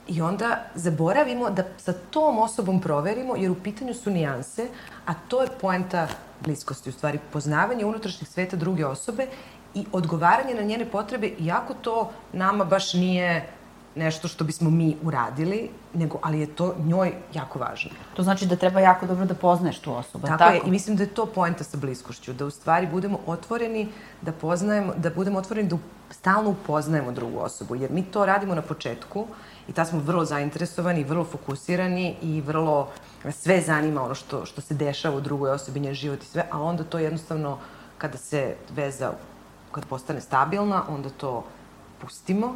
I 0.07 0.21
onda 0.21 0.63
zaboravimo 0.75 1.49
da 1.49 1.63
sa 1.77 1.93
tom 1.93 2.39
osobom 2.39 2.81
proverimo, 2.81 3.35
jer 3.35 3.51
u 3.51 3.55
pitanju 3.63 3.93
su 3.93 4.11
nijanse, 4.11 4.67
a 5.05 5.13
to 5.27 5.41
je 5.41 5.49
poenta 5.61 6.07
bliskosti, 6.45 6.89
u 6.89 6.93
stvari 6.93 7.19
poznavanje 7.33 7.85
unutrašnjeg 7.85 8.27
sveta 8.27 8.55
druge 8.55 8.85
osobe 8.85 9.27
i 9.73 9.85
odgovaranje 9.91 10.55
na 10.55 10.61
njene 10.61 10.85
potrebe, 10.85 11.27
iako 11.39 11.73
to 11.73 12.11
nama 12.33 12.65
baš 12.65 12.93
nije 12.93 13.49
nešto 13.97 14.27
što 14.27 14.43
bismo 14.43 14.69
mi 14.69 14.97
uradili, 15.03 15.69
nego, 15.93 16.19
ali 16.21 16.39
je 16.39 16.55
to 16.55 16.75
njoj 16.85 17.13
jako 17.33 17.59
važno. 17.59 17.91
To 18.15 18.23
znači 18.23 18.45
da 18.45 18.55
treba 18.55 18.79
jako 18.79 19.05
dobro 19.05 19.25
da 19.25 19.33
poznaješ 19.33 19.79
tu 19.79 19.93
osobu, 19.93 20.27
tako? 20.27 20.37
Tako 20.37 20.53
je, 20.53 20.61
i 20.65 20.71
mislim 20.71 20.95
da 20.95 21.03
je 21.03 21.13
to 21.13 21.25
poenta 21.25 21.63
sa 21.63 21.77
bliskošću, 21.77 22.33
da 22.33 22.45
u 22.45 22.49
stvari 22.49 22.87
budemo 22.87 23.19
otvoreni, 23.25 23.87
da 24.21 24.31
poznajemo, 24.31 24.93
da 24.97 25.09
budemo 25.09 25.39
otvoreni 25.39 25.69
da 25.69 25.77
stalno 26.11 26.49
upoznajemo 26.49 27.11
drugu 27.11 27.39
osobu, 27.39 27.75
jer 27.75 27.91
mi 27.91 28.03
to 28.03 28.25
radimo 28.25 28.55
na 28.55 28.61
početku 28.61 29.27
i 29.67 29.73
ta 29.73 29.85
smo 29.85 29.99
vrlo 29.99 30.25
zainteresovani, 30.25 31.03
vrlo 31.03 31.23
fokusirani 31.23 32.15
i 32.21 32.41
vrlo 32.41 32.89
sve 33.31 33.61
zanima 33.61 34.03
ono 34.03 34.15
što, 34.15 34.45
što 34.45 34.61
se 34.61 34.73
dešava 34.73 35.17
u 35.17 35.21
drugoj 35.21 35.51
osobi, 35.51 35.79
njen 35.79 35.93
život 35.93 36.23
i 36.23 36.25
sve, 36.25 36.47
a 36.51 36.61
onda 36.61 36.83
to 36.83 36.99
jednostavno 36.99 37.57
kada 37.97 38.17
se 38.17 38.55
veza, 38.75 39.11
kad 39.71 39.85
postane 39.85 40.21
stabilna, 40.21 40.83
onda 40.89 41.09
to 41.09 41.43
pustimo 42.01 42.55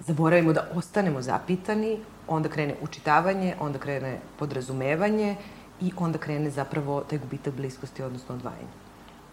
zaboravimo 0.00 0.52
da 0.52 0.68
ostanemo 0.74 1.22
zapitani, 1.22 1.98
onda 2.28 2.48
krene 2.48 2.74
učitavanje, 2.82 3.54
onda 3.60 3.78
krene 3.78 4.18
podrazumevanje 4.38 5.36
i 5.80 5.92
onda 5.96 6.18
krene 6.18 6.50
zapravo 6.50 7.00
taj 7.00 7.18
gubitak 7.18 7.54
bliskosti, 7.54 8.02
odnosno 8.02 8.34
odvajanje. 8.34 8.84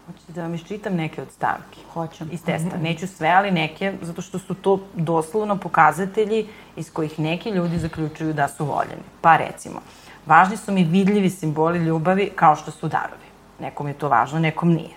Hoćete 0.06 0.34
da 0.34 0.41
vam 0.41 0.54
iščitam 0.54 0.95
neke 0.95 1.21
od 1.21 1.32
stavki? 1.32 1.80
Hoćem. 1.93 2.30
Iz 2.32 2.43
testa. 2.43 2.78
Neću 2.78 3.08
sve, 3.08 3.30
ali 3.30 3.52
neke, 3.52 3.93
zato 4.02 4.21
što 4.21 4.39
su 4.39 4.54
to 4.54 4.80
doslovno 4.93 5.58
pokazatelji 5.58 6.47
iz 6.76 6.93
kojih 6.93 7.19
neki 7.19 7.50
ljudi 7.50 7.80
zaključuju 7.80 8.34
da 8.34 8.47
su 8.47 8.65
voljeni. 8.65 9.04
Pa 9.21 9.38
recimo, 9.38 9.82
važni 10.26 10.58
su 10.58 10.71
mi 10.71 10.84
vidljivi 10.84 11.30
simboli 11.30 11.80
ljubavi 11.80 12.32
kao 12.36 12.56
što 12.56 12.71
su 12.71 12.88
darovi. 12.88 13.30
Nekom 13.60 13.88
je 13.88 13.93
to 13.93 14.10
važno, 14.10 14.39
nekom 14.39 14.69
nije. 14.69 14.95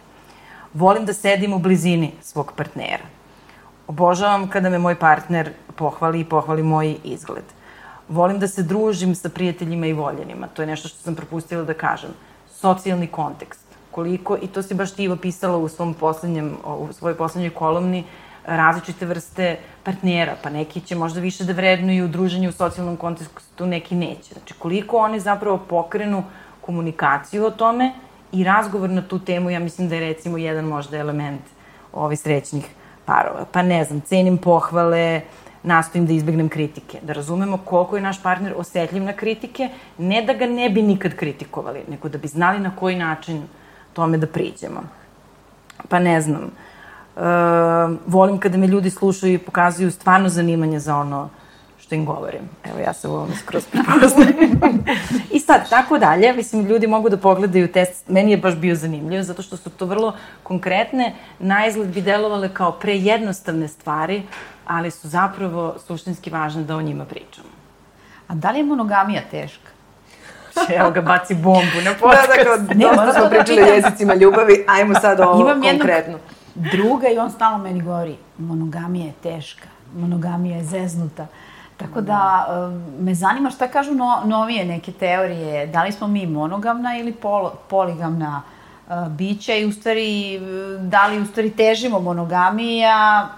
Volim 0.74 1.06
da 1.06 1.12
sedim 1.12 1.52
u 1.52 1.58
blizini 1.58 2.12
svog 2.22 2.52
partnera. 2.56 3.04
Obožavam 3.86 4.48
kada 4.48 4.70
me 4.70 4.78
moj 4.78 4.94
partner 4.94 5.50
pohvali 5.76 6.20
i 6.20 6.24
pohvali 6.24 6.62
moj 6.62 6.96
izgled. 7.04 7.44
Volim 8.08 8.38
da 8.38 8.48
se 8.48 8.62
družim 8.62 9.14
sa 9.14 9.28
prijateljima 9.28 9.86
i 9.86 9.92
voljenima. 9.92 10.46
To 10.46 10.62
je 10.62 10.66
nešto 10.66 10.88
što 10.88 10.98
sam 10.98 11.14
propustila 11.14 11.64
da 11.64 11.74
kažem. 11.74 12.10
Socijalni 12.48 13.06
kontekst. 13.06 13.64
Koliko, 13.90 14.36
i 14.42 14.46
to 14.46 14.62
si 14.62 14.74
baš 14.74 14.92
ti 14.92 15.08
opisala 15.08 15.56
u 15.56 15.68
svom 15.68 15.94
poslednjem, 15.94 16.56
u 16.64 16.92
svojoj 16.92 17.16
poslednjoj 17.16 17.50
kolumni, 17.50 18.04
različite 18.46 19.06
vrste 19.06 19.58
partnera, 19.82 20.36
pa 20.42 20.50
neki 20.50 20.80
će 20.80 20.96
možda 20.96 21.20
više 21.20 21.44
da 21.44 21.52
vrednuju 21.52 22.08
druženje 22.08 22.48
u 22.48 22.52
socijalnom 22.52 22.96
kontekstu, 22.96 23.66
neki 23.66 23.94
neće. 23.94 24.34
Znači, 24.34 24.54
koliko 24.54 24.96
oni 24.96 25.20
zapravo 25.20 25.58
pokrenu 25.58 26.24
komunikaciju 26.60 27.44
o 27.44 27.50
tome 27.50 27.92
i 28.32 28.44
razgovor 28.44 28.90
na 28.90 29.02
tu 29.02 29.18
temu, 29.18 29.50
ja 29.50 29.58
mislim 29.58 29.88
da 29.88 29.94
je 29.94 30.00
recimo 30.00 30.38
jedan 30.38 30.64
možda 30.64 30.96
element 30.96 31.42
ovih 31.92 32.20
srećnih 32.20 32.64
parova. 33.04 33.44
Pa 33.52 33.62
ne 33.62 33.84
znam, 33.84 34.00
cenim 34.00 34.38
pohvale, 34.38 35.20
nastojim 35.62 36.06
da 36.06 36.12
izbegnem 36.12 36.48
kritike. 36.48 36.98
Da 37.02 37.12
razumemo 37.12 37.56
koliko 37.56 37.96
je 37.96 38.02
naš 38.02 38.22
partner 38.22 38.54
osetljiv 38.56 39.02
na 39.02 39.12
kritike, 39.12 39.68
ne 39.98 40.22
da 40.22 40.32
ga 40.32 40.46
ne 40.46 40.70
bi 40.70 40.82
nikad 40.82 41.14
kritikovali, 41.16 41.84
nego 41.88 42.08
da 42.08 42.18
bi 42.18 42.28
znali 42.28 42.60
na 42.60 42.76
koji 42.76 42.96
način 42.96 43.42
tome 43.92 44.18
da 44.18 44.26
priđemo. 44.26 44.82
Pa 45.88 45.98
ne 45.98 46.20
znam, 46.20 46.50
uh, 47.16 47.22
volim 48.06 48.38
kada 48.38 48.58
me 48.58 48.66
ljudi 48.66 48.90
slušaju 48.90 49.34
i 49.34 49.38
pokazuju 49.38 49.90
stvarno 49.90 50.28
zanimanje 50.28 50.78
za 50.78 50.96
ono 50.96 51.28
što 51.94 51.98
im 51.98 52.06
govorim. 52.06 52.48
Evo, 52.64 52.78
ja 52.78 52.92
se 52.92 53.08
u 53.08 53.12
ovom 53.14 53.30
skroz 53.42 53.64
prepoznajem. 53.66 54.84
I 55.32 55.40
sad, 55.40 55.70
tako 55.70 55.98
dalje, 55.98 56.32
mislim, 56.32 56.66
ljudi 56.66 56.86
mogu 56.86 57.08
da 57.08 57.16
pogledaju 57.16 57.68
test, 57.72 58.08
meni 58.08 58.30
je 58.30 58.36
baš 58.36 58.54
bio 58.54 58.74
zanimljiv, 58.74 59.22
zato 59.22 59.42
što 59.42 59.56
su 59.56 59.70
to 59.70 59.86
vrlo 59.86 60.14
konkretne, 60.42 61.14
na 61.38 61.66
izgled 61.66 61.88
bi 61.88 62.02
delovale 62.02 62.48
kao 62.54 62.72
prejednostavne 62.72 63.68
stvari, 63.68 64.22
ali 64.66 64.90
su 64.90 65.08
zapravo 65.08 65.74
suštinski 65.86 66.30
važne 66.30 66.62
da 66.62 66.76
o 66.76 66.82
njima 66.82 67.04
pričamo. 67.04 67.48
A 68.28 68.34
da 68.34 68.50
li 68.50 68.58
je 68.58 68.64
monogamija 68.64 69.22
teška? 69.30 69.70
Evo 70.78 70.90
ga, 70.90 71.00
baci 71.00 71.34
bombu 71.34 71.80
na 71.84 71.94
podcast. 72.00 72.28
Da, 72.28 72.36
dakle, 72.36 72.74
ne, 72.74 72.84
dosta 72.84 73.12
smo 73.12 73.28
pričali 73.28 73.62
o 73.62 73.74
jezicima 73.74 74.14
ljubavi, 74.14 74.64
ajmo 74.68 74.94
sad 74.94 75.20
ovo 75.20 75.40
Imam 75.40 75.62
konkretno. 75.62 76.18
druga 76.54 77.08
i 77.08 77.18
on 77.18 77.30
stalno 77.30 77.58
meni 77.58 77.82
govori, 77.82 78.16
monogamija 78.38 79.06
je 79.06 79.12
teška, 79.22 79.68
monogamija 79.96 80.56
je 80.56 80.64
zeznuta. 80.64 81.26
Tako 81.76 82.00
da, 82.00 82.46
me 83.00 83.14
zanima 83.14 83.50
šta 83.50 83.68
kažu 83.68 83.94
no, 83.94 84.22
novije 84.24 84.64
neke 84.64 84.92
teorije, 84.92 85.66
da 85.66 85.84
li 85.84 85.92
smo 85.92 86.06
mi 86.06 86.26
monogamna 86.26 86.98
ili 86.98 87.12
pol, 87.12 87.50
poligamna 87.68 88.42
uh, 88.88 89.08
bića 89.08 89.54
i 89.54 89.64
u 89.64 89.72
stvari, 89.72 90.40
da 90.80 91.06
li 91.06 91.20
u 91.20 91.26
stvari 91.26 91.50
težimo 91.50 92.00
monogamiji, 92.00 92.84
a 92.84 93.28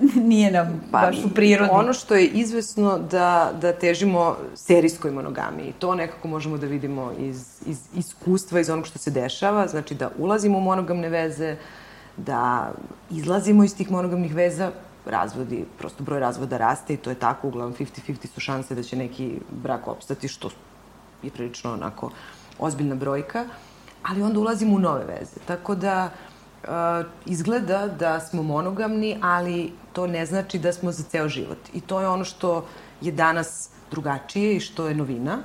nije 0.30 0.50
nam 0.50 0.88
pa, 0.92 1.00
baš 1.00 1.16
u 1.24 1.34
prirodi. 1.34 1.70
Ono 1.72 1.92
što 1.92 2.14
je 2.14 2.26
izvesno 2.26 2.98
da, 2.98 3.52
da 3.60 3.72
težimo 3.72 4.36
serijskoj 4.54 5.10
monogamiji. 5.10 5.72
To 5.78 5.94
nekako 5.94 6.28
možemo 6.28 6.58
da 6.58 6.66
vidimo 6.66 7.12
iz, 7.18 7.62
iz 7.66 7.78
iskustva, 7.94 8.60
iz 8.60 8.70
onog 8.70 8.86
što 8.86 8.98
se 8.98 9.10
dešava. 9.10 9.66
Znači 9.66 9.94
da 9.94 10.10
ulazimo 10.18 10.58
u 10.58 10.60
monogamne 10.60 11.08
veze, 11.08 11.56
da 12.16 12.70
izlazimo 13.10 13.64
iz 13.64 13.76
tih 13.76 13.90
monogamnih 13.90 14.34
veza, 14.34 14.70
razvodi, 15.06 15.64
prosto 15.78 16.04
broj 16.04 16.20
razvoda 16.20 16.56
raste 16.56 16.94
i 16.94 16.96
to 16.96 17.10
je 17.10 17.18
tako, 17.18 17.48
uglavnom 17.48 17.74
50-50 17.74 18.26
su 18.34 18.40
šanse 18.40 18.74
da 18.74 18.82
će 18.82 18.96
neki 18.96 19.40
brak 19.62 19.88
opstati, 19.88 20.28
što 20.28 20.50
je 21.22 21.30
prilično 21.30 21.72
onako 21.72 22.10
ozbiljna 22.58 22.94
brojka, 22.94 23.44
ali 24.02 24.22
onda 24.22 24.40
ulazimo 24.40 24.76
u 24.76 24.78
nove 24.78 25.04
veze. 25.04 25.40
Tako 25.46 25.74
da, 25.74 26.10
uh, 26.62 26.68
izgleda 27.26 27.86
da 27.86 28.20
smo 28.20 28.42
monogamni, 28.42 29.18
ali 29.22 29.72
to 29.92 30.06
ne 30.06 30.26
znači 30.26 30.58
da 30.58 30.72
smo 30.72 30.92
za 30.92 31.02
ceo 31.02 31.28
život. 31.28 31.58
I 31.74 31.80
to 31.80 32.00
je 32.00 32.08
ono 32.08 32.24
što 32.24 32.66
je 33.00 33.12
danas 33.12 33.70
drugačije 33.90 34.56
i 34.56 34.60
što 34.60 34.88
je 34.88 34.94
novina 34.94 35.38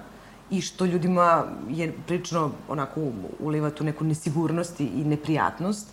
i 0.49 0.61
što 0.61 0.85
ljudima 0.85 1.43
je 1.69 1.93
prilično 2.07 2.51
onako 2.69 3.01
uliva 3.39 3.69
tu 3.69 3.83
neku 3.83 4.03
nesigurnost 4.03 4.79
i 4.79 5.03
neprijatnost, 5.05 5.87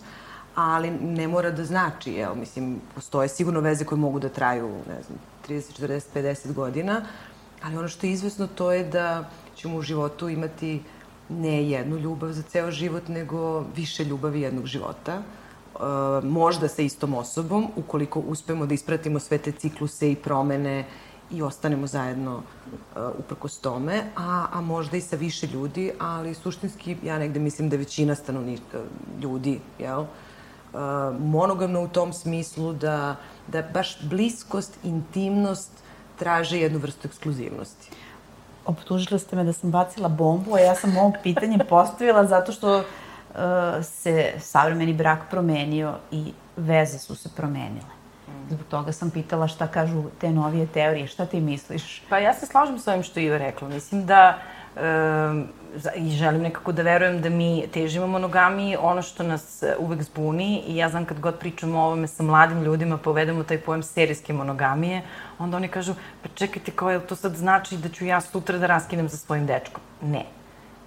ali 0.55 0.91
ne 0.91 1.27
mora 1.27 1.51
da 1.51 1.65
znači, 1.65 2.11
jel, 2.11 2.35
mislim, 2.35 2.79
postoje 2.95 3.29
sigurno 3.29 3.59
veze 3.59 3.85
koje 3.85 3.99
mogu 3.99 4.19
da 4.19 4.29
traju, 4.29 4.69
ne 4.87 5.01
znam, 5.03 5.19
30, 5.47 5.81
40, 5.81 6.01
50 6.15 6.53
godina, 6.53 7.01
ali 7.63 7.77
ono 7.77 7.87
što 7.87 8.07
je 8.07 8.13
izvesno 8.13 8.47
to 8.47 8.71
je 8.71 8.83
da 8.83 9.29
ćemo 9.55 9.77
u 9.77 9.81
životu 9.81 10.29
imati 10.29 10.81
ne 11.29 11.69
jednu 11.69 11.97
ljubav 11.97 12.31
za 12.31 12.41
ceo 12.41 12.71
život, 12.71 13.07
nego 13.07 13.65
više 13.75 14.03
ljubavi 14.03 14.41
jednog 14.41 14.65
života. 14.65 15.13
E, 15.13 15.79
možda 16.23 16.67
sa 16.67 16.81
istom 16.81 17.13
osobom, 17.13 17.67
ukoliko 17.75 18.19
uspemo 18.19 18.65
da 18.65 18.73
ispratimo 18.73 19.19
sve 19.19 19.37
te 19.37 19.51
cikluse 19.51 20.11
i 20.11 20.15
promene 20.15 20.85
i 21.31 21.41
ostanemo 21.41 21.87
zajedno 21.87 22.35
uh, 22.35 23.01
uprkos 23.19 23.59
tome, 23.59 24.03
a, 24.15 24.47
a 24.51 24.61
možda 24.61 24.97
i 24.97 25.01
sa 25.01 25.15
više 25.15 25.47
ljudi, 25.47 25.91
ali 25.99 26.33
suštinski 26.33 26.97
ja 27.03 27.17
negde 27.17 27.39
mislim 27.39 27.69
da 27.69 27.77
većina 27.77 28.15
stanovnika 28.15 28.81
ljudi, 29.21 29.59
jel, 29.79 30.05
monogamno 31.19 31.81
u 31.81 31.87
tom 31.87 32.13
smislu 32.13 32.73
da, 32.73 33.15
da 33.47 33.61
baš 33.61 33.97
bliskost, 34.01 34.77
intimnost 34.83 35.71
traže 36.19 36.59
jednu 36.59 36.79
vrstu 36.79 37.07
ekskluzivnosti 37.07 37.89
optužili 38.65 39.19
ste 39.19 39.35
me 39.35 39.43
da 39.43 39.53
sam 39.53 39.71
bacila 39.71 40.09
bombu, 40.09 40.55
a 40.55 40.59
ja 40.59 40.75
sam 40.75 40.97
ovo 40.97 41.13
pitanje 41.23 41.57
postavila 41.69 42.25
zato 42.25 42.51
što 42.51 42.77
uh, 42.77 42.85
se 43.81 44.33
savremeni 44.39 44.93
brak 44.93 45.19
promenio 45.29 45.95
i 46.11 46.33
veze 46.57 46.99
su 46.99 47.15
se 47.15 47.29
promenile. 47.35 47.93
Zbog 48.49 48.67
toga 48.69 48.91
sam 48.91 49.09
pitala 49.09 49.47
šta 49.47 49.67
kažu 49.67 50.03
te 50.21 50.29
novije 50.29 50.67
teorije, 50.67 51.07
šta 51.07 51.25
ti 51.25 51.39
misliš? 51.39 52.03
Pa 52.09 52.17
ja 52.17 52.33
se 52.33 52.45
slažem 52.45 52.79
sa 52.79 52.91
ovim 52.91 53.03
što 53.03 53.19
Iva 53.19 53.37
rekla. 53.37 53.67
Mislim 53.67 54.05
da 54.05 54.37
i 55.95 56.09
želim 56.09 56.41
nekako 56.41 56.71
da 56.71 56.81
verujem 56.81 57.21
da 57.21 57.29
mi 57.29 57.67
težimo 57.73 58.07
monogamiji, 58.07 58.77
ono 58.79 59.01
što 59.01 59.23
nas 59.23 59.63
e, 59.63 59.75
uvek 59.79 60.01
zbuni 60.03 60.63
i 60.67 60.77
ja 60.77 60.89
znam 60.89 61.05
kad 61.05 61.19
god 61.19 61.39
pričamo 61.39 61.79
o 61.79 61.85
ovome 61.85 62.07
sa 62.07 62.23
mladim 62.23 62.63
ljudima, 62.63 62.97
povedemo 62.97 63.43
taj 63.43 63.57
pojem 63.57 63.83
serijske 63.83 64.33
monogamije, 64.33 65.01
onda 65.39 65.57
oni 65.57 65.67
kažu, 65.67 65.93
pa 66.23 66.29
čekajte, 66.35 66.71
kao 66.71 66.91
je 66.91 67.07
to 67.07 67.15
sad 67.15 67.35
znači 67.35 67.77
da 67.77 67.89
ću 67.89 68.05
ja 68.05 68.21
sutra 68.21 68.57
da 68.57 68.67
raskinem 68.67 69.09
sa 69.09 69.17
svojim 69.17 69.45
dečkom? 69.45 69.81
Ne. 70.01 70.25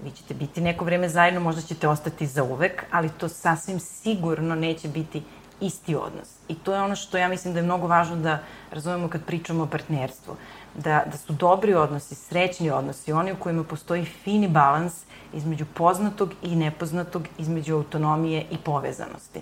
Vi 0.04 0.10
ćete 0.10 0.34
biti 0.34 0.60
neko 0.60 0.84
vreme 0.84 1.08
zajedno, 1.08 1.40
možda 1.40 1.62
ćete 1.62 1.88
ostati 1.88 2.26
za 2.26 2.42
uvek, 2.42 2.84
ali 2.90 3.08
to 3.08 3.28
sasvim 3.28 3.80
sigurno 3.80 4.54
neće 4.54 4.88
biti 4.88 5.22
isti 5.60 5.94
odnos. 5.94 6.28
I 6.48 6.54
to 6.54 6.74
je 6.74 6.82
ono 6.82 6.96
što 6.96 7.18
ja 7.18 7.28
mislim 7.28 7.54
da 7.54 7.60
je 7.60 7.64
mnogo 7.64 7.86
važno 7.86 8.16
da 8.16 8.38
razumemo 8.70 9.08
kad 9.08 9.24
pričamo 9.24 9.62
o 9.62 9.66
partnerstvu 9.66 10.36
da, 10.74 11.02
da 11.06 11.16
su 11.16 11.32
dobri 11.32 11.74
odnosi, 11.74 12.14
srećni 12.14 12.70
odnosi, 12.70 13.12
oni 13.12 13.32
u 13.32 13.36
kojima 13.36 13.64
postoji 13.64 14.04
fini 14.04 14.48
balans 14.48 15.04
između 15.34 15.64
poznatog 15.74 16.32
i 16.42 16.56
nepoznatog, 16.56 17.28
između 17.38 17.74
autonomije 17.74 18.44
i 18.50 18.58
povezanosti. 18.58 19.40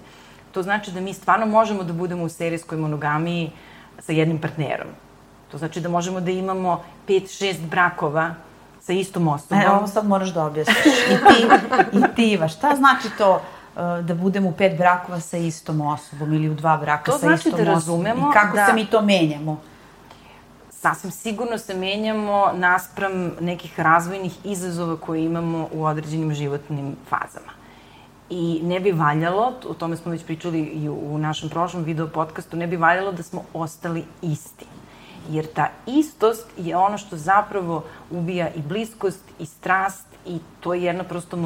To 0.52 0.62
znači 0.62 0.92
da 0.92 1.00
mi 1.00 1.14
stvarno 1.14 1.46
možemo 1.46 1.82
da 1.82 1.92
budemo 1.92 2.24
u 2.24 2.28
serijskoj 2.28 2.78
monogamiji 2.78 3.50
sa 3.98 4.12
jednim 4.12 4.40
partnerom. 4.40 4.88
To 5.50 5.58
znači 5.58 5.80
da 5.80 5.88
možemo 5.88 6.20
da 6.20 6.30
imamo 6.30 6.82
pet, 7.06 7.30
šest 7.38 7.60
brakova 7.60 8.34
sa 8.80 8.92
istom 8.92 9.28
osobom. 9.28 9.58
E, 9.58 9.70
ovo 9.70 9.86
sad 9.86 10.06
moraš 10.06 10.28
da 10.28 10.44
objasniš. 10.44 10.94
I 11.10 11.16
ti, 11.26 11.46
i 11.92 12.02
ti, 12.16 12.32
Iva, 12.32 12.48
šta 12.48 12.76
znači 12.76 13.08
to 13.18 13.40
da 14.02 14.14
budemo 14.14 14.48
u 14.48 14.52
pet 14.52 14.78
brakova 14.78 15.20
sa 15.20 15.36
istom 15.36 15.80
osobom 15.80 16.32
ili 16.32 16.48
u 16.48 16.54
dva 16.54 16.76
braka 16.76 17.12
to 17.12 17.18
sa 17.18 17.26
znači 17.26 17.48
istom 17.48 17.64
da 17.64 17.72
osobom? 17.72 18.06
I 18.06 18.32
kako 18.32 18.56
da... 18.56 18.66
se 18.66 18.72
mi 18.72 18.86
to 18.86 19.02
menjamo? 19.02 19.60
sasvim 20.84 21.12
sigurno 21.12 21.58
se 21.58 21.74
menjamo 21.74 22.50
naspram 22.54 23.32
nekih 23.40 23.80
razvojnih 23.80 24.34
izazova 24.44 24.96
koje 24.96 25.24
imamo 25.24 25.68
u 25.72 25.84
određenim 25.84 26.34
životnim 26.34 26.96
fazama. 27.08 27.52
I 28.30 28.60
ne 28.62 28.80
bi 28.80 28.92
valjalo, 28.92 29.52
o 29.68 29.74
tome 29.74 29.96
smo 29.96 30.12
već 30.12 30.24
pričali 30.24 30.60
i 30.60 30.88
u 30.88 31.18
našem 31.18 31.48
prošlom 31.48 31.84
video 31.84 32.08
podcastu, 32.08 32.56
ne 32.56 32.66
bi 32.66 32.76
valjalo 32.76 33.12
da 33.12 33.22
smo 33.22 33.44
ostali 33.54 34.04
isti. 34.22 34.66
Jer 35.30 35.46
ta 35.54 35.68
istost 35.86 36.46
je 36.56 36.76
ono 36.76 36.98
što 36.98 37.16
zapravo 37.16 37.84
ubija 38.10 38.48
i 38.54 38.62
bliskost 38.62 39.24
i 39.38 39.46
strast 39.46 40.06
i 40.26 40.38
to 40.60 40.74
je 40.74 40.82
jedna 40.82 41.04
prosto 41.04 41.36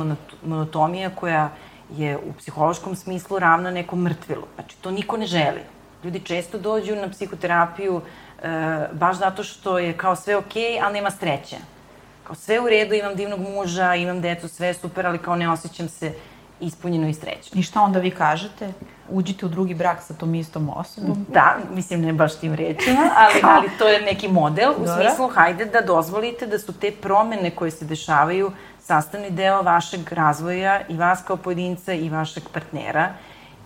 monotomija 0.45 1.11
koja 1.11 1.51
je 1.97 2.17
u 2.17 2.33
psihološkom 2.39 2.97
smislu 2.97 3.39
ravna 3.39 3.71
nekom 3.71 4.03
mrtvilu. 4.03 4.45
Znači, 4.55 4.77
to 4.77 4.91
niko 4.91 5.17
ne 5.17 5.27
želi. 5.27 5.61
Ljudi 6.05 6.21
često 6.21 6.59
dođu 6.59 6.97
na 6.97 7.11
psihoterapiju 7.11 8.01
e, 8.43 8.89
baš 8.93 9.17
zato 9.17 9.43
što 9.43 9.79
je 9.79 9.97
kao 9.97 10.17
sve 10.17 10.37
okej, 10.37 10.63
okay, 10.63 10.81
ali 10.85 10.95
nema 10.95 11.11
sreće. 11.11 11.57
Kao 12.25 12.35
sve 12.37 12.61
u 12.61 12.69
redu, 12.69 12.95
imam 12.95 13.15
divnog 13.15 13.41
muža, 13.41 13.95
imam 13.95 14.21
decu, 14.21 14.49
sve 14.49 14.67
je 14.67 14.75
super, 14.75 15.07
ali 15.07 15.19
kao 15.19 15.37
ne 15.37 15.51
osjećam 15.51 15.89
se 15.89 16.13
ispunjeno 16.61 17.09
i 17.09 17.15
srećno. 17.15 17.61
I 17.61 17.63
šta 17.63 17.81
onda 17.81 17.99
vi 17.99 18.11
kažete? 18.11 18.73
Uđite 19.11 19.47
u 19.47 19.49
drugi 19.49 19.75
brak 19.75 20.03
sa 20.03 20.15
tom 20.15 20.35
istom 20.35 20.71
osobom? 20.77 21.27
Da, 21.29 21.57
mislim 21.75 22.01
ne 22.01 22.13
baš 22.13 22.35
tim 22.35 22.55
rečima, 22.55 23.11
ali, 23.17 23.41
ali 23.43 23.71
to 23.79 23.89
je 23.89 24.01
neki 24.01 24.29
model 24.29 24.71
u 24.71 24.85
Dora. 24.85 24.97
smislu 24.97 25.29
hajde 25.29 25.65
da 25.65 25.81
dozvolite 25.81 26.47
da 26.47 26.59
su 26.59 26.73
te 26.73 26.91
promene 26.91 27.51
koje 27.51 27.71
se 27.71 27.85
dešavaju 27.85 28.53
sastavni 28.81 29.31
deo 29.31 29.63
vašeg 29.63 30.13
razvoja 30.13 30.81
i 30.89 30.97
vas 30.97 31.23
kao 31.27 31.37
pojedinca 31.37 31.93
i 31.93 32.09
vašeg 32.09 32.43
partnera 32.53 33.09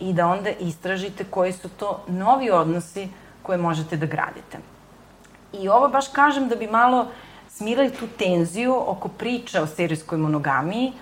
i 0.00 0.12
da 0.12 0.26
onda 0.26 0.50
istražite 0.50 1.24
koji 1.24 1.52
su 1.52 1.68
to 1.68 2.04
novi 2.08 2.50
odnosi 2.50 3.08
koje 3.42 3.58
možete 3.58 3.96
da 3.96 4.06
gradite. 4.06 4.58
I 5.52 5.68
ovo 5.68 5.88
baš 5.88 6.08
kažem 6.08 6.48
da 6.48 6.56
bi 6.56 6.66
malo 6.66 7.06
smirali 7.48 7.90
tu 7.90 8.06
tenziju 8.18 8.74
oko 8.86 9.08
priče 9.08 9.60
o 9.60 9.66
serijskoj 9.66 10.18
monogamiji, 10.18 10.92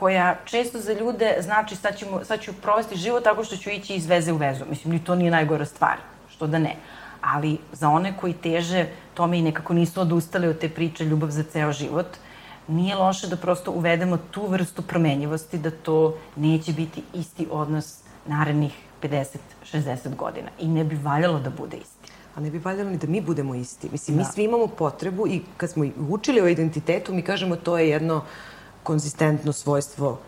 koja 0.00 0.36
često 0.44 0.80
za 0.80 0.92
ljude 0.92 1.36
znači 1.40 1.76
sad, 1.76 1.96
ćemo, 1.96 2.24
sad 2.24 2.40
ću 2.40 2.52
provesti 2.62 2.96
život 2.96 3.24
tako 3.24 3.44
što 3.44 3.56
ću 3.56 3.70
ići 3.70 3.94
iz 3.94 4.06
veze 4.06 4.32
u 4.32 4.36
vezu. 4.36 4.64
Mislim, 4.70 4.94
ni 4.94 5.04
to 5.04 5.14
nije 5.14 5.30
najgora 5.30 5.64
stvar, 5.64 5.96
što 6.28 6.46
da 6.46 6.58
ne. 6.58 6.76
Ali 7.20 7.58
za 7.72 7.88
one 7.88 8.16
koji 8.20 8.32
teže 8.32 8.86
tome 9.14 9.38
i 9.38 9.42
nekako 9.42 9.74
nisu 9.74 10.00
odustali 10.00 10.48
od 10.48 10.58
te 10.58 10.68
priče 10.68 11.04
ljubav 11.04 11.30
za 11.30 11.42
ceo 11.42 11.72
život, 11.72 12.06
nije 12.68 12.96
loše 12.96 13.26
da 13.26 13.36
prosto 13.36 13.70
uvedemo 13.70 14.16
tu 14.30 14.46
vrstu 14.46 14.82
promenjivosti, 14.82 15.58
da 15.58 15.70
to 15.70 16.16
neće 16.36 16.72
biti 16.72 17.02
isti 17.14 17.46
odnos 17.50 18.00
narednih 18.26 18.72
50-60 19.02 20.16
godina. 20.16 20.48
I 20.58 20.68
ne 20.68 20.84
bi 20.84 20.96
valjalo 20.96 21.40
da 21.40 21.50
bude 21.50 21.76
isti. 21.76 22.12
A 22.34 22.40
ne 22.40 22.50
bi 22.50 22.58
valjalo 22.58 22.90
ni 22.90 22.96
da 22.96 23.06
mi 23.06 23.20
budemo 23.20 23.54
isti. 23.54 23.88
Mislim, 23.92 24.16
da. 24.16 24.22
mi 24.22 24.32
svi 24.32 24.44
imamo 24.44 24.66
potrebu 24.66 25.26
i 25.28 25.40
kad 25.56 25.70
smo 25.70 25.84
učili 26.08 26.40
o 26.40 26.48
identitetu, 26.48 27.14
mi 27.14 27.22
kažemo 27.22 27.56
to 27.56 27.78
je 27.78 27.88
jedno 27.88 28.24
konzistentno 28.82 29.52
svojstvo 29.52 30.18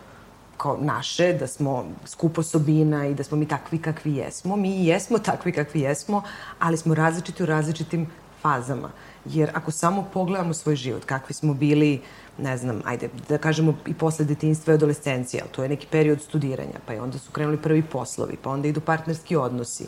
kao 0.57 0.77
naše, 0.81 1.33
da 1.33 1.47
smo 1.47 1.85
skup 2.05 2.37
osobina 2.37 3.07
i 3.07 3.13
da 3.13 3.23
smo 3.23 3.37
mi 3.37 3.47
takvi 3.47 3.77
kakvi 3.77 4.15
jesmo. 4.15 4.55
Mi 4.55 4.85
jesmo 4.85 5.19
takvi 5.19 5.51
kakvi 5.51 5.81
jesmo, 5.81 6.23
ali 6.59 6.77
smo 6.77 6.95
različiti 6.95 7.43
u 7.43 7.45
različitim 7.45 8.07
fazama. 8.41 8.89
Jer 9.25 9.51
ako 9.53 9.71
samo 9.71 10.07
pogledamo 10.13 10.53
svoj 10.53 10.75
život, 10.75 11.05
kakvi 11.05 11.33
smo 11.33 11.53
bili, 11.53 12.01
ne 12.37 12.57
znam, 12.57 12.81
ajde, 12.85 13.09
da 13.29 13.37
kažemo 13.37 13.75
i 13.85 13.93
posle 13.93 14.25
detinjstva 14.25 14.73
i 14.73 14.75
adolescencije, 14.75 15.41
ali 15.41 15.51
to 15.51 15.63
je 15.63 15.69
neki 15.69 15.87
period 15.91 16.21
studiranja, 16.21 16.79
pa 16.85 16.93
i 16.93 16.99
onda 16.99 17.17
su 17.17 17.31
krenuli 17.31 17.57
prvi 17.57 17.83
poslovi, 17.83 18.37
pa 18.43 18.49
onda 18.49 18.67
idu 18.67 18.81
partnerski 18.81 19.35
odnosi, 19.35 19.87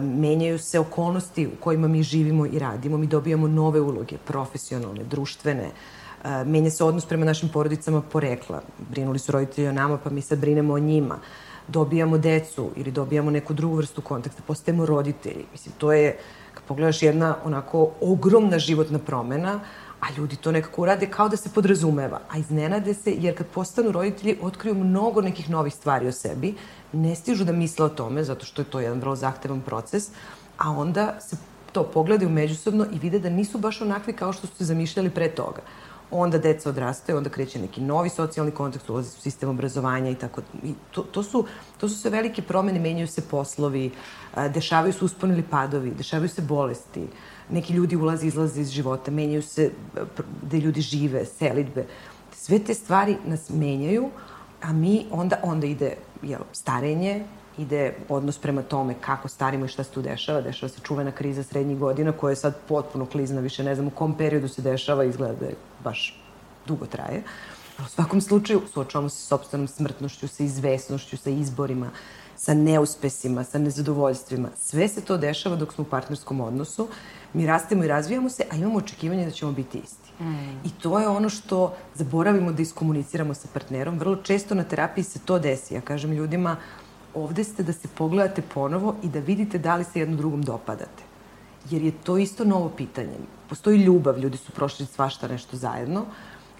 menjaju 0.00 0.58
se 0.58 0.78
okolnosti 0.78 1.46
u 1.46 1.50
kojima 1.60 1.88
mi 1.88 2.02
živimo 2.02 2.46
i 2.46 2.58
radimo, 2.58 2.96
mi 2.96 3.06
dobijamo 3.06 3.48
nove 3.48 3.80
uloge, 3.80 4.16
profesionalne, 4.18 5.04
društvene, 5.04 5.70
menja 6.46 6.70
se 6.70 6.84
odnos 6.84 7.06
prema 7.06 7.24
našim 7.24 7.48
porodicama 7.48 8.02
porekla. 8.02 8.62
Brinuli 8.90 9.18
su 9.18 9.32
roditelji 9.32 9.68
o 9.68 9.72
nama, 9.72 9.98
pa 9.98 10.10
mi 10.10 10.20
sad 10.20 10.38
brinemo 10.38 10.74
o 10.74 10.78
njima. 10.78 11.18
Dobijamo 11.68 12.18
decu 12.18 12.70
ili 12.76 12.90
dobijamo 12.90 13.30
neku 13.30 13.54
drugu 13.54 13.76
vrstu 13.76 14.00
kontakta, 14.00 14.42
postajemo 14.46 14.86
roditelji. 14.86 15.44
Mislim, 15.52 15.74
to 15.78 15.92
je 15.92 16.18
pogledaš 16.68 17.02
jedna 17.02 17.36
onako 17.44 17.90
ogromna 18.00 18.58
životna 18.58 18.98
promena, 18.98 19.60
a 20.00 20.06
ljudi 20.16 20.36
to 20.36 20.52
nekako 20.52 20.82
urade 20.82 21.06
kao 21.06 21.28
da 21.28 21.36
se 21.36 21.50
podrazumeva. 21.54 22.20
A 22.30 22.38
iznenade 22.38 22.94
se 22.94 23.14
jer 23.18 23.36
kad 23.36 23.46
postanu 23.46 23.92
roditelji 23.92 24.38
otkriju 24.42 24.74
mnogo 24.74 25.20
nekih 25.20 25.50
novih 25.50 25.74
stvari 25.74 26.08
o 26.08 26.12
sebi, 26.12 26.54
ne 26.92 27.14
stižu 27.14 27.44
da 27.44 27.52
misle 27.52 27.86
o 27.86 27.88
tome, 27.88 28.24
zato 28.24 28.46
što 28.46 28.62
je 28.62 28.70
to 28.70 28.80
jedan 28.80 29.00
vrlo 29.00 29.16
zahtevan 29.16 29.60
proces, 29.60 30.10
a 30.58 30.70
onda 30.70 31.20
se 31.20 31.36
to 31.72 31.82
pogledaju 31.82 32.30
međusobno 32.30 32.86
i 32.92 32.98
vide 32.98 33.18
da 33.18 33.30
nisu 33.30 33.58
baš 33.58 33.80
onakvi 33.80 34.12
kao 34.12 34.32
što 34.32 34.46
su 34.46 34.56
se 34.56 34.64
zamišljali 34.64 35.10
pre 35.10 35.28
toga. 35.28 35.62
Onda 36.10 36.38
deca 36.38 36.68
odrastaju, 36.68 37.18
onda 37.18 37.30
kreće 37.30 37.60
neki 37.60 37.80
novi 37.80 38.08
socijalni 38.08 38.52
kontekst, 38.52 38.90
ulazi 38.90 39.08
u 39.18 39.20
sistem 39.20 39.48
obrazovanja 39.48 40.10
i 40.10 40.14
tako. 40.14 40.40
I 40.64 40.74
to, 40.90 41.02
to, 41.02 41.22
su, 41.22 41.46
to 41.78 41.88
su 41.88 41.98
sve 41.98 42.10
velike 42.10 42.42
promene, 42.42 42.80
menjaju 42.80 43.06
se 43.06 43.22
poslovi, 43.22 43.90
dešavaju 44.54 44.92
se 44.92 45.04
usponi 45.04 45.32
ili 45.32 45.42
padovi, 45.42 45.90
dešavaju 45.90 46.28
se 46.28 46.42
bolesti, 46.42 47.06
neki 47.50 47.72
ljudi 47.72 47.96
ulaze 47.96 48.24
i 48.24 48.28
izlaze 48.28 48.60
iz 48.60 48.70
života, 48.70 49.10
menjaju 49.10 49.42
se 49.42 49.70
gde 50.42 50.58
ljudi 50.58 50.80
žive, 50.80 51.24
selitbe. 51.24 51.86
Sve 52.32 52.58
te 52.58 52.74
stvari 52.74 53.16
nas 53.26 53.50
menjaju, 53.50 54.10
a 54.62 54.72
mi 54.72 55.06
onda, 55.10 55.36
onda 55.42 55.66
ide 55.66 55.96
jel, 56.22 56.40
starenje, 56.52 57.24
ide 57.58 57.94
odnos 58.08 58.38
prema 58.38 58.62
tome 58.62 58.94
kako 59.00 59.28
starimo 59.28 59.64
i 59.64 59.68
šta 59.68 59.84
se 59.84 59.90
tu 59.90 60.02
dešava. 60.02 60.40
Dešava 60.40 60.70
se 60.70 60.80
čuvena 60.82 61.10
kriza 61.10 61.42
srednjih 61.42 61.78
godina 61.78 62.12
koja 62.12 62.32
je 62.32 62.36
sad 62.36 62.56
potpuno 62.68 63.06
klizna, 63.06 63.40
više 63.40 63.64
ne 63.64 63.74
znam 63.74 63.86
u 63.86 63.90
kom 63.90 64.14
periodu 64.14 64.48
se 64.48 64.62
dešava, 64.62 65.04
izgleda 65.04 65.34
da 65.34 65.46
je 65.46 65.54
baš 65.84 66.20
dugo 66.66 66.86
traje. 66.86 67.22
U 67.78 67.88
svakom 67.88 68.20
slučaju 68.20 68.62
suočavamo 68.72 69.08
se 69.08 69.16
s 69.16 69.28
sobstvenom 69.28 69.68
smrtnošću, 69.68 70.28
sa 70.28 70.42
izvesnošću, 70.42 71.16
sa 71.16 71.30
izborima, 71.30 71.90
sa 72.36 72.54
neuspesima, 72.54 73.44
sa 73.44 73.58
nezadovoljstvima. 73.58 74.48
Sve 74.56 74.88
se 74.88 75.00
to 75.00 75.16
dešava 75.16 75.56
dok 75.56 75.72
smo 75.72 75.82
u 75.82 75.90
partnerskom 75.90 76.40
odnosu. 76.40 76.88
Mi 77.32 77.46
rastemo 77.46 77.84
i 77.84 77.88
razvijamo 77.88 78.30
se, 78.30 78.44
a 78.50 78.56
imamo 78.56 78.78
očekivanje 78.78 79.24
da 79.24 79.30
ćemo 79.30 79.52
biti 79.52 79.78
isti. 79.78 80.24
Mm. 80.24 80.60
I 80.64 80.70
to 80.82 80.98
je 80.98 81.08
ono 81.08 81.28
što 81.28 81.74
zaboravimo 81.94 82.52
da 82.52 82.62
iskomuniciramo 82.62 83.34
sa 83.34 83.48
partnerom. 83.52 83.98
Vrlo 83.98 84.16
često 84.16 84.54
na 84.54 84.64
terapiji 84.64 85.04
se 85.04 85.18
to 85.18 85.38
desi. 85.38 85.74
Ja 85.74 85.80
kažem 85.80 86.12
ljudima, 86.12 86.56
ovde 87.14 87.44
ste 87.44 87.62
da 87.62 87.72
se 87.72 87.88
pogledate 87.88 88.42
ponovo 88.42 88.96
i 89.02 89.08
da 89.08 89.18
vidite 89.18 89.58
da 89.58 89.76
li 89.76 89.84
se 89.84 90.00
jedno 90.00 90.16
drugom 90.16 90.42
dopadate. 90.42 91.02
Jer 91.70 91.82
je 91.82 91.92
to 92.04 92.18
isto 92.18 92.44
novo 92.44 92.68
pitanje. 92.68 93.16
Postoji 93.48 93.78
ljubav, 93.78 94.18
ljudi 94.18 94.36
su 94.36 94.52
prošli 94.52 94.86
svašta 94.86 95.28
nešto 95.28 95.56
zajedno, 95.56 96.04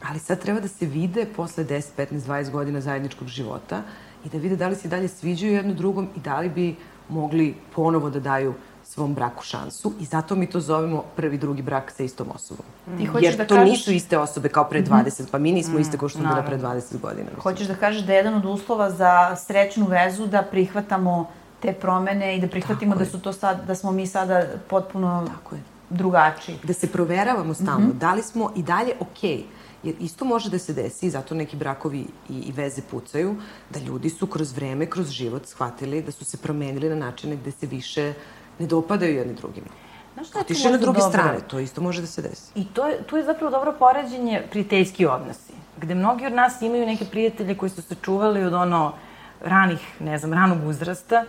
ali 0.03 0.19
sad 0.19 0.41
treba 0.41 0.61
da 0.61 0.69
se 0.69 0.87
vide 0.87 1.27
posle 1.37 1.65
10, 1.65 1.85
15, 1.97 2.21
20 2.21 2.51
godina 2.51 2.81
zajedničkog 2.81 3.29
života 3.29 3.83
i 4.25 4.29
da 4.29 4.39
vide 4.39 4.57
da 4.57 4.69
li 4.69 4.77
se 4.77 4.89
dalje 4.89 5.09
sviđaju 5.09 5.53
jedno 5.53 5.75
drugom 5.75 6.09
i 6.17 6.21
da 6.21 6.41
li 6.41 6.49
bi 6.49 6.77
mogli 7.09 7.55
ponovo 7.75 8.11
da 8.11 8.21
daju 8.21 8.55
svom 8.85 9.15
braku 9.15 9.45
šansu 9.45 9.93
i 10.01 10.05
zato 10.05 10.35
mi 10.35 10.47
to 10.51 10.61
zovemo 10.61 11.05
prvi, 11.17 11.39
drugi 11.39 11.63
brak 11.63 11.91
sa 11.91 12.03
istom 12.03 12.27
osobom. 12.35 12.67
Ti 12.99 13.07
hoćeš 13.07 13.27
Jer 13.27 13.37
da 13.37 13.47
to 13.47 13.55
kažeš... 13.55 13.71
nisu 13.71 13.93
iste 13.93 14.19
osobe 14.19 14.49
kao 14.49 14.65
pre 14.65 14.83
20, 14.83 15.23
mm. 15.23 15.27
pa 15.31 15.39
mi 15.39 15.53
nismo 15.53 15.79
mm, 15.79 15.81
iste 15.81 15.99
kao 15.99 16.09
što 16.09 16.19
smo 16.19 16.29
bila 16.29 16.43
pre 16.43 16.59
20 16.59 17.01
godina. 17.01 17.25
Mislim. 17.25 17.43
Hoćeš 17.43 17.67
da 17.67 17.75
kažeš 17.75 18.03
da 18.03 18.13
je 18.13 18.17
jedan 18.17 18.35
od 18.35 18.45
uslova 18.45 18.91
za 18.91 19.37
srećnu 19.37 19.87
vezu 19.87 20.27
da 20.27 20.43
prihvatamo 20.43 21.31
te 21.61 21.73
promene 21.73 22.37
i 22.37 22.41
da 22.41 22.49
prihvatimo 22.49 22.93
Tako 22.93 23.05
da 23.05 23.11
su 23.11 23.21
to 23.21 23.33
sad, 23.33 23.67
da 23.67 23.75
smo 23.75 23.93
mi 23.93 24.07
sada 24.07 24.47
potpuno 24.69 25.27
Tako 25.35 25.55
je. 25.55 25.76
Drugačiji. 25.91 26.59
Da 26.63 26.73
se 26.73 26.93
proveravamo 26.93 27.55
stalno, 27.55 27.87
mm 27.87 27.93
-hmm. 27.93 27.99
da 27.99 28.15
li 28.15 28.23
smo 28.23 28.53
i 28.57 28.63
dalje 28.63 28.93
okej. 29.01 29.37
Okay 29.37 29.67
Jer 29.87 29.95
isto 30.01 30.25
može 30.25 30.51
da 30.51 30.59
se 30.59 30.73
desi, 30.73 31.11
zato 31.11 31.35
neki 31.35 31.57
brakovi 31.57 32.07
i, 32.29 32.39
i 32.49 32.53
veze 32.53 32.83
pucaju, 32.91 33.37
da 33.71 33.81
ljudi 33.81 34.11
su 34.11 34.27
kroz 34.27 34.53
vreme, 34.53 34.87
kroz 34.87 35.11
život 35.11 35.47
shvatili 35.47 36.03
da 36.03 36.13
su 36.13 36.25
se 36.25 36.37
promenili 36.37 36.89
na 36.89 36.97
načine 36.97 37.37
gde 37.37 37.51
se 37.51 37.67
više 37.67 38.13
ne 38.59 38.67
dopadaju 38.67 39.15
jedni 39.15 39.35
drugima. 39.35 39.67
Znaš 40.15 40.29
šta 40.29 40.41
Otiše 40.41 40.71
na 40.71 40.79
druge 40.79 40.99
dobro? 40.99 41.11
strane, 41.11 41.39
to 41.49 41.59
isto 41.61 41.81
može 41.81 42.01
da 42.01 42.07
se 42.07 42.23
desi. 42.23 42.53
I 42.55 42.65
to 42.65 42.87
je, 42.87 43.03
tu 43.03 43.17
je 43.17 43.25
zapravo 43.25 43.51
dobro 43.51 43.75
poređenje 43.79 44.43
prijateljski 44.51 45.07
odnosi, 45.07 45.53
gde 45.81 45.95
mnogi 45.95 46.27
od 46.27 46.33
nas 46.33 46.63
imaju 46.63 46.87
neke 46.87 47.05
prijatelje 47.05 47.55
koji 47.55 47.71
su 47.71 47.83
se 47.83 47.95
čuvali 48.03 48.45
od 48.45 48.55
ono 48.55 48.93
ranih, 49.41 50.01
ne 50.01 50.19
znam, 50.19 50.33
ranog 50.33 50.67
uzrasta 50.67 51.25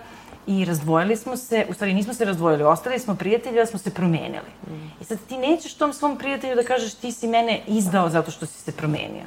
i 0.48 0.66
razdvojili 0.66 1.16
smo 1.16 1.38
se, 1.38 1.66
u 1.70 1.74
stvari 1.74 1.94
nismo 1.94 2.14
se 2.14 2.26
razdvojili, 2.26 2.64
ostali 2.64 3.00
smo 3.00 3.16
prijatelji, 3.16 3.56
da 3.56 3.66
smo 3.66 3.80
se 3.80 3.94
promenili. 3.94 4.52
Mm. 4.68 4.92
I 5.02 5.04
sad 5.04 5.18
ti 5.30 5.38
nećeš 5.38 5.74
tom 5.74 5.94
svom 5.94 6.18
prijatelju 6.18 6.56
da 6.56 6.64
kažeš 6.64 6.94
ti 6.94 7.12
si 7.12 7.28
mene 7.28 7.62
izdao 7.68 8.10
zato 8.10 8.32
što 8.32 8.46
si 8.46 8.60
se 8.62 8.72
promenio. 8.72 9.26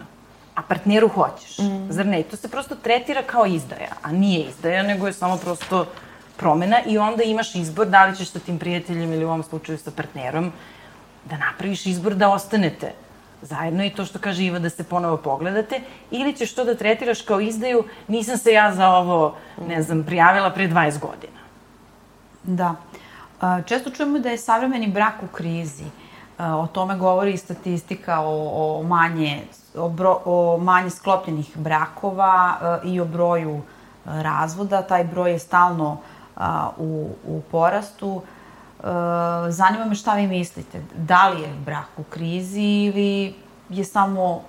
A 0.55 0.63
partneru 0.63 1.09
hoćeš. 1.09 1.59
Mm. 1.59 1.91
Zar 1.91 2.07
ne? 2.07 2.21
I 2.21 2.23
to 2.23 2.37
se 2.37 2.49
prosto 2.49 2.75
tretira 2.75 3.23
kao 3.23 3.47
izdaja, 3.47 3.93
a 4.03 4.13
nije 4.13 4.49
izdaja, 4.49 4.83
nego 4.83 5.07
je 5.07 5.13
samo 5.13 5.37
prosto 5.37 5.87
promena 6.37 6.81
i 6.87 6.99
onda 6.99 7.23
imaš 7.23 7.55
izbor 7.55 7.87
da 7.87 8.07
li 8.07 8.17
ćeš 8.17 8.31
sa 8.31 8.39
tim 8.39 8.59
prijateljem 8.59 9.13
ili 9.13 9.25
u 9.25 9.29
ovom 9.29 9.43
slučaju 9.43 9.79
sa 9.79 9.91
partnerom 9.91 10.53
da 11.25 11.37
napraviš 11.37 11.87
izbor 11.87 12.15
da 12.15 12.29
ostanete 12.29 12.93
zajedno 13.43 13.85
i 13.85 13.91
to 13.91 14.05
što 14.05 14.19
kaže 14.19 14.45
Iva 14.45 14.59
da 14.59 14.71
se 14.71 14.85
ponovo 14.85 15.17
pogledate 15.17 15.81
ili 16.11 16.37
ćeš 16.37 16.55
to 16.55 16.65
da 16.65 16.75
tretiraš 16.75 17.23
kao 17.23 17.41
izdaju 17.41 17.85
nisam 18.09 18.37
se 18.37 18.53
ja 18.53 18.75
za 18.75 18.89
ovo, 18.89 19.37
ne 19.69 19.83
znam, 19.83 20.05
prijavila 20.05 20.51
pre 20.51 20.69
20 20.69 21.01
godina. 21.01 21.41
Da. 22.43 22.75
Često 23.67 23.91
čujemo 23.91 24.19
da 24.19 24.31
je 24.31 24.39
savremeni 24.39 24.89
brak 24.89 25.15
u 25.23 25.27
krizi. 25.27 25.85
O 26.39 26.67
tome 26.67 26.97
govori 26.97 27.33
i 27.33 27.37
statistika 27.37 28.21
o, 28.21 28.51
o 28.55 28.83
manje 28.83 29.43
o, 29.77 29.89
bro, 29.89 30.21
o 30.25 30.59
manje 30.59 30.91
sklopljenih 30.91 31.59
brakova 31.59 32.59
i 32.85 33.01
o 33.01 33.05
broju 33.05 33.63
razvoda. 34.05 34.83
Taj 34.83 35.05
broj 35.05 35.31
je 35.31 35.39
stalno 35.39 35.99
u, 36.79 37.09
u 37.27 37.41
porastu. 37.51 38.23
E, 38.25 38.40
zanima 39.49 39.85
me 39.85 39.95
šta 39.95 40.15
vi 40.15 40.27
mislite. 40.27 40.83
Da 40.97 41.29
li 41.29 41.41
je 41.41 41.55
brak 41.65 41.87
u 41.97 42.03
krizi 42.03 42.61
ili 42.61 43.35
je 43.69 43.85
samo 43.85 44.43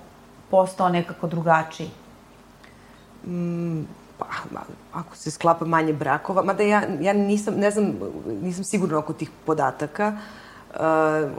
postao 0.50 0.88
nekako 0.88 1.26
drugačiji? 1.26 1.90
Mm, 3.26 3.82
pa, 4.18 4.26
ako 4.92 5.16
se 5.16 5.30
sklapa 5.30 5.64
manje 5.64 5.92
brakova, 5.92 6.42
mada 6.42 6.62
ja, 6.62 6.82
ja 7.00 7.12
nisam, 7.12 7.54
ne 7.54 7.70
znam, 7.70 7.92
nisam 8.42 8.64
sigurna 8.64 8.98
oko 8.98 9.12
tih 9.12 9.30
podataka. 9.46 10.16
Uh, 10.70 10.78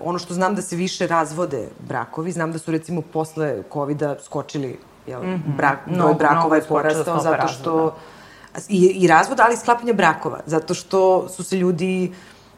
ono 0.04 0.20
što 0.20 0.34
znam 0.34 0.56
da 0.56 0.62
se 0.62 0.76
više 0.76 1.08
razvode 1.08 1.70
brakovi, 1.80 2.32
znam 2.32 2.52
da 2.52 2.60
su 2.60 2.72
recimo 2.72 3.02
posle 3.02 3.64
covid 3.74 4.04
skočili 4.24 4.80
jel, 5.08 5.24
mm 5.24 5.26
-hmm. 5.26 5.56
brak, 5.58 5.80
broj 5.86 6.14
brakova 6.14 6.56
je 6.56 6.64
porastao 6.64 7.20
zato 7.20 7.48
što 7.48 7.72
razvoda 7.72 8.24
i, 8.70 8.86
i 8.86 9.08
razvod, 9.08 9.40
ali 9.40 9.54
i 9.54 9.58
sklapanje 9.58 9.94
brakova, 9.94 10.40
zato 10.46 10.74
što 10.74 11.30
su 11.30 11.44
se 11.44 11.58
ljudi 11.58 12.14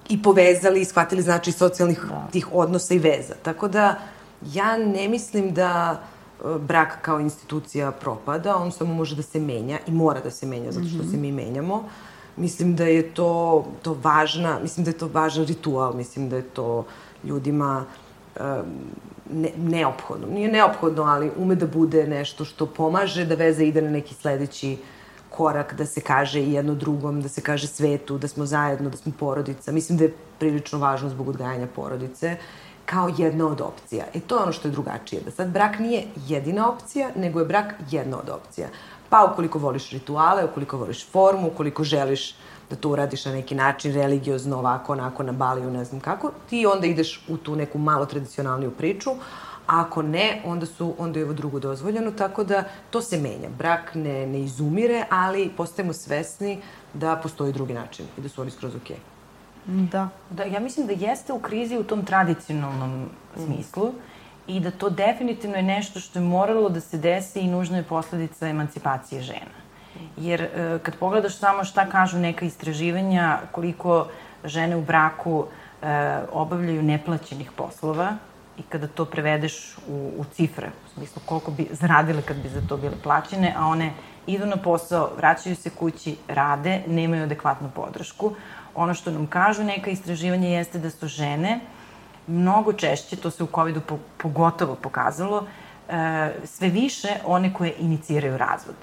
i 0.09 0.21
povezali 0.21 0.81
i 0.81 0.85
shvatili 0.85 1.21
znači 1.21 1.51
socijalnih 1.51 2.05
da. 2.09 2.27
tih 2.31 2.47
odnosa 2.53 2.93
i 2.93 2.99
veza. 2.99 3.33
Tako 3.43 3.67
da 3.67 3.95
ja 4.53 4.77
ne 4.77 5.07
mislim 5.07 5.53
da 5.53 5.99
e, 5.99 6.59
brak 6.59 7.01
kao 7.01 7.19
institucija 7.19 7.91
propada, 7.91 8.55
on 8.55 8.71
samo 8.71 8.93
može 8.93 9.15
da 9.15 9.21
se 9.21 9.39
menja 9.39 9.79
i 9.87 9.91
mora 9.91 10.19
da 10.19 10.31
se 10.31 10.45
menja 10.45 10.71
zato 10.71 10.87
što 10.87 10.97
mm 10.97 11.01
-hmm. 11.01 11.11
se 11.11 11.17
mi 11.17 11.31
menjamo. 11.31 11.83
Mislim 12.37 12.75
da 12.75 12.85
je 12.85 13.13
to, 13.13 13.65
to 13.81 13.97
važna, 14.03 14.59
mislim 14.61 14.83
da 14.83 14.91
je 14.91 14.97
to 14.97 15.09
važan 15.13 15.45
ritual, 15.45 15.93
mislim 15.93 16.29
da 16.29 16.35
je 16.35 16.41
to 16.41 16.85
ljudima 17.23 17.85
ne, 19.31 19.49
neophodno. 19.57 20.27
Nije 20.27 20.51
neophodno, 20.51 21.03
ali 21.03 21.31
ume 21.37 21.55
da 21.55 21.67
bude 21.67 22.07
nešto 22.07 22.45
što 22.45 22.65
pomaže 22.65 23.25
da 23.25 23.35
veza 23.35 23.63
ide 23.63 23.81
na 23.81 23.89
neki 23.89 24.13
sledeći 24.13 24.73
uh, 24.73 24.94
korak 25.37 25.73
da 25.73 25.85
se 25.85 26.01
kaže 26.01 26.41
jedno 26.41 26.75
drugom, 26.75 27.21
da 27.21 27.29
se 27.29 27.41
kaže 27.41 27.67
svetu, 27.67 28.17
da 28.17 28.27
smo 28.27 28.45
zajedno, 28.45 28.89
da 28.89 28.97
smo 28.97 29.11
porodica. 29.19 29.71
Mislim 29.71 29.97
da 29.97 30.03
je 30.03 30.13
prilično 30.39 30.79
važno 30.79 31.09
zbog 31.09 31.29
odgajanja 31.29 31.67
porodice 31.75 32.37
kao 32.85 33.09
jedna 33.17 33.47
od 33.47 33.61
opcija. 33.61 34.05
E 34.13 34.19
to 34.19 34.35
je 34.35 34.43
ono 34.43 34.51
što 34.51 34.67
je 34.67 34.71
drugačije. 34.71 35.21
Da 35.21 35.31
sad 35.31 35.49
brak 35.49 35.79
nije 35.79 36.03
jedina 36.27 36.69
opcija, 36.69 37.09
nego 37.15 37.39
je 37.39 37.45
brak 37.45 37.73
jedna 37.91 38.19
od 38.19 38.29
opcija. 38.29 38.67
Pa 39.09 39.23
ukoliko 39.31 39.59
voliš 39.59 39.89
rituale, 39.89 40.45
ukoliko 40.45 40.77
voliš 40.77 41.07
formu, 41.11 41.47
ukoliko 41.47 41.83
želiš 41.83 42.35
da 42.69 42.75
to 42.75 42.89
uradiš 42.89 43.25
na 43.25 43.31
neki 43.31 43.55
način, 43.55 43.93
religiozno, 43.93 44.57
ovako, 44.57 44.93
onako, 44.93 45.23
na 45.23 45.31
baliju, 45.31 45.71
ne 45.71 45.85
znam 45.85 46.01
kako, 46.01 46.31
ti 46.49 46.65
onda 46.65 46.87
ideš 46.87 47.25
u 47.27 47.37
tu 47.37 47.55
neku 47.55 47.77
malo 47.77 48.05
tradicionalniju 48.05 48.71
priču, 48.71 49.11
a 49.67 49.81
ako 49.81 50.01
ne, 50.01 50.41
onda, 50.45 50.65
su, 50.65 50.95
onda 50.97 51.19
je 51.19 51.25
ovo 51.25 51.33
drugo 51.33 51.59
dozvoljeno, 51.59 52.11
tako 52.11 52.43
da 52.43 52.63
to 52.89 53.01
se 53.01 53.17
menja. 53.17 53.49
Brak 53.57 53.95
ne, 53.95 54.27
ne 54.27 54.41
izumire, 54.41 55.05
ali 55.09 55.51
postajemo 55.57 55.93
svesni 55.93 56.61
da 56.93 57.15
postoji 57.15 57.53
drugi 57.53 57.73
način 57.73 58.05
i 58.17 58.21
da 58.21 58.29
su 58.29 58.41
oni 58.41 58.51
skroz 58.51 58.75
okej. 58.75 58.95
Okay. 58.95 59.15
Da. 59.67 60.09
da. 60.29 60.43
Ja 60.43 60.59
mislim 60.59 60.87
da 60.87 60.93
jeste 60.93 61.33
u 61.33 61.39
krizi 61.39 61.77
u 61.77 61.83
tom 61.83 62.05
tradicionalnom 62.05 63.01
mm. 63.01 63.45
smislu 63.45 63.91
i 64.47 64.59
da 64.59 64.71
to 64.71 64.89
definitivno 64.89 65.55
je 65.55 65.63
nešto 65.63 65.99
što 65.99 66.19
je 66.19 66.25
moralo 66.25 66.69
da 66.69 66.79
se 66.79 66.97
desi 66.97 67.39
i 67.39 67.47
nužno 67.47 67.77
je 67.77 67.83
posledica 67.83 68.47
emancipacije 68.47 69.21
žena. 69.21 69.65
Jer 70.17 70.41
e, 70.41 70.79
kad 70.83 70.95
pogledaš 70.95 71.37
samo 71.37 71.63
šta 71.63 71.89
kažu 71.89 72.17
neka 72.17 72.45
istraživanja, 72.45 73.39
koliko 73.51 74.07
žene 74.43 74.75
u 74.75 74.81
braku 74.81 75.45
e, 75.81 76.19
obavljaju 76.31 76.83
neplaćenih 76.83 77.51
poslova, 77.51 78.17
i 78.57 78.63
kada 78.63 78.87
to 78.87 79.05
prevedeš 79.05 79.77
u, 79.87 80.11
u 80.17 80.25
cifre, 80.33 80.67
u 80.85 80.89
smislu 80.89 81.21
koliko 81.25 81.51
bi 81.51 81.67
zaradile 81.71 82.21
kad 82.21 82.37
bi 82.37 82.49
za 82.49 82.61
to 82.67 82.77
bile 82.77 82.95
plaćene, 83.03 83.53
a 83.57 83.67
one 83.67 83.93
idu 84.27 84.45
na 84.45 84.57
posao, 84.57 85.11
vraćaju 85.17 85.55
se 85.55 85.69
kući, 85.69 86.15
rade, 86.27 86.81
nemaju 86.87 87.23
adekvatnu 87.23 87.69
podršku. 87.75 88.31
Ono 88.75 88.93
što 88.93 89.11
nam 89.11 89.27
kažu 89.27 89.63
neka 89.63 89.89
istraživanja 89.89 90.47
jeste 90.47 90.79
da 90.79 90.89
su 90.89 91.07
žene 91.07 91.59
mnogo 92.27 92.73
češće, 92.73 93.15
to 93.15 93.31
se 93.31 93.43
u 93.43 93.47
COVID-u 93.55 93.81
po, 93.81 93.99
pogotovo 94.17 94.75
pokazalo, 94.75 95.45
e, 95.89 96.33
sve 96.43 96.69
više 96.69 97.09
one 97.25 97.53
koje 97.53 97.73
iniciraju 97.79 98.37
razvod. 98.37 98.75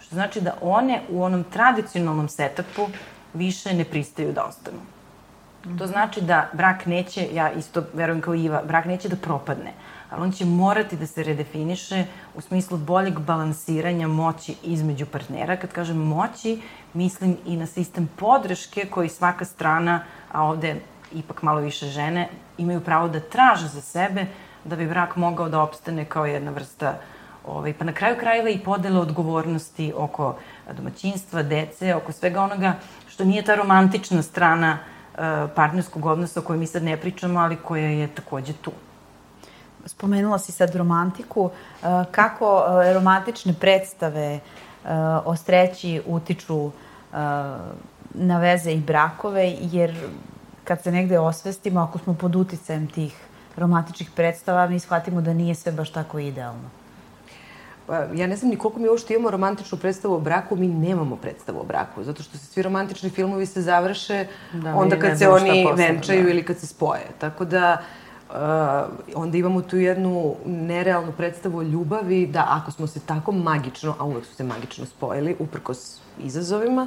Što 0.00 0.14
znači 0.14 0.40
da 0.40 0.54
one 0.60 1.02
u 1.10 1.22
onom 1.22 1.44
tradicionalnom 1.44 2.28
setupu 2.28 2.88
više 3.34 3.74
ne 3.74 3.84
pristaju 3.84 4.32
da 4.32 4.44
ostanu. 4.44 4.78
To 5.78 5.86
znači 5.86 6.20
da 6.20 6.48
brak 6.52 6.86
neće, 6.86 7.28
ja 7.32 7.52
isto 7.52 7.82
verujem 7.94 8.20
kao 8.20 8.34
Iva, 8.34 8.62
brak 8.66 8.84
neće 8.84 9.08
da 9.08 9.16
propadne, 9.16 9.72
ali 10.10 10.22
on 10.22 10.32
će 10.32 10.44
morati 10.44 10.96
da 10.96 11.06
se 11.06 11.22
redefiniše 11.22 12.04
u 12.34 12.40
smislu 12.40 12.78
boljeg 12.78 13.18
balansiranja 13.18 14.08
moći 14.08 14.54
između 14.62 15.06
partnera. 15.06 15.56
Kad 15.56 15.72
kažem 15.72 15.96
moći, 15.96 16.60
mislim 16.94 17.36
i 17.46 17.56
na 17.56 17.66
sistem 17.66 18.08
podrške 18.16 18.86
koji 18.90 19.08
svaka 19.08 19.44
strana, 19.44 20.00
a 20.32 20.44
ovde 20.44 20.76
ipak 21.12 21.42
malo 21.42 21.60
više 21.60 21.86
žene, 21.86 22.28
imaju 22.58 22.80
pravo 22.80 23.08
da 23.08 23.20
traže 23.20 23.68
za 23.68 23.80
sebe 23.80 24.26
da 24.64 24.76
bi 24.76 24.86
brak 24.86 25.16
mogao 25.16 25.48
da 25.48 25.60
opstane 25.60 26.04
kao 26.04 26.26
jedna 26.26 26.50
vrsta 26.50 26.98
ovaj, 27.46 27.72
pa 27.72 27.84
na 27.84 27.92
kraju 27.92 28.16
krajeva 28.20 28.50
i 28.50 28.58
podele 28.58 29.00
odgovornosti 29.00 29.92
oko 29.96 30.36
domaćinstva, 30.76 31.42
dece, 31.42 31.94
oko 31.94 32.12
svega 32.12 32.42
onoga 32.42 32.74
što 33.08 33.24
nije 33.24 33.42
ta 33.44 33.54
romantična 33.54 34.22
strana 34.22 34.72
uh, 34.72 34.97
partnerskog 35.54 36.06
odnosa 36.06 36.40
o 36.40 36.42
kojoj 36.42 36.58
mi 36.58 36.66
sad 36.66 36.82
ne 36.82 36.96
pričamo, 36.96 37.40
ali 37.40 37.56
koja 37.56 37.88
je 37.88 38.08
takođe 38.14 38.52
tu. 38.52 38.72
Spomenula 39.86 40.38
si 40.38 40.52
sad 40.52 40.74
romantiku. 40.74 41.42
Uh, 41.42 41.50
kako 42.10 42.56
uh, 42.56 42.94
romantične 42.94 43.54
predstave 43.60 44.40
o 45.24 45.36
sreći 45.36 46.02
utiču 46.06 46.70
na 48.14 48.38
veze 48.38 48.72
i 48.72 48.80
brakove, 48.80 49.56
jer 49.60 50.08
kad 50.64 50.82
se 50.82 50.92
negde 50.92 51.18
osvestimo, 51.18 51.80
ako 51.80 51.98
smo 51.98 52.14
pod 52.14 52.36
uticajem 52.36 52.86
tih 52.86 53.16
romantičnih 53.56 54.10
predstava, 54.16 54.66
mi 54.66 54.80
shvatimo 54.80 55.20
da 55.20 55.34
nije 55.34 55.54
sve 55.54 55.72
baš 55.72 55.92
tako 55.92 56.18
idealno. 56.18 56.70
Pa, 57.88 57.96
ja 58.14 58.26
ne 58.26 58.36
znam 58.36 58.50
ni 58.50 58.56
koliko 58.56 58.80
mi 58.80 58.88
uopšte 58.88 59.14
imamo 59.14 59.30
romantičnu 59.30 59.78
predstavu 59.78 60.14
o 60.14 60.20
braku, 60.20 60.56
mi 60.56 60.68
nemamo 60.68 61.16
predstavu 61.16 61.60
o 61.60 61.64
braku, 61.64 62.04
zato 62.04 62.22
što 62.22 62.38
se 62.38 62.46
svi 62.46 62.62
romantični 62.62 63.10
filmovi 63.10 63.46
se 63.46 63.62
završe 63.62 64.26
da, 64.52 64.74
onda 64.74 64.98
kad 64.98 65.18
se 65.18 65.28
oni 65.28 65.64
posebno, 65.64 65.72
venčaju 65.74 66.24
da. 66.24 66.30
ili 66.30 66.42
kad 66.42 66.58
se 66.58 66.66
spoje. 66.66 67.06
Tako 67.18 67.44
da, 67.44 67.82
uh, 68.28 68.36
onda 69.14 69.38
imamo 69.38 69.62
tu 69.62 69.76
jednu 69.76 70.34
nerealnu 70.46 71.12
predstavu 71.12 71.58
o 71.58 71.62
ljubavi, 71.62 72.26
da 72.26 72.46
ako 72.48 72.70
smo 72.70 72.86
se 72.86 73.00
tako 73.00 73.32
magično, 73.32 73.94
a 73.98 74.04
uvek 74.04 74.24
su 74.24 74.34
se 74.34 74.44
magično 74.44 74.86
spojili, 74.86 75.36
uprkos 75.38 76.00
izazovima, 76.18 76.86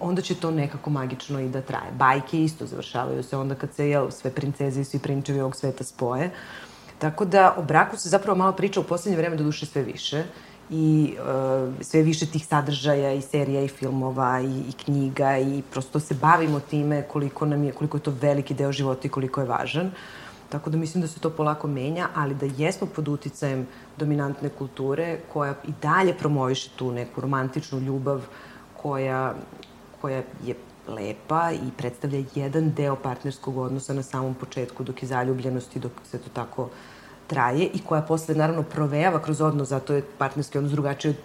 onda 0.00 0.22
će 0.22 0.34
to 0.34 0.50
nekako 0.50 0.90
magično 0.90 1.40
i 1.40 1.48
da 1.48 1.60
traje. 1.60 1.92
Bajke 1.92 2.44
isto 2.44 2.66
završavaju 2.66 3.22
se 3.22 3.36
onda 3.36 3.54
kad 3.54 3.74
se 3.74 3.88
jel, 3.88 4.10
sve 4.10 4.30
princeze 4.30 4.80
i 4.80 4.84
svi 4.84 4.98
prinčevi 4.98 5.40
ovog 5.40 5.56
sveta 5.56 5.84
spoje. 5.84 6.26
Uh, 6.26 6.67
Tako 6.98 7.24
da 7.24 7.54
o 7.56 7.62
braku 7.62 7.96
se 7.96 8.08
zapravo 8.08 8.38
malo 8.38 8.52
priča 8.52 8.80
u 8.80 8.84
poslednje 8.84 9.16
vreme 9.16 9.36
do 9.36 9.44
duše 9.44 9.66
sve 9.66 9.82
više 9.82 10.24
i 10.70 11.14
uh, 11.18 11.74
sve 11.80 12.02
više 12.02 12.26
tih 12.26 12.46
sadržaja 12.46 13.12
i 13.12 13.22
serija 13.22 13.62
i 13.62 13.68
filmova 13.68 14.40
i, 14.40 14.60
i 14.68 14.72
knjiga 14.84 15.38
i 15.38 15.62
prosto 15.70 16.00
se 16.00 16.14
bavimo 16.14 16.60
time 16.60 17.02
koliko 17.02 17.46
nam 17.46 17.64
je, 17.64 17.72
koliko 17.72 17.96
je 17.96 18.02
to 18.02 18.14
veliki 18.20 18.54
deo 18.54 18.72
života 18.72 19.00
i 19.04 19.10
koliko 19.10 19.40
je 19.40 19.46
važan. 19.46 19.90
Tako 20.48 20.70
da 20.70 20.78
mislim 20.78 21.02
da 21.02 21.08
se 21.08 21.20
to 21.20 21.30
polako 21.30 21.68
menja, 21.68 22.08
ali 22.14 22.34
da 22.34 22.46
jesmo 22.56 22.86
pod 22.86 23.08
uticajem 23.08 23.66
dominantne 23.96 24.48
kulture 24.48 25.18
koja 25.32 25.54
i 25.64 25.72
dalje 25.82 26.14
promoviše 26.14 26.70
tu 26.76 26.92
neku 26.92 27.20
romantičnu 27.20 27.80
ljubav 27.80 28.22
koja, 28.82 29.34
koja 30.00 30.22
je 30.44 30.54
lepa 30.88 31.52
i 31.52 31.70
predstavlja 31.76 32.24
jedan 32.34 32.70
deo 32.70 32.96
partnerskog 32.96 33.58
odnosa 33.58 33.94
na 33.94 34.02
samom 34.02 34.34
početku 34.34 34.84
dok 34.84 35.02
je 35.02 35.08
zaljubljenost 35.08 35.76
i 35.76 35.78
dok 35.78 35.92
se 36.10 36.18
to 36.18 36.30
tako 36.32 36.68
traje 37.26 37.64
i 37.74 37.80
koja 37.88 38.02
posle 38.02 38.34
naravno 38.34 38.62
provejava 38.62 39.22
kroz 39.22 39.40
odnos, 39.40 39.68
zato 39.68 39.94
je 39.94 40.04
partnerski 40.18 40.58
odnos 40.58 40.72
drugačiji 40.72 41.10
od 41.10 41.16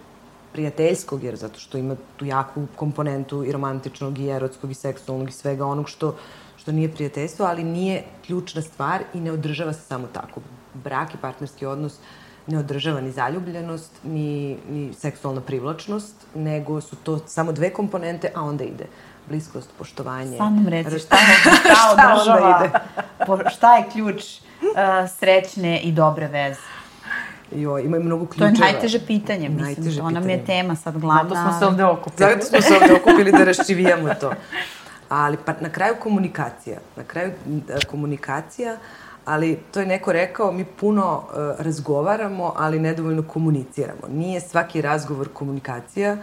prijateljskog, 0.52 1.24
jer 1.24 1.36
zato 1.36 1.58
što 1.58 1.78
ima 1.78 1.96
tu 2.16 2.24
jaku 2.24 2.66
komponentu 2.76 3.44
i 3.44 3.52
romantičnog 3.52 4.18
i 4.18 4.28
erotskog 4.28 4.70
i 4.70 4.74
seksualnog 4.74 5.28
i 5.28 5.32
svega 5.32 5.66
onog 5.66 5.88
što, 5.88 6.16
što 6.56 6.72
nije 6.72 6.92
prijateljstvo, 6.92 7.46
ali 7.46 7.64
nije 7.64 8.04
ključna 8.26 8.62
stvar 8.62 9.02
i 9.14 9.20
ne 9.20 9.32
održava 9.32 9.72
se 9.72 9.80
samo 9.80 10.06
tako. 10.12 10.40
Brak 10.74 11.14
i 11.14 11.18
partnerski 11.20 11.66
odnos 11.66 11.98
ne 12.46 12.58
održava 12.58 13.00
ni 13.00 13.12
zaljubljenost, 13.12 13.92
ni, 14.04 14.56
ni 14.70 14.92
seksualna 14.94 15.40
privlačnost, 15.40 16.26
nego 16.34 16.80
su 16.80 16.96
to 16.96 17.18
samo 17.26 17.52
dve 17.52 17.72
komponente, 17.72 18.30
a 18.34 18.42
onda 18.42 18.64
ide 18.64 18.86
bliskost, 19.28 19.70
poštovanje. 19.78 20.36
Sam 20.36 20.54
nam 20.54 20.68
reci, 20.68 20.98
šta, 20.98 21.16
šta 21.60 21.90
održava, 21.92 22.70
po, 23.26 23.38
šta 23.50 23.76
je 23.76 23.84
ključ 23.92 24.24
uh, 24.24 25.10
srećne 25.18 25.80
i 25.80 25.92
dobre 25.92 26.26
veze? 26.26 26.60
Jo, 27.52 27.78
ima 27.78 27.98
mnogo 27.98 28.26
ključeva. 28.26 28.50
To 28.56 28.64
je 28.64 28.72
najteže 28.72 29.06
pitanje, 29.06 29.48
mislim, 29.48 29.64
najteže 29.64 30.00
to 30.00 30.10
nam 30.10 30.30
je 30.30 30.44
tema 30.44 30.76
sad 30.76 30.98
glavna. 30.98 31.22
Zato 31.22 31.34
smo 31.34 31.58
se 31.58 31.66
ovde 31.66 31.84
okupili. 31.84 32.30
Zato 32.30 32.46
smo 32.46 32.60
se 32.60 32.74
ovde 32.74 32.94
okupili 32.94 33.32
da 33.32 33.44
raščivijamo 33.44 34.14
to. 34.14 34.32
Ali 35.08 35.36
pa 35.44 35.52
na 35.60 35.68
kraju 35.68 35.94
komunikacija. 36.02 36.78
Na 36.96 37.04
kraju 37.04 37.32
komunikacija, 37.90 38.76
ali 39.24 39.58
to 39.72 39.80
je 39.80 39.86
neko 39.86 40.12
rekao, 40.12 40.52
mi 40.52 40.64
puno 40.64 41.16
uh, 41.16 41.64
razgovaramo, 41.64 42.52
ali 42.56 42.80
nedovoljno 42.80 43.22
komuniciramo. 43.22 44.08
Nije 44.08 44.40
svaki 44.40 44.80
razgovor 44.80 45.28
komunikacija, 45.32 46.12
uh, 46.12 46.18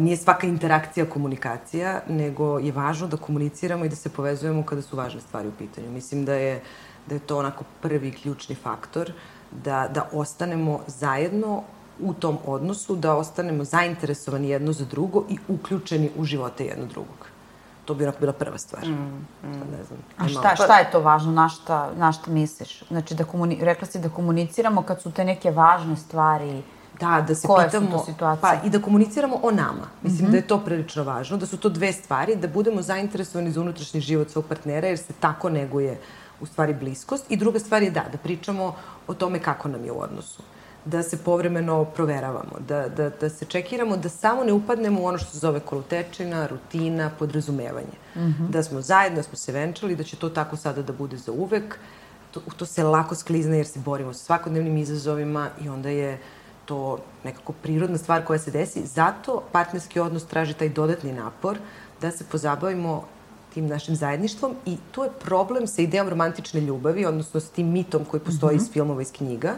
nije 0.00 0.16
svaka 0.16 0.46
interakcija 0.46 1.06
komunikacija, 1.06 2.00
nego 2.08 2.58
je 2.58 2.72
važno 2.72 3.06
da 3.06 3.16
komuniciramo 3.16 3.84
i 3.84 3.88
da 3.88 3.96
se 3.96 4.08
povezujemo 4.08 4.62
kada 4.62 4.82
su 4.82 4.96
važne 4.96 5.20
stvari 5.20 5.48
u 5.48 5.52
pitanju. 5.58 5.90
Mislim 5.90 6.24
da 6.24 6.34
je, 6.34 6.62
da 7.06 7.14
je 7.14 7.18
to 7.18 7.38
onako 7.38 7.64
prvi 7.82 8.12
ključni 8.12 8.54
faktor, 8.54 9.12
da, 9.50 9.88
da 9.94 10.08
ostanemo 10.12 10.80
zajedno 10.86 11.62
u 12.00 12.14
tom 12.14 12.38
odnosu, 12.46 12.96
da 12.96 13.16
ostanemo 13.16 13.64
zainteresovani 13.64 14.48
jedno 14.48 14.72
za 14.72 14.84
drugo 14.84 15.24
i 15.28 15.38
uključeni 15.48 16.10
u 16.16 16.24
živote 16.24 16.64
jedno 16.64 16.86
drugog. 16.86 17.26
To 17.84 17.94
bi 17.94 18.04
onako 18.04 18.20
bila 18.20 18.32
prva 18.32 18.58
stvar. 18.58 18.86
Mm, 18.86 18.92
mm. 18.92 19.50
Ne 19.50 19.84
znam. 19.84 19.98
A 20.18 20.28
šta, 20.28 20.56
šta 20.56 20.78
je 20.78 20.90
to 20.90 21.00
važno? 21.00 21.32
Na 21.32 21.48
šta, 21.48 21.90
na 21.96 22.12
šta 22.12 22.30
misliš? 22.30 22.84
Znači, 22.88 23.14
da 23.14 23.24
komuni... 23.24 23.58
rekla 23.60 23.86
si 23.86 23.98
da 23.98 24.08
komuniciramo 24.08 24.82
kad 24.82 25.02
su 25.02 25.12
te 25.12 25.24
neke 25.24 25.50
važne 25.50 25.96
stvari 25.96 26.62
Da, 27.00 27.24
da 27.28 27.34
se 27.34 27.46
Koje 27.46 27.66
pitamo... 27.66 27.98
su 27.98 28.14
to 28.18 28.36
Pa, 28.40 28.54
i 28.64 28.70
da 28.70 28.82
komuniciramo 28.82 29.40
o 29.42 29.50
nama. 29.50 29.88
Mislim 30.02 30.24
mm 30.24 30.28
-hmm. 30.28 30.30
da 30.30 30.36
je 30.36 30.46
to 30.46 30.58
prilično 30.58 31.04
važno, 31.04 31.36
da 31.36 31.46
su 31.46 31.56
to 31.56 31.68
dve 31.68 31.92
stvari, 31.92 32.36
da 32.36 32.48
budemo 32.48 32.82
zainteresovani 32.82 33.50
za 33.50 33.60
unutrašnji 33.60 34.00
život 34.00 34.30
svog 34.30 34.44
partnera, 34.44 34.88
jer 34.88 34.98
se 34.98 35.12
tako 35.20 35.48
neguje 35.48 35.98
u 36.40 36.46
stvari 36.46 36.74
bliskost. 36.74 37.24
I 37.28 37.36
druga 37.36 37.58
stvar 37.58 37.82
je 37.82 37.90
da, 37.90 38.04
da 38.12 38.18
pričamo 38.18 38.74
o 39.06 39.14
tome 39.14 39.38
kako 39.38 39.68
nam 39.68 39.84
je 39.84 39.92
u 39.92 40.00
odnosu 40.00 40.42
da 40.84 41.02
se 41.02 41.16
povremeno 41.16 41.84
proveravamo, 41.84 42.58
da, 42.68 42.88
da, 42.88 43.10
da 43.10 43.28
se 43.28 43.44
čekiramo, 43.44 43.96
da 43.96 44.08
samo 44.08 44.44
ne 44.44 44.52
upadnemo 44.52 45.00
u 45.00 45.04
ono 45.04 45.18
što 45.18 45.30
se 45.30 45.38
zove 45.38 45.60
kolotečina, 45.60 46.46
rutina, 46.46 47.10
podrazumevanje. 47.18 47.98
Mm 48.16 48.20
-hmm. 48.20 48.48
Da 48.48 48.62
smo 48.62 48.80
zajedno, 48.80 49.16
da 49.16 49.22
smo 49.22 49.36
se 49.36 49.52
venčali, 49.52 49.96
da 49.96 50.04
će 50.04 50.16
to 50.16 50.28
tako 50.28 50.56
sada 50.56 50.82
da 50.82 50.92
bude 50.92 51.16
za 51.16 51.32
uvek. 51.32 51.78
To, 52.30 52.40
to 52.56 52.66
se 52.66 52.84
lako 52.84 53.14
sklizne 53.14 53.56
jer 53.56 53.66
se 53.66 53.78
borimo 53.78 54.12
sa 54.12 54.24
svakodnevnim 54.24 54.76
izazovima 54.76 55.48
i 55.60 55.68
onda 55.68 55.88
je 55.88 56.14
uh, 56.14 56.20
to 56.68 56.98
nekako 57.24 57.52
prirodna 57.52 57.98
stvar 57.98 58.24
koja 58.24 58.38
se 58.38 58.50
desi. 58.50 58.86
Zato 58.86 59.42
partnerski 59.52 60.00
odnos 60.00 60.26
traži 60.26 60.54
taj 60.54 60.68
dodatni 60.68 61.12
napor 61.12 61.58
da 62.00 62.10
se 62.10 62.24
pozabavimo 62.24 63.04
tim 63.54 63.66
našim 63.66 63.96
zajedništvom 63.96 64.54
i 64.66 64.76
tu 64.92 65.02
je 65.02 65.10
problem 65.24 65.66
sa 65.66 65.82
idejom 65.82 66.08
romantične 66.08 66.60
ljubavi, 66.60 67.06
odnosno 67.06 67.40
s 67.40 67.48
tim 67.50 67.72
mitom 67.72 68.04
koji 68.04 68.20
postoji 68.20 68.56
mm 68.56 68.58
-hmm. 68.58 68.62
iz 68.62 68.72
filmova, 68.72 69.02
iz 69.02 69.12
knjiga, 69.12 69.54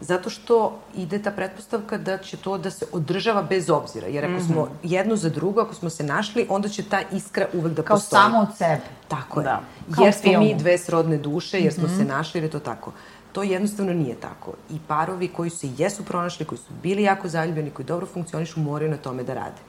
zato 0.00 0.30
što 0.30 0.78
ide 0.96 1.22
ta 1.22 1.30
pretpostavka 1.30 1.98
da 1.98 2.18
će 2.18 2.36
to 2.36 2.58
da 2.58 2.70
se 2.70 2.86
održava 2.92 3.42
bez 3.42 3.70
obzira. 3.70 4.06
Jer 4.06 4.24
ako 4.24 4.32
mm 4.32 4.36
-hmm. 4.36 4.52
smo 4.52 4.68
jedno 4.82 5.16
za 5.16 5.28
drugo, 5.28 5.60
ako 5.60 5.74
smo 5.74 5.90
se 5.90 6.04
našli, 6.04 6.46
onda 6.48 6.68
će 6.68 6.82
ta 6.82 7.02
iskra 7.12 7.46
uvek 7.52 7.74
da 7.74 7.82
Kao 7.82 7.96
postoji. 7.96 8.20
Kao 8.20 8.30
samo 8.30 8.42
od 8.42 8.56
sebe. 8.56 8.80
Tako 9.08 9.40
je. 9.40 9.44
Da. 9.44 9.60
jer 10.04 10.14
smo 10.14 10.38
mi 10.38 10.54
dve 10.54 10.78
srodne 10.78 11.18
duše, 11.18 11.60
jer 11.60 11.72
smo 11.72 11.84
mm 11.84 11.90
-hmm. 11.90 11.98
se 11.98 12.04
našli, 12.04 12.38
jer 12.38 12.44
je 12.44 12.50
to 12.50 12.60
tako. 12.60 12.92
To 13.36 13.42
jednostavno 13.42 13.92
nije 13.92 14.14
tako. 14.20 14.52
I 14.70 14.78
parovi 14.88 15.28
koji 15.28 15.50
se 15.50 15.68
jesu 15.78 16.04
pronašli, 16.04 16.46
koji 16.46 16.58
su 16.58 16.72
bili 16.82 17.02
jako 17.02 17.28
zaljubljeni, 17.28 17.70
koji 17.70 17.86
dobro 17.86 18.06
funkcionišu, 18.06 18.60
moraju 18.60 18.90
na 18.90 18.96
tome 18.96 19.24
da 19.24 19.34
rade. 19.34 19.60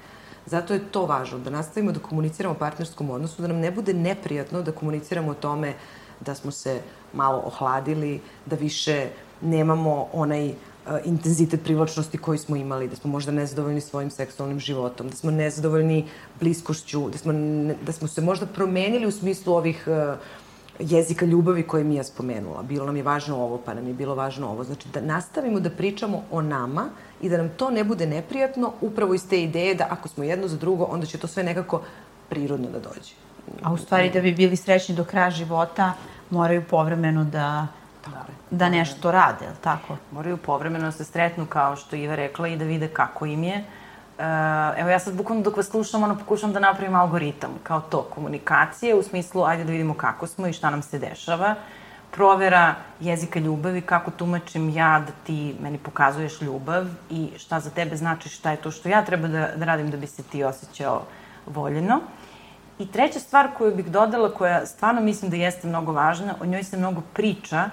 Zato 0.45 0.74
je 0.74 0.86
to 0.91 1.05
važno, 1.05 1.39
da 1.39 1.49
nastavimo 1.49 1.91
da 1.91 1.99
komuniciramo 1.99 2.55
o 2.55 2.57
partnerskom 2.57 3.09
odnosu, 3.09 3.41
da 3.41 3.47
nam 3.47 3.59
ne 3.59 3.72
bude 3.72 3.93
neprijatno 3.93 4.61
da 4.61 4.72
komuniciramo 4.72 5.32
o 5.32 5.34
tome 5.34 5.74
da 6.20 6.36
smo 6.36 6.51
se 6.51 6.80
malo 7.13 7.41
ohladili, 7.45 8.22
da 8.45 8.55
više 8.55 9.09
nemamo 9.41 10.07
onaj 10.13 10.47
uh, 10.49 10.55
intenzitet 11.05 11.63
privlačnosti 11.63 12.18
koji 12.18 12.38
smo 12.38 12.55
imali, 12.55 12.88
da 12.88 12.95
smo 12.95 13.11
možda 13.11 13.32
nezadovoljni 13.32 13.82
svojim 13.82 14.09
seksualnim 14.09 14.59
životom, 14.59 15.09
da 15.09 15.15
smo 15.15 15.32
nezadovoljni 15.32 16.05
bliskošću, 16.39 17.09
da 17.09 17.18
smo, 17.18 17.34
da 17.86 17.91
smo 17.91 18.07
se 18.07 18.22
možda 18.22 18.45
promenili 18.45 19.07
u 19.07 19.11
smislu 19.11 19.53
ovih 19.53 19.88
uh, 19.88 20.20
jezika 20.80 21.25
ljubavi 21.25 21.63
koje 21.63 21.84
mi 21.84 21.95
ja 21.95 22.03
spomenula. 22.03 22.63
Bilo 22.63 22.86
nam 22.86 22.95
je 22.95 23.03
važno 23.03 23.38
ovo, 23.38 23.57
pa 23.65 23.73
nam 23.73 23.88
je 23.88 23.93
bilo 23.93 24.15
važno 24.15 24.49
ovo. 24.49 24.63
Znači, 24.63 24.89
da 24.93 25.01
nastavimo 25.01 25.59
da 25.59 25.69
pričamo 25.69 26.23
o 26.32 26.41
nama 26.41 26.89
i 27.21 27.30
da 27.30 27.38
nam 27.38 27.49
to 27.49 27.69
ne 27.71 27.84
bude 27.84 28.05
neprijatno 28.05 28.73
upravo 28.82 29.13
iz 29.13 29.30
te 29.30 29.43
ideje 29.43 29.75
da 29.75 29.88
ako 29.89 30.07
smo 30.07 30.23
jedno 30.23 30.47
za 30.47 30.57
drugo, 30.57 30.84
onda 30.84 31.05
će 31.05 31.17
to 31.17 31.28
sve 31.28 31.43
nekako 31.43 31.82
prirodno 32.30 32.69
da 32.69 32.80
dođe. 32.80 33.13
A 33.63 33.73
u 33.73 33.78
stvari 33.78 34.09
da 34.09 34.21
bi 34.21 34.32
bili 34.32 34.55
srećni 34.55 34.95
do 34.95 35.03
kraja 35.03 35.32
života, 35.32 35.93
moraju 36.30 36.63
povremeno 36.69 37.23
da 37.23 37.67
da, 38.11 38.25
da 38.51 38.69
nešto 38.69 39.11
rade, 39.11 39.45
je 39.45 39.51
li 39.51 39.57
tako? 39.61 39.97
Moraju 40.11 40.38
povremeno 40.38 40.86
da 40.86 40.91
se 40.91 41.03
sretnu 41.03 41.45
kao 41.45 41.75
što 41.75 41.95
Iva 41.95 42.15
rekla 42.15 42.47
i 42.47 42.57
da 42.57 42.65
vide 42.65 42.88
kako 42.88 43.25
im 43.25 43.43
je, 43.43 43.63
evo 44.78 44.89
ja 44.89 44.99
sad 44.99 45.15
bukvalno 45.15 45.43
dok 45.43 45.57
vas 45.57 45.70
slušam, 45.70 46.03
ono, 46.03 46.18
pokušam 46.18 46.53
da 46.53 46.59
napravim 46.59 46.95
algoritam, 46.95 47.51
kao 47.63 47.82
to, 47.82 48.01
komunikacije, 48.01 48.95
u 48.95 49.03
smislu, 49.03 49.43
ajde 49.43 49.63
da 49.63 49.72
vidimo 49.72 49.93
kako 49.93 50.28
smo 50.28 50.47
i 50.47 50.53
šta 50.53 50.70
nam 50.70 50.82
se 50.82 50.99
dešava, 50.99 51.55
provera 52.11 52.76
jezika 52.99 53.39
ljubavi, 53.39 53.82
kako 53.82 54.11
tumačim 54.11 54.70
ja 54.70 55.03
da 55.07 55.11
ti 55.24 55.55
meni 55.61 55.78
pokazuješ 55.78 56.41
ljubav 56.41 56.86
i 57.09 57.30
šta 57.38 57.59
za 57.59 57.70
tebe 57.70 57.95
znači 57.95 58.30
šta 58.30 58.51
je 58.51 58.57
to 58.57 58.72
što 58.72 58.89
ja 58.89 59.05
treba 59.05 59.28
da, 59.28 59.51
da 59.55 59.65
radim 59.65 59.91
da 59.91 59.97
bi 59.97 60.07
se 60.07 60.24
ti 60.24 60.43
osjećao 60.43 61.03
voljeno. 61.45 61.99
I 62.80 62.91
treća 62.91 63.20
stvar 63.20 63.47
koju 63.57 63.76
bih 63.76 63.86
dodala, 63.86 64.34
koja 64.34 64.65
stvarno 64.65 65.01
mislim 65.01 65.32
da 65.32 65.38
jeste 65.38 65.68
mnogo 65.68 65.91
važna, 65.91 66.36
o 66.41 66.45
njoj 66.45 66.63
se 66.63 66.78
mnogo 66.78 67.01
priča, 67.13 67.70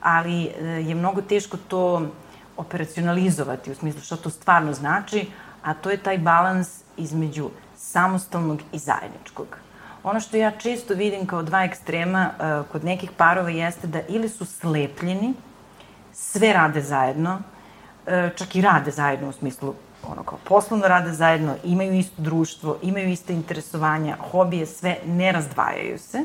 ali 0.00 0.44
e, 0.44 0.64
je 0.64 0.94
mnogo 0.94 1.22
teško 1.22 1.56
to 1.68 2.06
operacionalizovati, 2.56 3.70
u 3.70 3.74
smislu 3.74 4.00
šta 4.00 4.16
to 4.16 4.30
stvarno 4.30 4.72
znači, 4.72 5.26
a 5.64 5.74
to 5.74 5.90
je 5.90 5.96
taj 5.96 6.18
balans 6.18 6.80
između 6.96 7.50
samostalnog 7.76 8.60
i 8.72 8.78
zajedničkog. 8.78 9.46
Ono 10.04 10.20
što 10.20 10.36
ja 10.36 10.50
često 10.50 10.94
vidim 10.94 11.26
kao 11.26 11.42
dva 11.42 11.64
ekstrema 11.64 12.30
uh, 12.30 12.66
kod 12.72 12.84
nekih 12.84 13.10
parova 13.16 13.50
jeste 13.50 13.86
da 13.86 14.00
ili 14.08 14.28
su 14.28 14.44
slepljeni, 14.44 15.34
sve 16.12 16.52
rade 16.52 16.80
zajedno, 16.80 17.34
uh, 17.34 18.36
čak 18.36 18.56
i 18.56 18.60
rade 18.60 18.90
zajedno 18.90 19.28
u 19.28 19.32
smislu 19.32 19.74
ono 20.08 20.22
kao 20.22 20.38
poslovno 20.44 20.88
rade 20.88 21.12
zajedno, 21.12 21.54
imaju 21.64 21.92
isto 21.92 22.22
društvo, 22.22 22.76
imaju 22.82 23.08
iste 23.08 23.32
interesovanja, 23.32 24.16
hobije, 24.30 24.66
sve, 24.66 24.96
ne 25.06 25.32
razdvajaju 25.32 25.98
se. 25.98 26.24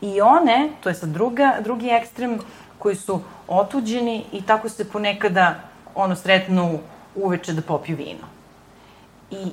I 0.00 0.20
one, 0.20 0.70
to 0.80 0.88
je 0.88 0.94
sad 0.94 1.08
druga, 1.08 1.56
drugi 1.64 1.88
ekstrem, 1.88 2.38
koji 2.78 2.96
su 2.96 3.20
otuđeni 3.48 4.24
i 4.32 4.42
tako 4.42 4.68
se 4.68 4.90
ponekada 4.90 5.54
ono 5.94 6.16
sretnu 6.16 6.78
uveče 7.14 7.52
da 7.52 7.62
popiju 7.62 7.96
vino. 7.96 8.39
I 9.30 9.50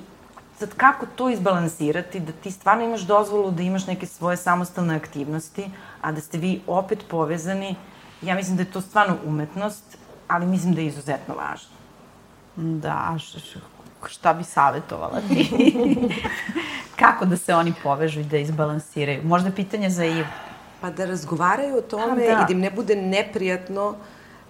sad 0.60 0.74
kako 0.78 1.06
to 1.06 1.30
izbalansirati, 1.30 2.20
da 2.20 2.32
ti 2.32 2.52
stvarno 2.52 2.84
imaš 2.84 3.02
dozvolu 3.02 3.52
da 3.52 3.64
imaš 3.64 3.88
neke 3.88 4.06
svoje 4.06 4.38
samostalne 4.38 4.96
aktivnosti, 4.96 5.70
a 6.02 6.12
da 6.12 6.22
ste 6.22 6.38
vi 6.38 6.62
opet 6.68 7.06
povezani, 7.10 7.76
ja 8.22 8.36
mislim 8.36 8.58
da 8.58 8.64
je 8.64 8.72
to 8.72 8.82
stvarno 8.82 9.18
umetnost, 9.26 9.98
ali 10.28 10.46
mislim 10.46 10.74
da 10.74 10.82
je 10.82 10.88
izuzetno 10.88 11.36
važno. 11.36 11.78
Da, 12.56 13.18
šta 14.08 14.34
bi 14.34 14.44
savjetovala 14.44 15.22
ti? 15.22 15.50
kako 17.00 17.26
da 17.26 17.38
se 17.38 17.56
oni 17.56 17.74
povežu 17.84 18.20
i 18.20 18.24
da 18.24 18.38
izbalansiraju? 18.38 19.24
Možda 19.24 19.52
pitanje 19.52 19.90
za 19.90 20.06
Ivu. 20.06 20.26
Pa 20.82 20.90
da 20.90 21.06
razgovaraju 21.06 21.78
o 21.78 21.82
tome 21.82 22.16
da. 22.16 22.32
i 22.32 22.46
da 22.48 22.48
im 22.50 22.60
ne 22.60 22.72
bude 22.72 22.96
neprijatno 22.96 23.96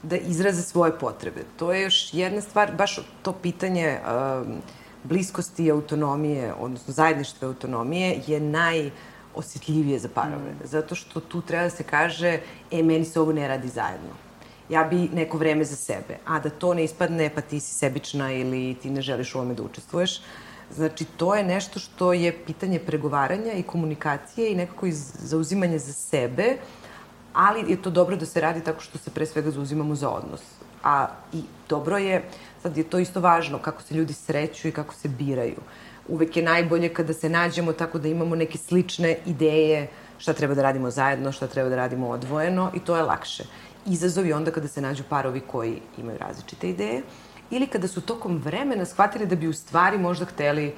da 0.04 0.18
izraze 0.18 0.62
svoje 0.62 0.92
potrebe. 1.00 1.44
To 1.58 1.74
je 1.74 1.82
još 1.82 2.14
jedna 2.14 2.42
stvar, 2.42 2.72
baš 2.76 3.00
to 3.22 3.34
pitanje 3.34 4.00
um, 4.00 4.62
bliskosti 5.08 5.66
i 5.66 5.72
autonomije, 5.72 6.54
odnosno 6.54 6.94
zajedništva 6.94 7.48
autonomije, 7.48 8.22
je 8.28 8.40
najosjetljivije 8.40 10.00
za 10.00 10.10
parove. 10.14 10.52
Mm. 10.52 10.68
Zato 10.68 10.96
što 10.96 11.20
tu 11.20 11.42
treba 11.42 11.64
da 11.64 11.70
se 11.70 11.84
kaže, 11.84 12.40
e, 12.72 12.84
meni 12.84 13.06
se 13.06 13.20
ovo 13.20 13.34
ne 13.34 13.48
radi 13.48 13.68
zajedno. 13.68 14.14
Ja 14.70 14.84
bi 14.84 15.10
neko 15.14 15.38
vreme 15.38 15.66
za 15.66 15.76
sebe. 15.76 16.18
A 16.26 16.40
da 16.40 16.50
to 16.50 16.74
ne 16.74 16.84
ispadne, 16.84 17.30
pa 17.36 17.42
ti 17.42 17.60
si 17.60 17.74
sebična 17.74 18.32
ili 18.34 18.76
ti 18.82 18.90
ne 18.90 19.02
želiš 19.02 19.36
u 19.36 19.38
ovome 19.38 19.54
da 19.54 19.64
učestvuješ. 19.64 20.22
Znači, 20.76 21.06
to 21.06 21.36
je 21.36 21.44
nešto 21.44 21.80
što 21.80 22.14
je 22.14 22.34
pitanje 22.46 22.80
pregovaranja 22.80 23.54
i 23.54 23.64
komunikacije 23.64 24.52
i 24.52 24.56
nekako 24.56 24.86
iz 24.86 25.12
zauzimanja 25.20 25.78
za 25.80 25.94
sebe, 25.94 26.58
ali 27.34 27.72
je 27.72 27.82
to 27.82 27.90
dobro 27.90 28.16
da 28.16 28.26
se 28.26 28.42
radi 28.42 28.64
tako 28.64 28.82
što 28.82 28.98
se 28.98 29.12
pre 29.12 29.26
svega 29.26 29.52
zauzimamo 29.52 29.96
za 29.96 30.10
odnos. 30.10 30.42
A 30.84 31.08
i 31.34 31.42
dobro 31.70 31.98
je 31.98 32.24
Sad 32.62 32.78
je 32.78 32.84
to 32.84 33.00
isto 33.00 33.20
važno, 33.20 33.60
kako 33.60 33.82
se 33.82 33.96
ljudi 33.96 34.14
sreću 34.14 34.68
i 34.68 34.72
kako 34.72 34.94
se 34.94 35.08
biraju. 35.08 35.62
Uvek 36.08 36.38
je 36.38 36.44
najbolje 36.44 36.90
kada 36.94 37.14
se 37.14 37.30
nađemo 37.30 37.74
tako 37.74 38.00
da 38.00 38.08
imamo 38.08 38.36
neke 38.36 38.58
slične 38.58 39.18
ideje 39.26 39.88
šta 40.18 40.34
treba 40.34 40.56
da 40.56 40.62
radimo 40.62 40.92
zajedno, 40.92 41.32
šta 41.32 41.48
treba 41.48 41.70
da 41.70 41.76
radimo 41.76 42.10
odvojeno 42.10 42.72
i 42.74 42.80
to 42.80 42.98
je 42.98 43.04
lakše. 43.04 43.44
Izazov 43.86 44.26
je 44.26 44.36
onda 44.36 44.52
kada 44.52 44.68
se 44.68 44.82
nađu 44.82 45.04
parovi 45.10 45.40
koji 45.40 45.80
imaju 45.98 46.18
različite 46.18 46.70
ideje 46.70 47.02
ili 47.52 47.68
kada 47.68 47.88
su 47.88 48.02
tokom 48.02 48.38
vremena 48.38 48.86
shvatili 48.86 49.26
da 49.26 49.36
bi 49.36 49.48
u 49.48 49.54
stvari 49.54 49.98
možda 49.98 50.26
hteli 50.26 50.74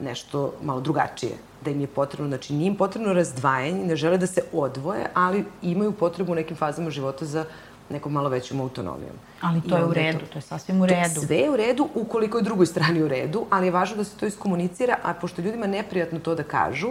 nešto 0.00 0.54
malo 0.62 0.80
drugačije, 0.80 1.32
da 1.64 1.70
im 1.70 1.80
je 1.80 1.86
potrebno, 1.86 2.28
znači 2.28 2.54
nije 2.54 2.66
im 2.66 2.76
potrebno 2.76 3.12
razdvajanje, 3.12 3.84
ne 3.84 3.96
žele 3.96 4.18
da 4.18 4.26
se 4.26 4.42
odvoje, 4.52 5.06
ali 5.14 5.44
imaju 5.62 5.92
potrebu 5.92 6.32
u 6.32 6.34
nekim 6.34 6.56
fazama 6.56 6.90
života 6.90 7.24
za 7.24 7.44
nekom 7.90 8.12
malo 8.12 8.28
većom 8.28 8.60
autonomijom. 8.60 9.16
Ali 9.40 9.60
to 9.60 9.76
I 9.76 9.80
je 9.80 9.84
u 9.84 9.92
redu, 9.92 10.18
to, 10.18 10.26
to 10.26 10.38
je 10.38 10.42
sasvim 10.42 10.80
u 10.80 10.86
redu. 10.86 11.20
Sve 11.26 11.36
je 11.36 11.50
u 11.50 11.56
redu 11.56 11.88
ukoliko 11.94 12.38
je 12.38 12.42
drugoj 12.42 12.66
strani 12.66 13.02
u 13.02 13.08
redu, 13.08 13.46
ali 13.50 13.66
je 13.66 13.70
važno 13.70 13.96
da 13.96 14.04
se 14.04 14.16
to 14.16 14.26
iskomunicira, 14.26 14.96
a 15.02 15.14
pošto 15.14 15.42
ljudima 15.42 15.66
neprijatno 15.66 16.18
to 16.18 16.34
da 16.34 16.42
kažu, 16.42 16.88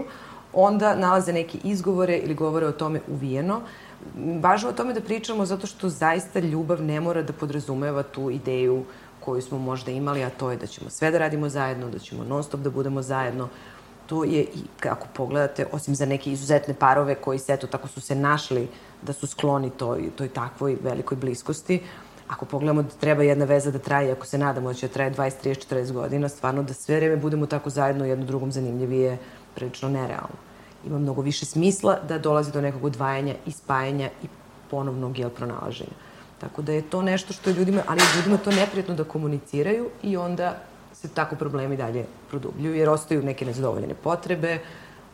onda 0.53 0.95
nalaze 0.95 1.33
neke 1.33 1.57
izgovore 1.63 2.17
ili 2.17 2.33
govore 2.33 2.67
o 2.67 2.71
tome 2.71 3.01
uvijeno. 3.07 3.61
Važno 4.41 4.69
je 4.69 4.73
o 4.73 4.77
tome 4.77 4.93
da 4.93 5.01
pričamo 5.01 5.45
zato 5.45 5.67
što 5.67 5.89
zaista 5.89 6.39
ljubav 6.39 6.81
ne 6.81 6.99
mora 6.99 7.21
da 7.21 7.33
podrazumeva 7.33 8.03
tu 8.03 8.29
ideju 8.31 8.83
koju 9.19 9.41
smo 9.41 9.57
možda 9.57 9.91
imali, 9.91 10.23
a 10.23 10.29
to 10.29 10.51
je 10.51 10.57
da 10.57 10.67
ćemo 10.67 10.89
sve 10.89 11.11
da 11.11 11.17
radimo 11.17 11.49
zajedno, 11.49 11.89
da 11.89 11.99
ćemo 11.99 12.23
non 12.23 12.43
stop 12.43 12.59
da 12.59 12.69
budemo 12.69 13.01
zajedno. 13.01 13.49
To 14.05 14.23
je 14.23 14.41
i, 14.41 14.63
kako 14.79 15.07
pogledate, 15.13 15.65
osim 15.71 15.95
za 15.95 16.05
neke 16.05 16.31
izuzetne 16.31 16.73
parove 16.73 17.15
koji 17.15 17.39
se, 17.39 17.53
eto, 17.53 17.67
tako 17.67 17.87
su 17.87 18.01
se 18.01 18.15
našli 18.15 18.67
da 19.05 19.13
su 19.13 19.27
skloni 19.27 19.69
toj, 19.69 20.09
toj 20.15 20.27
takvoj 20.27 20.77
velikoj 20.83 21.17
bliskosti. 21.17 21.81
Ako 22.27 22.45
pogledamo 22.45 22.83
da 22.83 22.89
treba 22.89 23.23
jedna 23.23 23.45
veza 23.45 23.71
da 23.71 23.79
traje, 23.79 24.11
ako 24.11 24.25
se 24.25 24.37
nadamo 24.37 24.69
da 24.69 24.73
će 24.73 24.87
da 24.87 24.93
traje 24.93 25.13
20, 25.13 25.31
30, 25.43 25.67
40 25.69 25.91
godina, 25.91 26.29
stvarno 26.29 26.63
da 26.63 26.73
sve 26.73 26.95
vreme 26.95 27.17
budemo 27.17 27.45
tako 27.45 27.69
zajedno 27.69 28.05
jedno 28.05 28.25
drugom 28.25 28.51
zanimljivije, 28.51 29.17
prilično 29.55 29.89
nerealno. 29.89 30.37
Ima 30.85 30.99
mnogo 30.99 31.21
više 31.21 31.45
smisla 31.45 31.99
da 32.07 32.17
dolazi 32.19 32.51
do 32.51 32.61
nekog 32.61 32.83
odvajanja 32.83 33.35
i 33.45 33.51
spajanja 33.51 34.09
i 34.23 34.27
ponovnog 34.71 35.19
jel, 35.19 35.29
pronalaženja. 35.29 35.93
Tako 36.39 36.61
da 36.61 36.71
je 36.73 36.81
to 36.81 37.01
nešto 37.01 37.33
što 37.33 37.49
je 37.49 37.55
ljudima, 37.55 37.81
ali 37.87 38.01
je 38.01 38.17
ljudima 38.17 38.37
to 38.37 38.51
neprijatno 38.51 38.95
da 38.95 39.03
komuniciraju 39.03 39.89
i 40.03 40.17
onda 40.17 40.57
se 40.93 41.07
tako 41.07 41.35
problemi 41.35 41.77
dalje 41.77 42.05
produbljuju, 42.29 42.75
jer 42.75 42.89
ostaju 42.89 43.23
neke 43.23 43.45
nezadovoljene 43.45 43.93
potrebe, 43.93 44.59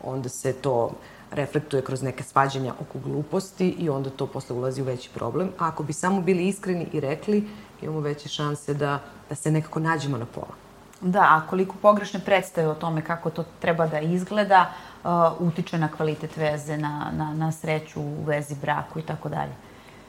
onda 0.02 0.28
se 0.28 0.52
to 0.52 0.90
reflektuje 1.32 1.82
kroz 1.82 2.02
neke 2.02 2.22
svađanja 2.22 2.74
oko 2.80 2.98
gluposti 2.98 3.68
i 3.68 3.88
onda 3.90 4.10
to 4.10 4.26
posle 4.26 4.56
ulazi 4.56 4.82
u 4.82 4.84
veći 4.84 5.10
problem. 5.14 5.48
A 5.58 5.68
ako 5.68 5.82
bi 5.82 5.92
samo 5.92 6.20
bili 6.20 6.48
iskreni 6.48 6.86
i 6.92 7.00
rekli, 7.00 7.48
imamo 7.82 8.00
veće 8.00 8.28
šanse 8.28 8.74
da, 8.74 8.98
da 9.28 9.34
se 9.34 9.50
nekako 9.50 9.80
nađemo 9.80 10.18
na 10.18 10.26
pola. 10.26 10.54
Da, 11.00 11.20
a 11.20 11.42
koliko 11.50 11.74
pogrešne 11.82 12.20
predstave 12.20 12.68
o 12.68 12.74
tome 12.74 13.04
kako 13.04 13.30
to 13.30 13.44
treba 13.60 13.86
da 13.86 14.00
izgleda, 14.00 14.72
uh, 15.04 15.10
utiče 15.38 15.78
na 15.78 15.88
kvalitet 15.88 16.36
veze, 16.36 16.76
na, 16.76 17.10
na, 17.12 17.34
na 17.34 17.52
sreću 17.52 18.00
u 18.00 18.24
vezi, 18.24 18.54
braku 18.62 18.98
i 18.98 19.02
tako 19.02 19.28
dalje. 19.28 19.52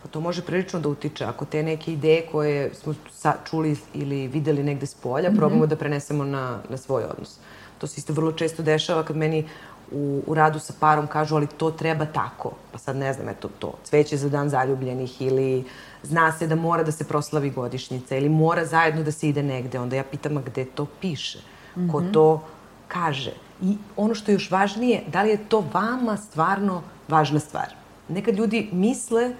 Pa 0.03 0.09
to 0.09 0.19
može 0.19 0.41
prilično 0.41 0.79
da 0.79 0.89
utiče. 0.89 1.25
Ako 1.25 1.45
te 1.45 1.63
neke 1.63 1.93
ideje 1.93 2.27
koje 2.31 2.73
smo 2.73 2.93
sa, 3.11 3.33
čuli 3.49 3.75
ili 3.93 4.27
videli 4.27 4.63
negde 4.63 4.85
s 4.85 4.95
polja, 4.95 5.29
mm 5.29 5.33
-hmm. 5.33 5.37
probamo 5.37 5.65
da 5.65 5.75
prenesemo 5.75 6.23
na, 6.23 6.59
na 6.69 6.77
svoj 6.77 7.03
odnos. 7.03 7.39
To 7.77 7.87
se 7.87 7.99
isto 7.99 8.13
vrlo 8.13 8.31
često 8.31 8.63
dešava 8.63 9.03
kad 9.03 9.15
meni 9.15 9.47
u, 9.93 10.21
u 10.27 10.33
radu 10.33 10.59
sa 10.59 10.73
parom 10.79 11.07
kažu, 11.07 11.35
ali 11.35 11.47
to 11.47 11.71
treba 11.71 12.05
tako. 12.05 12.51
Pa 12.71 12.77
sad 12.77 12.95
ne 12.95 13.13
znam, 13.13 13.29
eto 13.29 13.49
to, 13.59 13.73
cveće 13.83 14.17
za 14.17 14.29
dan 14.29 14.49
zaljubljenih 14.49 15.21
ili 15.21 15.65
zna 16.03 16.31
se 16.31 16.47
da 16.47 16.55
mora 16.55 16.83
da 16.83 16.91
se 16.91 17.07
proslavi 17.07 17.49
godišnjica 17.49 18.15
ili 18.15 18.29
mora 18.29 18.65
zajedno 18.65 19.03
da 19.03 19.11
se 19.11 19.29
ide 19.29 19.43
negde. 19.43 19.79
Onda 19.79 19.95
ja 19.95 20.03
pitam, 20.03 20.37
a 20.37 20.41
gde 20.41 20.65
to 20.65 20.85
piše? 21.01 21.39
Mm 21.39 21.81
-hmm. 21.81 21.91
Ko 21.91 22.01
to 22.13 22.43
kaže? 22.87 23.33
I 23.61 23.77
ono 23.95 24.15
što 24.15 24.31
je 24.31 24.35
još 24.35 24.51
važnije, 24.51 25.03
da 25.07 25.23
li 25.23 25.29
je 25.29 25.49
to 25.49 25.63
vama 25.73 26.17
stvarno 26.17 26.81
važna 27.07 27.39
stvar? 27.39 27.75
Nekad 28.09 28.35
ljudi 28.35 28.69
misle, 28.71 29.31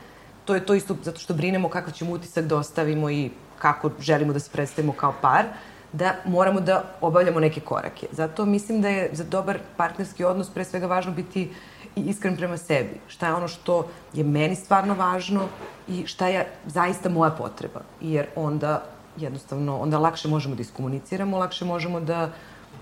to 0.45 0.55
je 0.55 0.65
to 0.65 0.73
isto 0.73 0.95
zato 1.03 1.19
što 1.19 1.33
brinemo 1.33 1.69
kakav 1.69 1.93
ćemo 1.93 2.11
utisak 2.11 2.45
da 2.45 2.57
ostavimo 2.57 3.09
i 3.09 3.29
kako 3.59 3.91
želimo 3.99 4.33
da 4.33 4.39
se 4.39 4.49
predstavimo 4.51 4.93
kao 4.93 5.13
par, 5.21 5.45
da 5.93 6.15
moramo 6.25 6.61
da 6.61 6.83
obavljamo 7.01 7.39
neke 7.39 7.61
korake. 7.61 8.07
Zato 8.11 8.45
mislim 8.45 8.81
da 8.81 8.89
je 8.89 9.09
za 9.13 9.23
dobar 9.23 9.59
partnerski 9.77 10.23
odnos 10.23 10.49
pre 10.49 10.63
svega 10.63 10.87
važno 10.87 11.11
biti 11.11 11.51
i 11.95 12.01
iskren 12.01 12.35
prema 12.37 12.57
sebi. 12.57 12.99
Šta 13.07 13.27
je 13.27 13.33
ono 13.33 13.47
što 13.47 13.87
je 14.13 14.23
meni 14.23 14.55
stvarno 14.55 14.93
važno 14.93 15.47
i 15.87 16.07
šta 16.07 16.27
je 16.27 16.47
zaista 16.65 17.09
moja 17.09 17.31
potreba. 17.31 17.81
Jer 18.01 18.25
onda 18.35 18.83
jednostavno, 19.17 19.77
onda 19.77 19.99
lakše 19.99 20.27
možemo 20.27 20.55
da 20.55 20.61
iskomuniciramo, 20.61 21.37
lakše 21.37 21.65
možemo 21.65 21.99
da, 21.99 22.29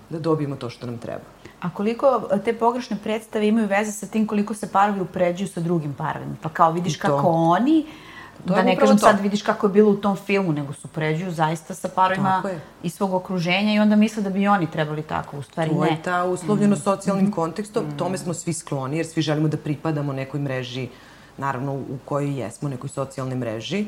da 0.09 0.20
dobijemo 0.20 0.55
to 0.55 0.70
što 0.70 0.86
nam 0.86 0.97
treba. 0.97 1.24
A 1.62 1.70
koliko 1.70 2.22
te 2.45 2.53
pogrešne 2.53 2.97
predstave 3.03 3.47
imaju 3.47 3.68
veze 3.68 3.91
sa 3.91 4.07
tim 4.07 4.28
koliko 4.28 4.53
se 4.53 4.72
parovi 4.72 5.01
upređuju 5.01 5.47
sa 5.47 5.62
drugim 5.62 5.93
parovima? 5.93 6.36
Pa 6.41 6.49
kao 6.49 6.72
vidiš 6.72 6.97
kako 6.97 7.28
oni 7.28 7.86
To 8.47 8.53
da 8.53 8.63
ne 8.63 8.75
kažem 8.75 8.97
to. 8.97 9.05
sad 9.05 9.19
vidiš 9.19 9.41
kako 9.41 9.67
je 9.67 9.73
bilo 9.73 9.91
u 9.91 9.95
tom 9.95 10.15
filmu, 10.15 10.51
nego 10.51 10.73
su 10.73 10.87
pređuju 10.87 11.31
zaista 11.31 11.73
sa 11.73 11.89
parovima 11.95 12.43
iz 12.83 12.93
svog 12.93 13.13
okruženja 13.13 13.73
i 13.73 13.79
onda 13.79 13.95
misle 13.95 14.23
da 14.23 14.29
bi 14.29 14.47
oni 14.47 14.71
trebali 14.71 15.01
tako, 15.01 15.37
u 15.37 15.41
stvari 15.41 15.71
ne. 15.71 15.77
To 15.77 15.85
je 15.85 16.01
ta 16.03 16.23
uslovljeno 16.23 16.75
mm. 16.75 16.79
socijalnim 16.79 17.25
mm. 17.25 17.31
kontekstom, 17.31 17.85
mm. 17.85 17.97
tome 17.97 18.17
smo 18.17 18.33
svi 18.33 18.53
skloni 18.53 18.97
jer 18.97 19.05
svi 19.05 19.21
želimo 19.21 19.47
da 19.47 19.57
pripadamo 19.57 20.13
nekoj 20.13 20.39
mreži, 20.39 20.87
naravno 21.37 21.73
u 21.73 21.97
kojoj 22.05 22.39
jesmo, 22.39 22.69
nekoj 22.69 22.89
socijalnoj 22.89 23.35
mreži, 23.35 23.85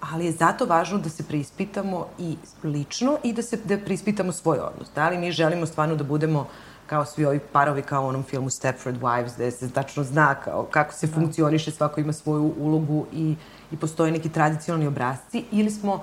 ali 0.00 0.26
je 0.26 0.32
zato 0.32 0.66
važno 0.66 0.98
da 0.98 1.08
se 1.08 1.22
preispitamo 1.22 2.06
i 2.18 2.36
lično 2.64 3.18
i 3.22 3.32
da 3.32 3.42
se 3.42 3.56
da 3.64 3.78
preispitamo 3.78 4.32
svoj 4.32 4.58
odnos. 4.58 4.88
Da 4.94 5.08
li 5.08 5.18
mi 5.18 5.32
želimo 5.32 5.66
stvarno 5.66 5.96
da 5.96 6.04
budemo 6.04 6.46
kao 6.86 7.04
svi 7.04 7.24
ovi 7.24 7.38
parovi 7.38 7.82
kao 7.82 8.04
u 8.04 8.08
onom 8.08 8.22
filmu 8.22 8.50
Stepford 8.50 9.00
Wives, 9.00 9.34
gde 9.34 9.50
se 9.50 9.70
tačno 9.70 10.04
zna 10.04 10.34
kao, 10.34 10.66
kako 10.70 10.94
se 10.94 11.06
da. 11.06 11.14
funkcioniše, 11.14 11.70
svako 11.70 12.00
ima 12.00 12.12
svoju 12.12 12.54
ulogu 12.58 13.06
i, 13.12 13.34
i 13.72 13.76
postoje 13.76 14.12
neki 14.12 14.28
tradicionalni 14.28 14.86
obrazci, 14.86 15.44
ili 15.50 15.70
smo 15.70 16.02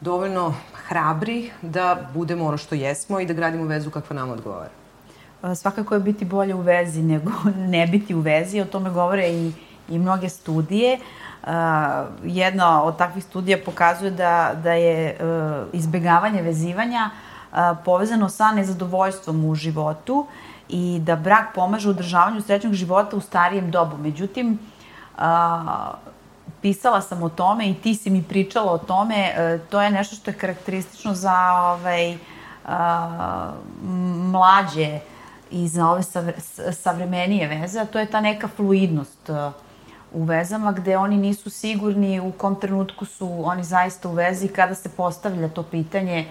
dovoljno 0.00 0.54
hrabri 0.88 1.50
da 1.62 1.96
budemo 2.14 2.46
ono 2.46 2.56
što 2.56 2.74
jesmo 2.74 3.20
i 3.20 3.26
da 3.26 3.34
gradimo 3.34 3.64
vezu 3.64 3.90
kakva 3.90 4.16
nam 4.16 4.30
odgovara. 4.30 4.70
Svakako 5.54 5.94
je 5.94 6.00
biti 6.00 6.24
bolje 6.24 6.54
u 6.54 6.60
vezi 6.60 7.02
nego 7.02 7.30
ne 7.74 7.86
biti 7.86 8.14
u 8.14 8.20
vezi, 8.20 8.60
o 8.60 8.64
tome 8.64 8.90
govore 8.90 9.28
i, 9.28 9.52
i 9.88 9.98
mnoge 9.98 10.28
studije. 10.28 10.98
Jedna 12.24 12.82
od 12.82 12.96
takvih 12.96 13.24
studija 13.24 13.58
pokazuje 13.64 14.10
da, 14.10 14.52
da 14.62 14.72
je 14.72 15.16
uh, 15.20 15.68
izbegavanje 15.72 16.42
vezivanja 16.42 17.10
povezano 17.84 18.28
sa 18.28 18.52
nezadovoljstvom 18.52 19.44
u 19.44 19.54
životu 19.54 20.26
i 20.68 21.00
da 21.02 21.16
brak 21.16 21.54
pomaže 21.54 21.88
u 21.88 21.90
održavanju 21.90 22.40
srećnog 22.40 22.72
života 22.72 23.16
u 23.16 23.20
starijem 23.20 23.70
dobu. 23.70 23.96
Međutim, 23.96 24.58
pisala 26.62 27.00
sam 27.00 27.22
o 27.22 27.28
tome 27.28 27.70
i 27.70 27.74
ti 27.74 27.94
si 27.94 28.10
mi 28.10 28.22
pričala 28.22 28.72
o 28.72 28.78
tome, 28.78 29.16
e, 29.16 29.58
to 29.70 29.82
je 29.82 29.90
nešto 29.90 30.16
što 30.16 30.30
je 30.30 30.38
karakteristično 30.38 31.14
za 31.14 31.36
ovaj, 31.52 32.16
a, 32.66 33.52
mlađe 34.32 35.00
i 35.50 35.68
za 35.68 35.88
ove 35.88 36.02
savremenije 36.72 37.48
veze, 37.48 37.80
a 37.80 37.84
to 37.84 37.98
je 37.98 38.06
ta 38.06 38.20
neka 38.20 38.48
fluidnost 38.48 39.30
e, 39.30 39.50
u 40.12 40.24
vezama 40.24 40.72
gde 40.72 40.96
oni 40.96 41.16
nisu 41.16 41.50
sigurni 41.50 42.20
u 42.20 42.32
kom 42.32 42.54
trenutku 42.60 43.04
su 43.04 43.42
oni 43.44 43.64
zaista 43.64 44.08
u 44.08 44.12
vezi 44.12 44.48
kada 44.48 44.74
se 44.74 44.88
postavlja 44.88 45.48
to 45.48 45.62
pitanje 45.62 46.26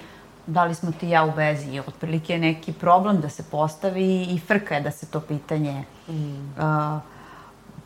da 0.47 0.65
li 0.65 0.75
smo 0.75 0.91
ti 0.91 1.09
ja 1.09 1.25
u 1.25 1.31
vezi 1.31 1.71
i 1.71 1.79
otprilike 1.79 2.33
je 2.33 2.39
neki 2.39 2.73
problem 2.73 3.21
da 3.21 3.29
se 3.29 3.43
postavi 3.43 4.23
i 4.23 4.39
frka 4.39 4.75
je 4.75 4.81
da 4.81 4.91
se 4.91 5.05
to 5.05 5.19
pitanje 5.19 5.83
mm. 6.07 6.53
uh, 6.57 7.01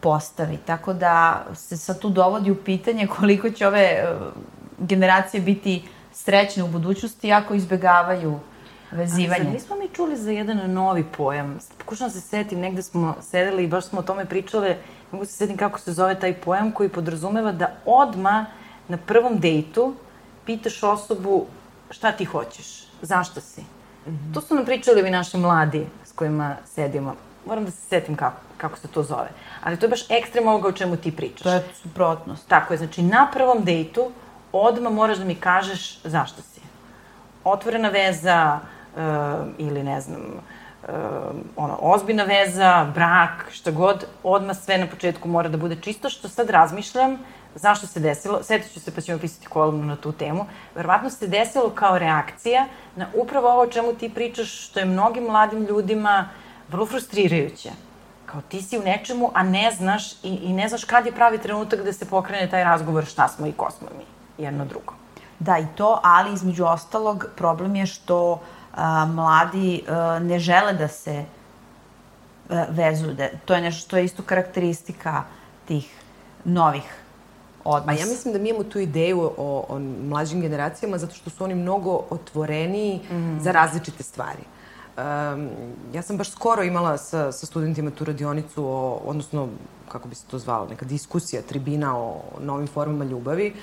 postavi. 0.06 0.58
Tako 0.66 0.93
da 0.93 1.45
se 1.56 1.78
sad 1.78 1.99
tu 1.99 2.10
dovodi 2.10 2.51
u 2.51 2.56
pitanje 2.56 3.08
koliko 3.08 3.49
će 3.49 3.68
ove 3.68 3.82
e, 3.82 4.16
generacije 4.80 5.41
biti 5.41 5.84
srećne 6.14 6.64
u 6.64 6.68
budućnosti 6.68 7.34
ako 7.34 7.53
izbegavaju 7.53 8.39
vezivanje. 8.91 9.45
Ali 9.45 9.53
nismo 9.53 9.76
mi 9.76 9.88
čuli 9.93 10.18
za 10.18 10.32
jedan 10.32 10.72
novi 10.72 11.03
pojam. 11.18 11.58
Pokušam 11.78 12.10
se 12.10 12.22
setim, 12.22 12.60
negde 12.60 12.82
smo 12.82 13.16
sedeli 13.22 13.64
i 13.64 13.68
baš 13.68 13.86
smo 13.86 13.99
o 13.99 14.03
tome 14.03 14.26
pričale, 14.26 14.78
mogu 15.12 15.26
se 15.26 15.32
setim 15.32 15.58
kako 15.58 15.80
se 15.80 15.93
zove 15.93 16.20
taj 16.20 16.34
pojam 16.34 16.72
koji 16.72 16.89
podrazumeva 16.89 17.51
da 17.51 17.72
odma 17.86 18.45
na 18.88 18.97
prvom 18.97 19.39
dejtu 19.39 19.95
pitaš 20.45 20.84
osobu 20.84 21.45
šta 21.89 22.12
ti 22.12 22.26
hoćeš, 22.26 22.88
zašto 23.01 23.41
si. 23.41 23.62
Mm 23.62 24.12
-hmm. 24.12 24.34
To 24.34 24.41
su 24.41 24.56
nam 24.56 24.66
pričali 24.66 25.01
ovi 25.01 25.10
naši 25.12 25.38
mladi 25.38 25.88
s 26.06 26.12
kojima 26.12 26.56
sedimo. 26.66 27.16
Moram 27.46 27.66
da 27.66 27.72
se 27.72 27.82
setim 27.89 28.16
kako, 28.16 28.38
kako 28.58 28.78
se 28.78 28.88
to 28.88 29.04
zove. 29.04 29.30
Ali 29.64 29.78
to 29.78 29.86
je 29.86 29.89
baš 29.89 30.10
ekstrem 30.10 30.48
ovoga 30.48 30.68
o 30.68 30.72
čemu 30.72 30.98
ti 30.98 31.16
pričaš. 31.16 31.43
To 31.43 31.54
je 31.54 31.64
suprotnost. 31.74 32.48
Tako 32.48 32.74
je, 32.74 32.78
znači 32.78 33.02
na 33.02 33.28
prvom 33.34 33.64
dejtu 33.64 34.12
odmah 34.52 34.93
moraš 34.93 35.18
da 35.18 35.26
mi 35.26 35.36
kažeš 35.36 36.00
zašto 36.04 36.41
si. 36.41 36.62
Otvorena 37.43 37.89
veza 37.89 38.60
uh, 38.60 39.02
ili 39.58 39.84
ne 39.84 40.02
znam, 40.02 40.22
uh, 40.22 40.89
ono, 41.56 41.78
ozbiljna 41.82 42.24
veza, 42.24 42.91
brak, 42.96 43.46
šta 43.52 43.72
god, 43.72 44.06
odmah 44.24 44.58
sve 44.58 44.78
na 44.78 44.88
početku 44.88 45.28
mora 45.30 45.50
da 45.50 45.58
bude 45.58 45.76
čisto, 45.82 46.10
što 46.10 46.30
sad 46.30 46.50
razmišljam, 46.50 47.18
zašto 47.56 47.88
se 47.88 48.00
desilo, 48.00 48.43
setit 48.43 48.74
ću 48.74 48.80
se 48.80 48.96
pa 48.96 49.02
ćemo 49.02 49.20
pisati 49.20 49.48
kolumnu 49.48 49.86
na 49.86 49.96
tu 49.96 50.12
temu, 50.12 50.46
verovatno 50.76 51.10
se 51.10 51.28
desilo 51.28 51.70
kao 51.70 51.98
reakcija 51.98 52.66
na 52.96 53.08
upravo 53.14 53.50
ovo 53.50 53.62
o 53.62 53.68
čemu 53.68 53.93
ti 53.93 54.12
pričaš, 54.16 54.68
što 54.68 54.80
je 54.80 54.86
mnogim 54.86 55.24
mladim 55.24 55.64
ljudima 55.64 56.30
vrlo 56.70 56.86
frustrirajuće 56.86 57.72
kao 58.36 58.41
ti 58.41 58.61
si 58.61 58.78
u 58.78 58.82
nečemu, 58.82 59.32
a 59.34 59.43
ne 59.43 59.72
znaš 59.72 60.11
i, 60.24 60.30
i 60.30 60.53
ne 60.53 60.68
znaš 60.68 60.84
kad 60.84 61.05
je 61.05 61.11
pravi 61.11 61.38
trenutak 61.38 61.84
da 61.84 61.93
se 61.93 62.05
pokrene 62.05 62.49
taj 62.49 62.63
razgovor 62.63 63.05
šta 63.05 63.28
smo 63.28 63.47
i 63.47 63.51
ko 63.51 63.72
smo 63.72 63.88
mi, 63.97 64.05
jedno 64.45 64.66
drugo. 64.66 64.93
Da, 65.39 65.57
i 65.57 65.68
to, 65.76 65.99
ali 66.03 66.34
između 66.34 66.66
ostalog 66.66 67.26
problem 67.36 67.76
je 67.76 67.86
što 67.86 68.41
a, 68.76 69.05
mladi 69.05 69.84
a, 69.88 70.20
ne 70.20 70.39
žele 70.39 70.74
da 70.74 70.88
se 70.88 71.26
a, 72.49 72.66
vezuju. 72.70 73.13
Da, 73.13 73.28
to 73.45 73.55
je 73.55 73.61
nešto 73.61 73.88
što 73.88 73.97
je 73.97 74.05
isto 74.05 74.24
karakteristika 74.24 75.24
tih 75.68 76.01
novih 76.45 77.05
odnosa. 77.63 77.91
A 77.91 77.93
ja 77.93 78.05
mislim 78.05 78.34
da 78.34 78.39
mi 78.39 78.49
imamo 78.49 78.63
tu 78.63 78.80
ideju 78.80 79.22
o, 79.38 79.66
o 79.70 79.80
mlađim 80.09 80.41
generacijama 80.41 80.97
zato 80.97 81.16
što 81.16 81.30
su 81.30 81.43
oni 81.43 81.55
mnogo 81.55 82.01
otvoreniji 82.09 82.99
mm. 83.11 83.39
za 83.39 83.51
različite 83.51 84.03
stvari. 84.03 84.43
Um, 84.98 85.50
ja 85.93 86.02
sam 86.02 86.18
baš 86.18 86.32
skoro 86.32 86.64
imala 86.64 86.98
sa, 86.98 87.32
sa 87.32 87.46
studentima 87.46 87.91
tu 87.91 88.06
radionicu, 88.06 88.66
o, 88.66 89.02
odnosno, 89.06 89.50
kako 89.91 90.08
bi 90.08 90.16
se 90.16 90.26
to 90.32 90.39
zvalo, 90.39 90.68
neka 90.70 90.86
diskusija, 90.86 91.41
tribina 91.41 91.98
o 91.98 92.22
novim 92.39 92.68
formama 92.68 93.06
ljubavi. 93.06 93.54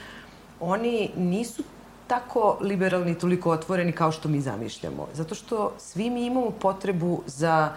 Oni 0.61 1.11
nisu 1.17 1.63
tako 2.07 2.59
liberalni, 2.61 3.19
toliko 3.19 3.51
otvoreni 3.51 3.93
kao 3.93 4.13
što 4.13 4.29
mi 4.29 4.41
zamišljamo. 4.41 5.07
Zato 5.15 5.35
što 5.35 5.73
svi 5.79 6.11
mi 6.11 6.27
imamo 6.27 6.51
potrebu 6.51 7.23
za 7.27 7.73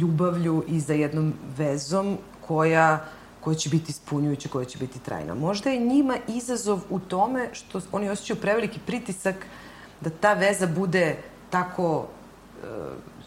ljubavlju 0.00 0.64
i 0.68 0.80
za 0.80 0.94
jednom 0.94 1.34
vezom 1.56 2.18
koja, 2.46 3.04
koja 3.40 3.54
će 3.54 3.68
biti 3.68 3.90
ispunjujuća, 3.90 4.48
koja 4.48 4.64
će 4.64 4.78
biti 4.78 4.98
trajna. 4.98 5.34
Možda 5.34 5.70
je 5.70 5.80
njima 5.80 6.16
izazov 6.28 6.80
u 6.90 6.98
tome 6.98 7.48
što 7.52 7.80
oni 7.92 8.08
osjećaju 8.08 8.40
preveliki 8.40 8.80
pritisak 8.86 9.36
da 10.00 10.10
ta 10.10 10.34
veza 10.34 10.66
bude 10.66 11.16
tako 11.50 12.06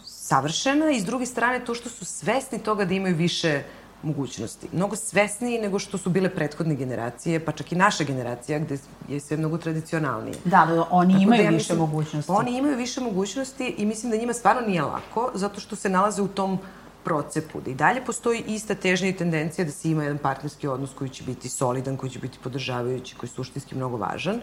savršena 0.06 0.92
i 0.92 1.00
s 1.00 1.06
druge 1.06 1.26
strane 1.26 1.66
to 1.66 1.76
što 1.76 1.90
su 1.90 2.06
svesni 2.06 2.60
toga 2.60 2.86
da 2.86 2.94
imaju 2.94 3.16
više 3.16 3.64
mogućnosti. 4.04 4.68
Mnogo 4.72 4.96
svesniji 4.96 5.62
nego 5.62 5.80
što 5.80 5.98
su 5.98 6.10
bile 6.10 6.30
prethodne 6.30 6.76
generacije, 6.76 7.40
pa 7.46 7.52
čak 7.52 7.72
i 7.72 7.76
naša 7.76 8.04
generacija 8.04 8.60
gde 8.60 8.78
je 9.10 9.20
sve 9.20 9.38
mnogo 9.38 9.58
tradicionalnije. 9.58 10.36
Da, 10.46 10.66
da 10.66 10.88
oni 10.92 11.14
Tako 11.14 11.24
imaju 11.24 11.38
da 11.38 11.44
ja 11.44 11.50
više 11.50 11.74
mislim, 11.74 11.78
mogućnosti. 11.78 12.32
Oni 12.32 12.58
imaju 12.58 12.78
više 12.78 13.02
mogućnosti 13.02 13.76
i 13.78 13.86
mislim 13.86 14.12
da 14.12 14.18
njima 14.18 14.34
stvarno 14.34 14.68
nije 14.68 14.82
lako, 14.82 15.32
zato 15.34 15.60
što 15.60 15.76
se 15.76 15.90
nalaze 15.90 16.22
u 16.22 16.28
tom 16.28 16.60
procepu. 17.04 17.62
Da 17.62 17.72
i 17.72 17.76
dalje 17.76 18.06
postoji 18.06 18.44
ista 18.48 18.76
težnja 18.76 19.10
i 19.10 19.18
tendencija 19.18 19.66
da 19.66 19.72
se 19.72 19.90
ima 19.90 20.04
jedan 20.04 20.18
partnerski 20.18 20.68
odnos 20.68 20.90
koji 20.96 21.10
će 21.10 21.24
biti 21.24 21.50
solidan, 21.50 21.98
koji 21.98 22.10
će 22.10 22.20
biti 22.20 22.40
podržavajući, 22.44 23.16
koji 23.16 23.30
je 23.30 23.34
suštinski 23.34 23.76
mnogo 23.76 23.98
važan. 23.98 24.42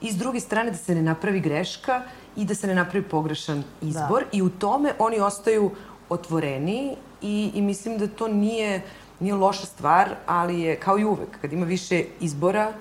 I 0.00 0.12
s 0.12 0.16
druge 0.16 0.40
strane 0.40 0.70
da 0.70 0.76
se 0.76 0.94
ne 0.94 1.02
napravi 1.02 1.40
greška 1.40 2.02
i 2.36 2.44
da 2.44 2.54
se 2.54 2.66
ne 2.66 2.74
napravi 2.74 3.04
pogrešan 3.04 3.64
izbor 3.82 4.22
da. 4.22 4.28
i 4.32 4.42
u 4.42 4.50
tome 4.50 4.92
oni 4.98 5.20
ostaju 5.20 5.70
otvoreni 6.08 6.96
i, 7.22 7.50
i 7.54 7.62
mislim 7.62 7.98
da 7.98 8.06
to 8.06 8.28
nije, 8.28 8.82
nije 9.20 9.34
loša 9.34 9.66
stvar, 9.66 10.14
ali 10.26 10.60
je 10.60 10.76
kao 10.76 10.98
i 10.98 11.04
uvek, 11.04 11.40
kad 11.40 11.52
ima 11.52 11.66
više 11.66 12.04
izbora, 12.20 12.72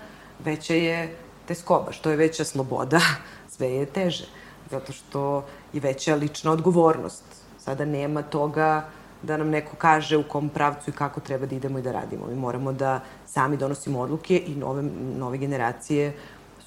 veća 0.44 0.74
je 0.74 1.16
teskoba, 1.48 1.92
što 1.92 2.10
je 2.10 2.18
veća 2.18 2.44
sloboda, 2.44 3.02
sve 3.56 3.72
je 3.72 3.86
teže, 3.86 4.26
zato 4.72 4.94
što 4.94 5.46
je 5.74 5.80
veća 5.82 6.16
lična 6.16 6.52
odgovornost. 6.52 7.24
Sada 7.58 7.86
nema 7.86 8.22
toga 8.22 8.90
da 9.22 9.38
nam 9.38 9.50
neko 9.50 9.76
kaže 9.76 10.18
u 10.18 10.24
kom 10.24 10.50
pravcu 10.50 10.90
i 10.90 10.94
kako 10.94 11.20
treba 11.20 11.46
da 11.46 11.56
idemo 11.56 11.80
i 11.80 11.82
da 11.82 11.92
radimo. 11.92 12.28
Mi 12.28 12.36
moramo 12.36 12.72
da 12.72 13.00
sami 13.26 13.58
donosimo 13.58 14.00
odluke 14.00 14.44
i 14.48 14.56
nove, 14.56 14.84
nove 15.18 15.38
generacije 15.38 16.14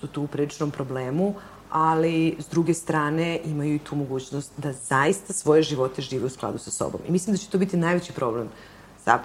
su 0.01 0.07
tu 0.07 0.23
u 0.23 0.27
priličnom 0.27 0.71
problemu, 0.71 1.35
ali 1.71 2.37
s 2.39 2.49
druge 2.49 2.75
strane 2.75 3.41
imaju 3.45 3.75
i 3.75 3.79
tu 3.79 3.97
mogućnost 3.97 4.53
da 4.57 4.73
zaista 4.73 5.33
svoje 5.33 5.63
živote 5.63 6.03
žive 6.03 6.27
u 6.27 6.29
skladu 6.29 6.59
sa 6.59 6.71
sobom. 6.71 7.01
I 7.09 7.13
mislim 7.13 7.35
da 7.35 7.39
će 7.39 7.49
to 7.49 7.59
biti 7.59 7.77
najveći 7.77 8.13
problem, 8.13 8.49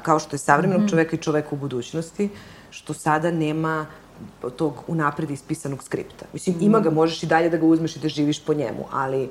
kao 0.02 0.20
što 0.20 0.36
je 0.36 0.40
savremenog 0.40 0.82
mm 0.82 0.86
-hmm. 0.86 0.90
čoveka 0.90 1.16
i 1.16 1.20
čoveka 1.20 1.50
u 1.52 1.58
budućnosti, 1.58 2.30
što 2.70 2.94
sada 2.94 3.32
nema 3.32 3.86
tog 4.56 4.84
unapred 4.88 5.32
ispisanog 5.32 5.84
skripta. 5.84 6.26
Mislim, 6.34 6.56
mm 6.56 6.60
-hmm. 6.60 6.66
ima 6.66 6.80
ga, 6.80 6.90
možeš 6.90 7.24
i 7.24 7.28
dalje 7.28 7.50
da 7.50 7.58
ga 7.58 7.66
uzmeš 7.66 7.96
i 7.96 8.00
da 8.00 8.10
živiš 8.10 8.44
po 8.46 8.54
njemu, 8.54 8.86
ali 8.92 9.30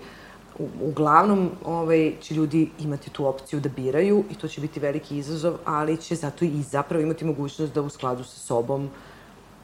u, 0.58 0.68
uglavnom 0.80 1.50
ovaj, 1.64 2.12
će 2.20 2.34
ljudi 2.34 2.70
imati 2.78 3.10
tu 3.10 3.26
opciju 3.26 3.60
da 3.60 3.68
biraju 3.68 4.24
i 4.30 4.34
to 4.34 4.48
će 4.48 4.60
biti 4.60 4.80
veliki 4.80 5.18
izazov, 5.18 5.54
ali 5.64 5.96
će 5.96 6.14
zato 6.14 6.44
i 6.44 6.62
zapravo 6.62 7.02
imati 7.02 7.24
mogućnost 7.24 7.74
da 7.74 7.82
u 7.82 7.88
skladu 7.88 8.24
sa 8.24 8.38
sobom 8.38 8.84
uh, 8.84 8.90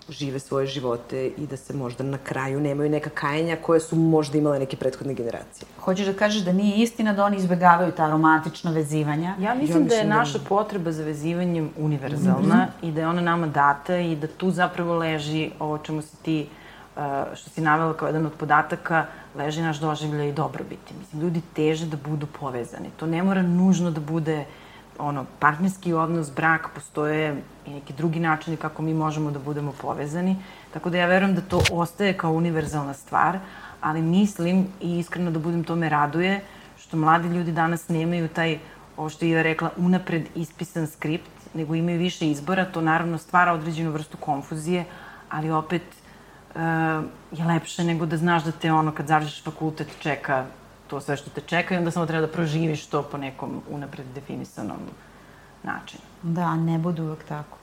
žive 0.08 0.38
svoje 0.38 0.66
živote 0.66 1.26
i 1.26 1.46
da 1.46 1.56
se 1.56 1.74
možda 1.74 2.04
na 2.04 2.18
kraju 2.18 2.60
nemaju 2.60 2.90
neka 2.90 3.10
kajanja 3.10 3.56
koje 3.56 3.80
su 3.80 3.96
možda 3.96 4.38
imale 4.38 4.58
neke 4.58 4.76
prethodne 4.76 5.14
generacije. 5.14 5.68
Hoćeš 5.80 6.06
da 6.06 6.12
kažeš 6.12 6.42
da 6.42 6.52
nije 6.52 6.76
istina 6.76 7.12
da 7.12 7.24
oni 7.24 7.36
izbegavaju 7.36 7.92
ta 7.92 8.10
romantična 8.10 8.70
vezivanja? 8.70 9.28
Ja 9.28 9.34
mislim, 9.34 9.46
ja 9.46 9.54
mislim 9.54 9.86
da 9.86 9.94
je 9.94 10.04
da 10.04 10.16
naša 10.16 10.38
potreba 10.48 10.92
za 10.92 11.04
vezivanjem 11.04 11.70
univerzalna 11.76 12.56
mm 12.56 12.86
-hmm. 12.86 12.88
i 12.88 12.92
da 12.92 13.00
je 13.00 13.08
ona 13.08 13.20
nama 13.20 13.46
data 13.46 13.96
i 13.96 14.16
da 14.16 14.26
tu 14.26 14.50
zapravo 14.50 14.96
leži 14.96 15.50
ovo 15.58 15.78
čemu 15.78 16.02
si 16.02 16.16
ti 16.16 16.46
uh, 16.96 17.02
što 17.34 17.50
si 17.50 17.60
navela 17.60 17.94
kao 17.94 18.06
jedan 18.06 18.26
od 18.26 18.32
podataka, 18.32 19.06
leži 19.34 19.62
naš 19.62 19.78
doživlja 19.78 20.24
i 20.24 20.32
dobrobiti. 20.32 20.94
Mislim, 20.98 21.22
ljudi 21.22 21.40
teže 21.54 21.86
da 21.86 21.96
budu 21.96 22.26
povezani. 22.40 22.90
To 22.96 23.06
ne 23.06 23.22
mora 23.22 23.42
nužno 23.42 23.90
da 23.90 24.00
bude 24.00 24.44
ono, 24.98 25.24
partnerski 25.38 25.92
odnos, 25.92 26.30
brak, 26.34 26.68
postoje 26.74 27.42
i 27.66 27.70
neki 27.70 27.92
drugi 27.92 28.20
načini 28.20 28.56
kako 28.56 28.82
mi 28.82 28.94
možemo 28.94 29.30
da 29.30 29.38
budemo 29.38 29.72
povezani. 29.80 30.36
Tako 30.72 30.90
da 30.90 30.98
ja 30.98 31.06
verujem 31.06 31.34
da 31.34 31.40
to 31.40 31.62
ostaje 31.72 32.16
kao 32.16 32.32
univerzalna 32.32 32.94
stvar, 32.94 33.38
ali 33.80 34.02
mislim 34.02 34.66
i 34.80 34.98
iskreno 34.98 35.30
da 35.30 35.38
budem 35.38 35.64
tome 35.64 35.88
raduje, 35.88 36.40
što 36.78 36.96
mladi 36.96 37.28
ljudi 37.28 37.52
danas 37.52 37.88
nemaju 37.88 38.28
taj, 38.28 38.58
ovo 38.96 39.08
što 39.08 39.24
je 39.24 39.42
rekla, 39.42 39.70
unapred 39.76 40.26
ispisan 40.34 40.86
skript, 40.86 41.30
nego 41.54 41.74
imaju 41.74 41.98
više 41.98 42.30
izbora, 42.30 42.64
to 42.64 42.80
naravno 42.80 43.18
stvara 43.18 43.52
određenu 43.52 43.90
vrstu 43.90 44.16
konfuzije, 44.16 44.84
ali 45.28 45.50
opet 45.50 45.82
uh, 45.82 46.60
je 47.32 47.44
lepše 47.44 47.84
nego 47.84 48.06
da 48.06 48.16
znaš 48.16 48.44
da 48.44 48.52
te 48.52 48.72
ono 48.72 48.92
kad 48.92 49.06
završiš 49.06 49.44
fakultet 49.44 49.88
čeka 50.00 50.44
to 50.88 51.00
sve 51.00 51.16
što 51.16 51.30
te 51.30 51.40
čeka 51.40 51.74
i 51.74 51.78
onda 51.78 51.90
samo 51.90 52.06
treba 52.06 52.26
da 52.26 52.32
proživiš 52.32 52.86
to 52.86 53.02
po 53.02 53.16
nekom 53.16 53.62
unapred 53.70 54.06
definisanom 54.14 54.78
načinu. 55.62 56.02
Da, 56.22 56.56
ne 56.56 56.78
bude 56.78 57.02
uvek 57.02 57.24
tako. 57.24 57.58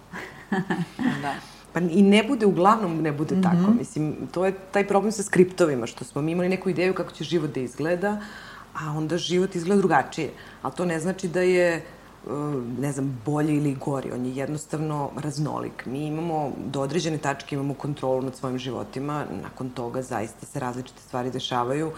da. 1.23 1.33
Pa 1.73 1.79
i 1.79 2.01
ne 2.01 2.23
bude, 2.23 2.45
uglavnom 2.45 3.01
ne 3.01 3.11
bude 3.11 3.35
mm 3.35 3.39
-hmm. 3.39 3.43
tako. 3.43 3.73
Mislim, 3.77 4.15
to 4.31 4.45
je 4.45 4.53
taj 4.71 4.87
problem 4.87 5.11
sa 5.11 5.23
skriptovima, 5.23 5.87
što 5.87 6.05
smo 6.05 6.21
mi 6.21 6.31
imali 6.31 6.49
neku 6.49 6.69
ideju 6.69 6.93
kako 6.93 7.11
će 7.11 7.23
život 7.23 7.53
da 7.53 7.59
izgleda, 7.59 8.21
a 8.73 8.91
onda 8.91 9.17
život 9.17 9.55
izgleda 9.55 9.79
drugačije. 9.79 10.29
Ali 10.61 10.73
to 10.73 10.85
ne 10.85 10.99
znači 10.99 11.27
da 11.27 11.41
je 11.41 11.85
uh, 12.25 12.31
ne 12.79 12.91
znam, 12.91 13.21
bolji 13.25 13.55
ili 13.55 13.75
gori. 13.75 14.11
On 14.11 14.25
je 14.25 14.35
jednostavno 14.35 15.11
raznolik. 15.17 15.85
Mi 15.85 16.05
imamo, 16.05 16.51
do 16.65 16.81
određene 16.81 17.17
tačke 17.17 17.55
imamo 17.55 17.73
kontrolu 17.73 18.21
nad 18.21 18.35
svojim 18.35 18.57
životima, 18.57 19.25
nakon 19.43 19.69
toga 19.69 20.01
zaista 20.01 20.45
se 20.45 20.59
različite 20.59 21.01
stvari 21.01 21.31
dešavaju 21.31 21.91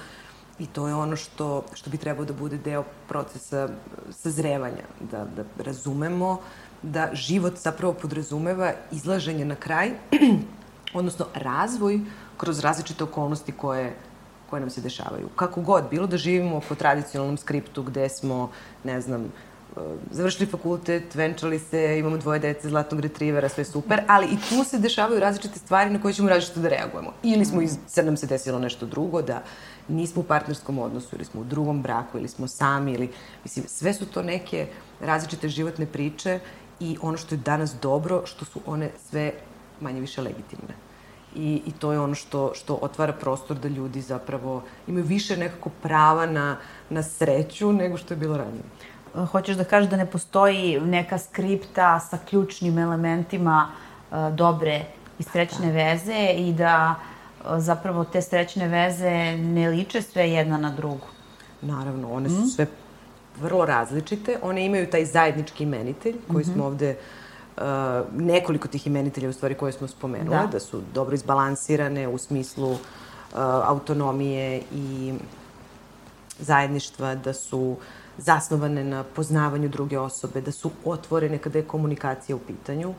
i 0.59 0.65
to 0.65 0.87
je 0.87 0.95
ono 0.95 1.15
što, 1.15 1.63
što 1.73 1.89
bi 1.89 1.97
trebao 1.97 2.25
da 2.25 2.33
bude 2.33 2.57
deo 2.57 2.83
procesa 3.07 3.69
sazrevanja, 4.11 4.83
da, 5.11 5.25
da 5.35 5.63
razumemo 5.63 6.39
da 6.81 7.09
život 7.13 7.57
zapravo 7.57 7.93
podrazumeva 7.93 8.73
izlaženje 8.91 9.45
na 9.45 9.55
kraj, 9.55 9.91
odnosno 10.99 11.25
razvoj 11.33 11.99
kroz 12.37 12.59
različite 12.59 13.03
okolnosti 13.03 13.51
koje 13.51 13.95
koje 14.49 14.59
nam 14.59 14.69
se 14.69 14.81
dešavaju. 14.81 15.29
Kako 15.35 15.61
god, 15.61 15.89
bilo 15.91 16.07
da 16.07 16.17
živimo 16.17 16.61
po 16.69 16.75
tradicionalnom 16.75 17.37
skriptu 17.37 17.83
gde 17.83 18.09
smo, 18.09 18.51
ne 18.83 19.01
znam, 19.01 19.23
e, 19.23 19.79
završili 20.11 20.49
fakultet, 20.49 21.15
venčali 21.15 21.59
se, 21.59 21.99
imamo 21.99 22.17
dvoje 22.17 22.39
dece, 22.39 22.69
zlatnog 22.69 23.01
retrivera, 23.01 23.49
sve 23.49 23.65
super, 23.65 24.01
ali 24.07 24.25
i 24.25 24.37
tu 24.49 24.63
se 24.63 24.79
dešavaju 24.79 25.19
različite 25.19 25.59
stvari 25.59 25.89
na 25.89 26.01
koje 26.01 26.13
ćemo 26.13 26.29
različito 26.29 26.59
da 26.59 26.69
reagujemo. 26.69 27.13
Ili 27.23 27.45
smo, 27.45 27.61
iz, 27.61 27.77
sad 27.87 28.05
nam 28.05 28.17
se 28.17 28.27
desilo 28.27 28.59
nešto 28.59 28.85
drugo, 28.85 29.21
da 29.21 29.43
nismo 29.87 30.21
u 30.21 30.25
partnerskom 30.25 30.79
odnosu 30.79 31.15
ili 31.15 31.25
smo 31.25 31.41
u 31.41 31.43
drugom 31.43 31.81
braku 31.81 32.17
ili 32.17 32.27
smo 32.27 32.47
sami 32.47 32.91
ili, 32.91 33.11
mislim, 33.43 33.65
sve 33.67 33.93
su 33.93 34.05
to 34.05 34.23
neke 34.23 34.67
različite 35.01 35.49
životne 35.49 35.85
priče 35.85 36.39
i 36.79 36.97
ono 37.01 37.17
što 37.17 37.35
je 37.35 37.39
danas 37.39 37.75
dobro, 37.81 38.21
što 38.25 38.45
su 38.45 38.59
one 38.65 38.89
sve 39.09 39.31
manje 39.81 39.99
više 39.99 40.21
legitimne. 40.21 40.73
I, 41.35 41.61
i 41.65 41.71
to 41.71 41.91
je 41.91 41.99
ono 41.99 42.15
što, 42.15 42.51
što 42.55 42.79
otvara 42.81 43.13
prostor 43.13 43.57
da 43.57 43.67
ljudi 43.67 44.01
zapravo 44.01 44.63
imaju 44.87 45.05
više 45.05 45.37
nekako 45.37 45.69
prava 45.81 46.25
na, 46.25 46.57
na 46.89 47.03
sreću 47.03 47.73
nego 47.73 47.97
što 47.97 48.13
je 48.13 48.17
bilo 48.17 48.37
ranije. 48.37 48.63
Hoćeš 49.31 49.55
da 49.57 49.63
kažeš 49.63 49.89
da 49.89 49.97
ne 49.97 50.05
postoji 50.05 50.79
neka 50.81 51.17
skripta 51.17 51.99
sa 51.99 52.17
ključnim 52.29 52.77
elementima 52.77 53.67
uh, 53.67 54.17
dobre 54.35 54.85
i 55.19 55.23
srećne 55.23 55.67
da. 55.67 55.73
veze 55.73 56.33
i 56.37 56.53
da 56.53 56.95
uh, 56.97 57.16
zapravo 57.57 58.03
te 58.03 58.21
srećne 58.21 58.67
veze 58.67 59.37
ne 59.37 59.69
liče 59.69 60.01
sve 60.01 60.29
jedna 60.29 60.57
na 60.57 60.71
drugu? 60.71 61.07
Naravno, 61.61 62.11
one 62.13 62.29
su 62.29 62.41
mm. 62.41 62.47
sve 62.47 62.67
vrlo 63.41 63.65
različite. 63.65 64.39
One 64.41 64.65
imaju 64.65 64.89
taj 64.89 65.05
zajednički 65.05 65.63
imenitelj 65.63 66.15
koji 66.31 66.45
-hmm. 66.45 66.53
smo 66.53 66.65
ovde 66.65 66.95
uh, 67.57 67.63
nekoliko 68.13 68.67
tih 68.67 68.87
imenitelja 68.87 69.29
u 69.29 69.33
stvari 69.33 69.55
koje 69.55 69.71
smo 69.71 69.87
spomenule, 69.87 70.37
da, 70.37 70.47
da 70.51 70.59
su 70.59 70.81
dobro 70.93 71.15
izbalansirane 71.15 72.07
u 72.07 72.17
smislu 72.17 72.71
uh, 72.71 72.79
autonomije 73.63 74.61
i 74.73 75.13
zajedništva, 76.39 77.15
da 77.15 77.33
su 77.33 77.75
zasnovane 78.17 78.83
na 78.83 79.03
poznavanju 79.03 79.69
druge 79.69 79.99
osobe, 79.99 80.41
da 80.41 80.51
su 80.51 80.71
otvorene 80.85 81.37
kada 81.37 81.59
je 81.59 81.65
komunikacija 81.65 82.35
u 82.35 82.39
pitanju, 82.39 82.93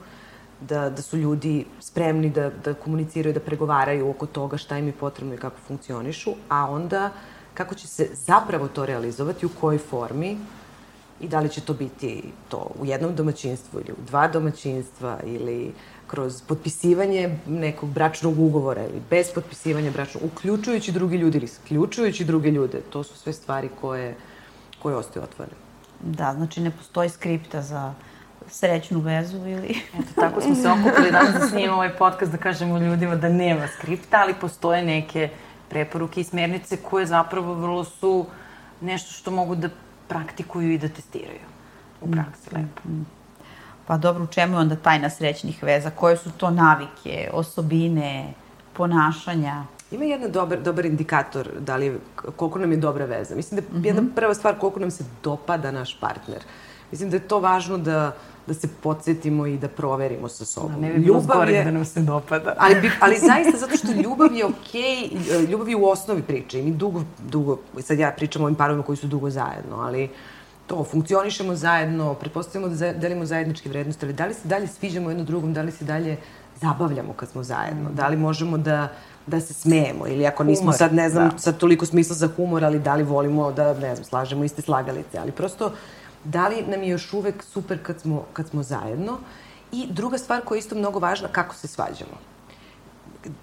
da, 0.60 0.90
da 0.90 1.02
su 1.02 1.16
ljudi 1.16 1.64
spremni 1.80 2.30
da, 2.30 2.50
da 2.64 2.74
komuniciraju, 2.74 3.34
da 3.34 3.40
pregovaraju 3.40 4.10
oko 4.10 4.26
toga 4.26 4.56
šta 4.56 4.78
im 4.78 4.86
je 4.86 4.92
potrebno 4.92 5.34
i 5.34 5.38
kako 5.38 5.56
funkcionišu, 5.66 6.34
a 6.48 6.70
onda 6.70 7.10
kako 7.54 7.74
će 7.74 7.86
se 7.86 8.08
zapravo 8.14 8.68
to 8.68 8.86
realizovati, 8.86 9.46
u 9.46 9.50
kojoj 9.60 9.78
formi 9.78 10.38
i 11.20 11.28
da 11.28 11.40
li 11.40 11.48
će 11.48 11.60
to 11.60 11.74
biti 11.74 12.22
to 12.48 12.70
u 12.80 12.86
jednom 12.86 13.14
domaćinstvu 13.14 13.80
ili 13.80 13.92
u 13.92 14.06
dva 14.06 14.28
domaćinstva 14.28 15.18
ili 15.24 15.72
kroz 16.06 16.42
potpisivanje 16.42 17.38
nekog 17.46 17.90
bračnog 17.90 18.38
ugovora 18.38 18.82
ili 18.82 19.02
bez 19.10 19.32
potpisivanja 19.34 19.90
bračnog, 19.90 20.24
uključujući 20.24 20.92
drugi 20.92 21.16
ljudi 21.16 21.38
ili 21.38 21.44
isključujući 21.44 22.24
druge 22.24 22.50
ljude. 22.50 22.80
To 22.90 23.02
su 23.02 23.18
sve 23.18 23.32
stvari 23.32 23.68
koje, 23.80 24.16
koje 24.82 24.96
ostaju 24.96 25.24
otvorene. 25.24 25.56
Da, 26.00 26.34
znači 26.34 26.60
ne 26.60 26.70
postoji 26.70 27.08
skripta 27.08 27.62
za 27.62 27.94
srećnu 28.48 29.00
vezu 29.00 29.36
ili... 29.36 29.80
Eto, 29.98 30.20
tako 30.20 30.40
smo 30.40 30.54
se 30.54 30.68
okupili 30.68 31.10
danas 31.12 31.34
da 31.34 31.48
snimamo 31.48 31.74
ovaj 31.74 31.96
podcast 31.96 32.32
da 32.32 32.38
kažemo 32.38 32.78
ljudima 32.78 33.16
da 33.16 33.28
nema 33.28 33.68
skripta, 33.78 34.20
ali 34.20 34.34
postoje 34.34 34.82
neke 34.82 35.30
uh, 35.32 35.38
preporuke 35.68 36.20
i 36.20 36.24
smernice 36.24 36.76
koje 36.76 37.06
zapravo 37.06 37.54
vrlo 37.54 37.84
su 37.84 38.26
nešto 38.80 39.12
što 39.12 39.30
mogu 39.30 39.54
da 39.54 39.68
praktikuju 40.08 40.72
i 40.72 40.78
da 40.78 40.88
testiraju 40.88 41.46
u 42.00 42.10
praksi 42.10 42.50
mm. 42.52 42.56
lepo. 42.56 42.88
Mm. 42.88 43.06
Pa 43.86 43.96
dobro, 43.96 44.24
u 44.24 44.26
čemu 44.26 44.54
je 44.54 44.60
onda 44.60 44.76
tajna 44.76 45.10
srećnih 45.10 45.62
veza? 45.62 45.90
Koje 45.90 46.16
su 46.16 46.30
to 46.30 46.50
navike, 46.50 47.30
osobine, 47.32 48.32
ponašanja? 48.72 49.64
Ima 49.90 50.04
jedan 50.04 50.32
dobar, 50.32 50.62
dobar 50.62 50.86
indikator 50.86 51.48
da 51.58 51.76
li, 51.76 52.00
koliko 52.36 52.58
nam 52.58 52.72
je 52.72 52.76
dobra 52.76 53.04
veza. 53.04 53.34
Mislim 53.34 53.60
da 53.60 53.66
je 53.66 53.72
mm 53.72 53.82
-hmm. 53.82 53.86
jedna 53.86 54.02
prva 54.14 54.34
stvar 54.34 54.58
koliko 54.58 54.80
nam 54.80 54.90
se 54.90 55.04
dopada 55.22 55.70
naš 55.70 56.00
partner. 56.00 56.42
Mislim 56.90 57.10
da 57.10 57.16
je 57.16 57.28
to 57.28 57.40
važno 57.40 57.78
da 57.78 58.12
da 58.48 58.54
se 58.54 58.68
podsjetimo 58.82 59.46
i 59.46 59.58
da 59.58 59.68
proverimo 59.68 60.28
sa 60.28 60.44
sobom. 60.44 60.72
Da, 60.72 60.80
ne 60.80 60.92
bi 60.92 61.00
bilo 61.00 61.18
ljubav 61.18 61.50
je, 61.50 61.64
da 61.64 61.70
nam 61.70 61.84
se 61.84 62.00
dopada. 62.00 62.54
Ali, 62.58 62.80
bi, 62.80 62.90
ali 63.00 63.18
zaista, 63.18 63.58
zato 63.58 63.76
što 63.76 63.92
ljubav 63.92 64.32
je 64.32 64.44
okej, 64.44 65.10
okay, 65.12 65.50
ljubav 65.50 65.68
je 65.68 65.76
u 65.76 65.88
osnovi 65.88 66.22
priče 66.22 66.60
i 66.60 66.62
mi 66.62 66.70
dugo, 66.70 67.02
dugo, 67.18 67.58
sad 67.80 67.98
ja 67.98 68.10
pričam 68.16 68.42
o 68.42 68.44
ovim 68.44 68.54
parovima 68.54 68.84
koji 68.84 68.96
su 68.96 69.06
dugo 69.06 69.30
zajedno, 69.30 69.76
ali 69.76 70.08
to, 70.66 70.84
funkcionišemo 70.84 71.54
zajedno, 71.54 72.14
pretpostavljamo 72.14 72.74
da 72.74 72.92
delimo 72.92 73.26
zajedničke 73.26 73.68
vrednosti, 73.68 74.06
ali 74.06 74.12
da 74.12 74.26
li 74.26 74.34
se 74.34 74.48
dalje 74.48 74.66
sviđamo 74.66 75.10
jedno 75.10 75.24
drugom, 75.24 75.52
da 75.54 75.62
li 75.62 75.72
se 75.72 75.84
dalje 75.84 76.16
zabavljamo 76.60 77.12
kad 77.12 77.28
smo 77.28 77.42
zajedno, 77.42 77.90
da 77.92 78.08
li 78.08 78.16
možemo 78.16 78.58
da 78.58 78.88
da 79.26 79.40
se 79.40 79.54
smejemo 79.54 80.06
ili 80.06 80.26
ako 80.26 80.44
nismo 80.44 80.62
humor, 80.62 80.74
sad, 80.74 80.94
ne 80.94 81.10
znam, 81.10 81.28
da. 81.28 81.38
sad 81.38 81.58
toliko 81.58 81.86
smisla 81.86 82.16
za 82.16 82.28
humor, 82.36 82.64
ali 82.64 82.78
da 82.78 82.94
li 82.94 83.02
volimo 83.02 83.52
da, 83.52 83.74
ne 83.74 83.94
znam, 83.94 84.04
slažemo 84.04 84.44
iste 84.44 84.62
slagalice, 84.62 85.18
ali 85.18 85.32
prosto 85.32 85.72
da 86.24 86.48
li 86.48 86.64
nam 86.66 86.82
je 86.82 86.88
još 86.88 87.12
uvek 87.12 87.44
super 87.44 87.78
kad 87.82 88.00
smo, 88.00 88.24
kad 88.32 88.48
smo 88.48 88.62
zajedno. 88.62 89.18
I 89.72 89.86
druga 89.90 90.18
stvar 90.18 90.40
koja 90.44 90.56
je 90.56 90.58
isto 90.58 90.74
mnogo 90.74 90.98
važna, 90.98 91.28
kako 91.28 91.54
se 91.54 91.68
svađamo. 91.68 92.18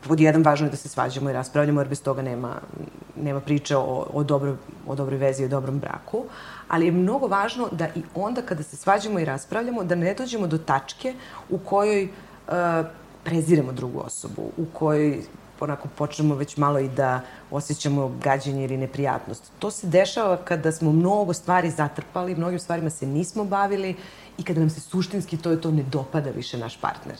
Pod 0.07 0.19
jedan, 0.19 0.43
važno 0.43 0.67
je 0.67 0.71
da 0.71 0.77
se 0.77 0.89
svađamo 0.89 1.29
i 1.29 1.33
raspravljamo, 1.33 1.81
jer 1.81 1.87
bez 1.89 2.01
toga 2.03 2.21
nema, 2.21 2.55
nema 3.15 3.39
priče 3.41 3.77
o, 3.77 4.07
o, 4.13 4.23
dobro, 4.23 4.57
o 4.87 4.95
dobroj 4.95 5.17
vezi 5.17 5.43
i 5.43 5.45
o 5.45 5.49
dobrom 5.49 5.79
braku. 5.79 6.25
Ali 6.67 6.85
je 6.85 6.91
mnogo 6.91 7.27
važno 7.27 7.67
da 7.71 7.87
i 7.95 8.03
onda 8.15 8.41
kada 8.41 8.63
se 8.63 8.77
svađamo 8.77 9.19
i 9.19 9.25
raspravljamo, 9.25 9.83
da 9.83 9.95
ne 9.95 10.13
dođemo 10.13 10.47
do 10.47 10.57
tačke 10.57 11.13
u 11.49 11.57
kojoj 11.57 12.03
uh, 12.03 12.53
preziremo 13.23 13.71
drugu 13.71 13.99
osobu, 13.99 14.51
u 14.57 14.65
kojoj 14.73 15.21
onako 15.59 15.87
počnemo 15.97 16.35
već 16.35 16.57
malo 16.57 16.79
i 16.79 16.89
da 16.89 17.21
osjećamo 17.51 18.11
gađenje 18.23 18.63
ili 18.63 18.77
neprijatnost. 18.77 19.51
To 19.59 19.71
se 19.71 19.87
dešava 19.87 20.37
kada 20.37 20.71
smo 20.71 20.91
mnogo 20.91 21.33
stvari 21.33 21.69
zatrpali, 21.71 22.35
mnogim 22.35 22.59
stvarima 22.59 22.89
se 22.89 23.05
nismo 23.05 23.43
bavili 23.43 23.95
i 24.37 24.43
kada 24.43 24.59
nam 24.59 24.69
se 24.69 24.79
suštinski 24.79 25.37
to 25.37 25.51
je 25.51 25.61
to 25.61 25.71
ne 25.71 25.83
dopada 25.83 26.29
više 26.29 26.57
naš 26.57 26.77
partner 26.77 27.15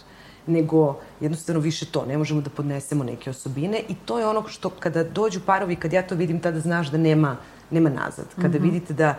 nego 0.47 0.99
jednostavno 1.19 1.61
više 1.61 1.85
to. 1.85 2.05
Ne 2.05 2.17
možemo 2.17 2.41
da 2.41 2.49
podnesemo 2.49 3.03
neke 3.03 3.29
osobine 3.29 3.81
i 3.89 3.95
to 3.95 4.19
je 4.19 4.27
ono 4.27 4.47
što 4.47 4.69
kada 4.69 5.03
dođu 5.03 5.39
parovi, 5.45 5.75
kad 5.75 5.93
ja 5.93 6.07
to 6.07 6.15
vidim, 6.15 6.39
tada 6.39 6.59
znaš 6.59 6.91
da 6.91 6.97
nema, 6.97 7.37
nema 7.71 7.89
nazad. 7.89 8.25
Kada 8.35 8.47
mm 8.47 8.61
-hmm. 8.61 8.63
vidite 8.63 8.93
da 8.93 9.15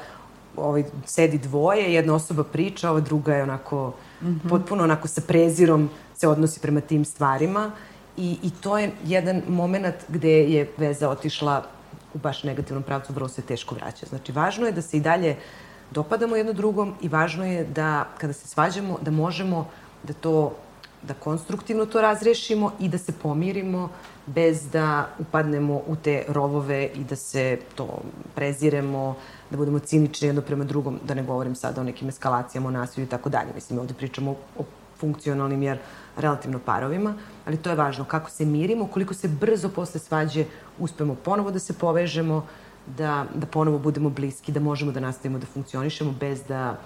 ovaj, 0.57 0.85
sedi 1.05 1.39
dvoje, 1.39 1.95
jedna 1.95 2.15
osoba 2.15 2.45
priča, 2.45 2.91
ova 2.91 3.01
druga 3.01 3.35
je 3.35 3.43
onako 3.43 3.93
mm 4.23 4.27
-hmm. 4.27 4.49
potpuno 4.49 4.85
onako 4.85 5.09
sa 5.09 5.21
prezirom 5.21 5.91
se 6.15 6.29
odnosi 6.29 6.61
prema 6.61 6.81
tim 6.81 7.05
stvarima 7.05 7.71
I, 8.17 8.39
I 8.43 8.51
to 8.51 8.79
je 8.79 8.93
jedan 9.05 9.43
moment 9.49 9.95
gde 10.09 10.31
je 10.31 10.71
veza 10.77 11.11
otišla 11.11 11.65
u 12.15 12.19
baš 12.19 12.45
negativnom 12.45 12.83
pravcu, 12.83 13.13
vrlo 13.13 13.29
se 13.29 13.43
teško 13.43 13.75
vraća. 13.75 14.07
Znači, 14.07 14.33
važno 14.33 14.67
je 14.67 14.73
da 14.73 14.83
se 14.83 14.97
i 14.97 15.01
dalje 15.01 15.37
dopadamo 15.91 16.37
jedno 16.37 16.53
drugom 16.53 16.95
i 17.01 17.09
važno 17.09 17.47
je 17.47 17.65
da 17.65 18.09
kada 18.19 18.33
se 18.33 18.49
svađamo, 18.49 18.99
da 19.03 19.11
možemo 19.11 19.69
da 20.03 20.13
to 20.13 20.57
da 21.03 21.15
konstruktivno 21.15 21.87
to 21.87 22.01
razrešimo 22.01 22.73
i 22.81 22.89
da 22.89 22.99
se 22.99 23.13
pomirimo 23.13 23.89
bez 24.27 24.71
da 24.71 25.09
upadnemo 25.19 25.83
u 25.87 25.97
te 25.97 26.25
rovove 26.29 26.91
i 26.95 27.05
da 27.05 27.17
se 27.17 27.59
to 27.75 28.03
preziremo, 28.35 29.17
da 29.51 29.57
budemo 29.57 29.79
cinični 29.79 30.29
jedno 30.29 30.43
prema 30.43 30.65
drugom, 30.65 30.99
da 31.05 31.15
ne 31.15 31.23
govorim 31.23 31.55
sada 31.55 31.81
o 31.81 31.85
nekim 31.85 32.09
eskalacijama, 32.09 32.69
o 32.69 32.71
nasilju 32.71 33.07
i 33.07 33.09
tako 33.09 33.29
dalje. 33.29 33.55
Mislim, 33.55 33.79
ovde 33.79 33.95
pričamo 33.95 34.37
o 34.59 34.65
funkcionalnim, 34.99 35.63
jer 35.63 35.79
relativno 36.17 36.59
parovima, 36.59 37.15
ali 37.45 37.57
to 37.57 37.71
je 37.71 37.77
važno 37.77 38.05
kako 38.05 38.31
se 38.31 38.45
mirimo, 38.45 38.87
koliko 38.87 39.15
se 39.15 39.29
brzo 39.29 39.69
posle 39.69 40.01
svađe 40.01 40.45
uspemo 40.79 41.15
ponovo 41.15 41.51
da 41.51 41.59
se 41.59 41.73
povežemo, 41.73 42.47
da, 42.87 43.25
da 43.35 43.47
ponovo 43.47 43.79
budemo 43.79 44.11
bliski, 44.11 44.53
da 44.53 44.61
možemo 44.61 44.93
da 44.93 45.01
nastavimo 45.01 45.39
da 45.39 45.47
funkcionišemo 45.47 46.15
bez 46.21 46.43
da, 46.49 46.79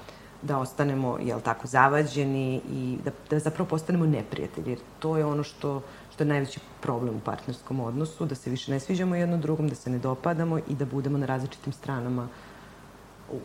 da 0.42 0.58
ostanemo, 0.58 1.18
jel 1.22 1.40
tako, 1.40 1.66
zavađeni 1.66 2.60
i 2.70 2.98
da, 3.04 3.10
da 3.30 3.38
zapravo 3.38 3.68
postanemo 3.68 4.06
neprijatelji. 4.06 4.70
Jer 4.70 4.78
to 4.98 5.16
je 5.16 5.24
ono 5.24 5.42
što, 5.42 5.82
što 6.12 6.24
je 6.24 6.28
najveći 6.28 6.60
problem 6.80 7.16
u 7.16 7.20
partnerskom 7.20 7.80
odnosu, 7.80 8.26
da 8.26 8.34
se 8.34 8.50
više 8.50 8.72
ne 8.72 8.80
sviđamo 8.80 9.14
jedno 9.14 9.36
drugom, 9.36 9.68
da 9.68 9.74
se 9.74 9.90
ne 9.90 9.98
dopadamo 9.98 10.58
i 10.58 10.74
da 10.74 10.84
budemo 10.84 11.18
na 11.18 11.26
različitim 11.26 11.72
stranama 11.72 12.28
u, 13.32 13.38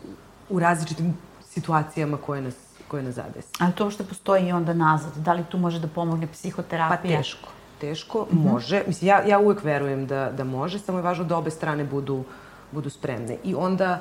u 0.48 0.58
različitim 0.58 1.14
situacijama 1.44 2.16
koje 2.16 2.40
nas, 2.42 2.54
koje 2.88 3.02
nas 3.02 3.14
zadesi. 3.14 3.48
Ali 3.58 3.72
to 3.72 3.90
što 3.90 4.04
postoji 4.04 4.48
i 4.48 4.52
onda 4.52 4.74
nazad, 4.74 5.16
da 5.16 5.32
li 5.32 5.44
tu 5.44 5.58
može 5.58 5.80
da 5.80 5.88
pomogne 5.88 6.26
psihoterapija? 6.26 7.16
Pa 7.16 7.22
teško. 7.22 7.48
Teško, 7.80 8.26
mm 8.30 8.36
-hmm. 8.36 8.52
može. 8.52 8.82
Mislim, 8.86 9.08
ja, 9.08 9.22
ja 9.26 9.38
uvek 9.38 9.64
verujem 9.64 10.06
da, 10.06 10.32
da 10.32 10.44
može, 10.44 10.78
samo 10.78 10.98
je 10.98 11.02
važno 11.02 11.24
da 11.24 11.36
obe 11.36 11.50
strane 11.50 11.84
budu, 11.84 12.24
budu 12.72 12.90
spremne. 12.90 13.36
I 13.44 13.54
onda 13.54 14.00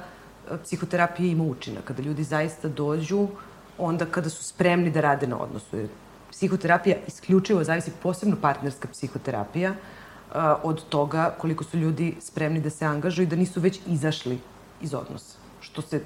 e, 0.52 0.58
psihoterapija 0.64 1.32
ima 1.32 1.44
učinak. 1.44 1.84
Kada 1.84 2.04
ljudi 2.04 2.24
zaista 2.24 2.68
dođu, 2.68 3.28
onda 3.78 4.06
kada 4.06 4.30
su 4.30 4.44
spremni 4.44 4.92
da 4.92 5.02
rade 5.02 5.28
na 5.28 5.40
odnosu. 5.40 5.78
Jer 5.78 5.88
psihoterapija 6.32 6.98
isključivo 7.08 7.64
zavisi, 7.64 7.92
posebno 8.04 8.36
partnerska 8.42 8.88
psihoterapija, 8.92 9.70
e, 9.72 9.76
od 10.64 10.84
toga 10.90 11.36
koliko 11.38 11.64
su 11.64 11.78
ljudi 11.78 12.16
spremni 12.22 12.62
da 12.62 12.70
se 12.70 12.86
angažuju 12.86 13.24
i 13.24 13.30
da 13.30 13.36
nisu 13.36 13.62
već 13.62 13.80
izašli 13.88 14.40
iz 14.82 14.94
odnosa 14.94 15.45
što 15.76 15.82
se 15.82 16.02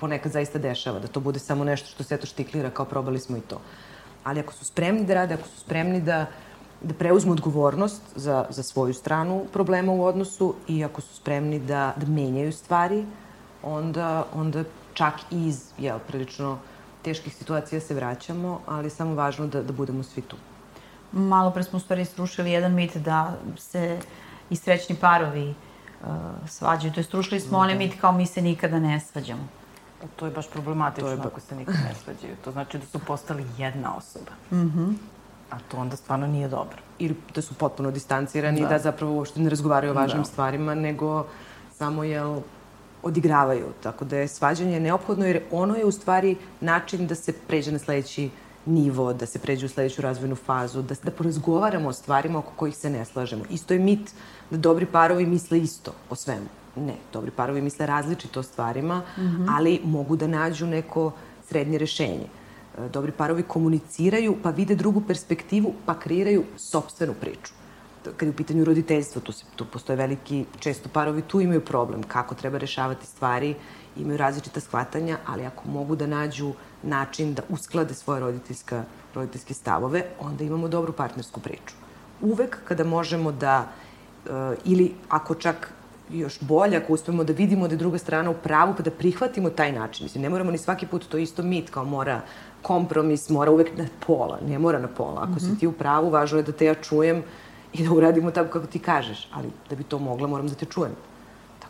ponekad 0.00 0.32
zaista 0.32 0.58
dešava, 0.58 0.98
da 0.98 1.06
to 1.08 1.20
bude 1.20 1.38
samo 1.38 1.64
nešto 1.64 1.88
što 1.88 2.02
se 2.02 2.14
eto 2.14 2.26
štiklira 2.26 2.70
kao 2.70 2.84
probali 2.84 3.20
smo 3.22 3.36
i 3.36 3.40
to. 3.40 3.60
Ali 4.24 4.40
ako 4.40 4.52
su 4.52 4.64
spremni 4.64 5.04
da 5.06 5.14
rade, 5.14 5.34
ako 5.34 5.48
su 5.48 5.60
spremni 5.60 6.00
da, 6.00 6.26
da 6.82 6.94
preuzmu 6.94 7.32
odgovornost 7.32 8.02
za, 8.16 8.46
za 8.50 8.62
svoju 8.62 8.94
stranu 8.94 9.44
problema 9.52 9.92
u 9.92 10.04
odnosu 10.04 10.54
i 10.68 10.84
ako 10.84 11.00
su 11.00 11.14
spremni 11.14 11.60
da, 11.60 11.94
da 11.96 12.06
menjaju 12.06 12.52
stvari, 12.52 13.04
onda, 13.62 14.26
onda 14.34 14.64
čak 14.94 15.22
i 15.30 15.46
iz 15.46 15.64
jel, 15.78 15.98
prilično 16.08 16.58
teških 17.02 17.34
situacija 17.34 17.80
se 17.80 17.94
vraćamo, 17.94 18.60
ali 18.66 18.86
je 18.86 18.90
samo 18.90 19.14
važno 19.14 19.46
da, 19.46 19.62
da 19.62 19.72
budemo 19.72 20.02
svi 20.02 20.22
tu. 20.22 20.36
Malo 21.12 21.50
pre 21.50 21.62
smo 21.62 21.76
u 21.76 21.80
stvari 21.80 22.04
srušili 22.04 22.50
jedan 22.50 22.74
mit 22.74 22.96
da 22.96 23.36
se 23.56 23.98
i 24.50 24.56
srećni 24.56 24.96
parovi 24.96 25.50
uh, 25.50 25.71
uh, 26.02 26.08
svađaju. 26.48 26.92
To 26.92 27.00
je 27.00 27.04
strušili 27.04 27.40
smo 27.40 27.58
onaj 27.58 27.74
mit 27.74 28.00
kao 28.00 28.12
mi 28.12 28.26
se 28.26 28.42
nikada 28.42 28.78
ne 28.78 29.00
svađamo. 29.00 29.48
To 30.16 30.26
je 30.26 30.32
baš 30.32 30.50
problematično 30.50 31.10
je 31.10 31.16
ba... 31.16 31.26
ako 31.26 31.40
se 31.40 31.56
nikada 31.56 31.78
ne 31.78 31.94
svađaju. 32.04 32.36
To 32.44 32.52
znači 32.52 32.78
da 32.78 32.86
su 32.86 32.98
postali 32.98 33.46
jedna 33.58 33.96
osoba. 33.96 34.32
Mm 34.50 34.56
-hmm. 34.56 34.94
A 35.50 35.58
to 35.68 35.76
onda 35.76 35.96
stvarno 35.96 36.26
nije 36.26 36.48
dobro. 36.48 36.76
Ili 36.98 37.16
da 37.34 37.42
su 37.42 37.54
potpuno 37.54 37.90
distancirani 37.90 38.60
da. 38.60 38.66
i 38.66 38.68
da 38.68 38.78
zapravo 38.78 39.12
uopšte 39.12 39.40
ne 39.40 39.50
razgovaraju 39.50 39.92
o 39.92 39.94
važnim 39.94 40.22
da. 40.22 40.28
stvarima, 40.28 40.74
nego 40.74 41.26
samo, 41.74 42.04
jel, 42.04 42.40
odigravaju. 43.02 43.66
Tako 43.82 44.04
da 44.04 44.16
je 44.16 44.28
svađanje 44.28 44.80
neophodno 44.80 45.26
jer 45.26 45.42
ono 45.50 45.76
je 45.76 45.84
u 45.84 45.92
stvari 45.92 46.36
način 46.60 47.06
da 47.06 47.14
se 47.14 47.32
pređe 47.32 47.72
na 47.72 47.78
sledeći 47.78 48.30
nivo, 48.66 49.12
da 49.12 49.26
se 49.26 49.38
pređe 49.38 49.66
u 49.66 49.68
sledeću 49.68 50.02
razvojnu 50.02 50.36
fazu, 50.36 50.82
da, 50.82 50.94
da 51.02 51.10
porazgovaramo 51.10 51.88
o 51.88 51.92
stvarima 51.92 52.38
oko 52.38 52.52
kojih 52.56 52.76
se 52.76 52.90
ne 52.90 53.04
slažemo. 53.04 53.44
Isto 53.50 53.74
je 53.74 53.80
mit 53.80 54.14
da 54.50 54.56
dobri 54.56 54.86
parovi 54.86 55.26
misle 55.26 55.58
isto 55.58 55.94
o 56.10 56.14
svemu. 56.14 56.46
Ne, 56.76 56.94
dobri 57.12 57.30
parovi 57.30 57.60
misle 57.60 57.86
različito 57.86 58.40
o 58.40 58.42
stvarima, 58.42 58.98
mm 58.98 59.20
-hmm. 59.20 59.46
ali 59.56 59.80
mogu 59.84 60.16
da 60.16 60.26
nađu 60.26 60.66
neko 60.66 61.12
srednje 61.48 61.78
rešenje. 61.78 62.26
E, 62.78 62.88
dobri 62.88 63.12
parovi 63.12 63.42
komuniciraju, 63.42 64.36
pa 64.42 64.50
vide 64.50 64.74
drugu 64.74 65.02
perspektivu, 65.08 65.74
pa 65.86 65.98
kreiraju 65.98 66.44
sobstvenu 66.56 67.14
priču. 67.20 67.52
Kad 68.02 68.26
je 68.26 68.30
u 68.30 68.36
pitanju 68.36 68.64
roditeljstva, 68.64 69.22
tu, 69.22 69.32
se, 69.32 69.44
tu 69.56 69.64
postoje 69.64 69.96
veliki, 69.96 70.44
često 70.58 70.88
parovi 70.88 71.22
tu 71.22 71.40
imaju 71.40 71.60
problem, 71.60 72.02
kako 72.02 72.34
treba 72.34 72.58
rešavati 72.58 73.06
stvari, 73.06 73.54
imaju 73.96 74.16
različita 74.16 74.60
shvatanja, 74.60 75.18
ali 75.26 75.46
ako 75.46 75.68
mogu 75.68 75.96
da 75.96 76.06
nađu 76.06 76.52
način 76.82 77.34
da 77.34 77.42
usklade 77.48 77.94
svoje 77.94 78.20
roditeljska, 78.20 78.84
roditeljske 79.14 79.54
stavove, 79.54 80.04
onda 80.20 80.44
imamo 80.44 80.68
dobru 80.68 80.92
partnersku 80.92 81.40
priču. 81.40 81.74
Uvek 82.20 82.58
kada 82.64 82.84
možemo 82.84 83.32
da 83.32 83.68
Eh, 84.26 84.54
ili 84.64 84.94
ako 85.08 85.34
čak 85.34 85.72
još 86.10 86.40
bolje, 86.40 86.76
ako 86.76 86.92
uspemo 86.92 87.24
da 87.24 87.32
vidimo 87.32 87.68
da 87.68 87.74
je 87.74 87.78
druga 87.78 87.98
strana 87.98 88.30
u 88.30 88.34
pravu, 88.34 88.74
pa 88.76 88.82
da 88.82 88.90
prihvatimo 88.90 89.50
taj 89.50 89.72
način. 89.72 90.04
Mislim, 90.04 90.22
ne 90.22 90.28
moramo 90.28 90.50
ni 90.50 90.58
svaki 90.58 90.86
put 90.86 91.08
to 91.08 91.18
isto 91.18 91.42
mit, 91.42 91.70
kao 91.70 91.84
mora 91.84 92.20
kompromis, 92.62 93.28
mora 93.28 93.50
uvek 93.50 93.78
na 93.78 93.86
pola, 94.06 94.38
ne 94.46 94.58
mora 94.58 94.78
na 94.78 94.88
pola. 94.88 95.22
Ako 95.22 95.30
mm 95.30 95.34
-hmm. 95.34 95.40
si 95.40 95.46
mhm. 95.46 95.56
ti 95.56 95.66
u 95.66 95.72
pravu, 95.72 96.10
važno 96.10 96.38
je 96.38 96.42
da 96.42 96.52
te 96.52 96.64
ja 96.64 96.74
čujem 96.74 97.22
i 97.72 97.88
da 97.88 97.92
uradimo 97.92 98.30
tako 98.30 98.50
kako 98.50 98.66
ti 98.66 98.78
kažeš, 98.78 99.28
ali 99.32 99.48
da 99.70 99.76
bi 99.76 99.84
to 99.84 99.98
mogla, 99.98 100.28
moram 100.28 100.48
da 100.48 100.54
te 100.54 100.66
čujem. 100.66 100.92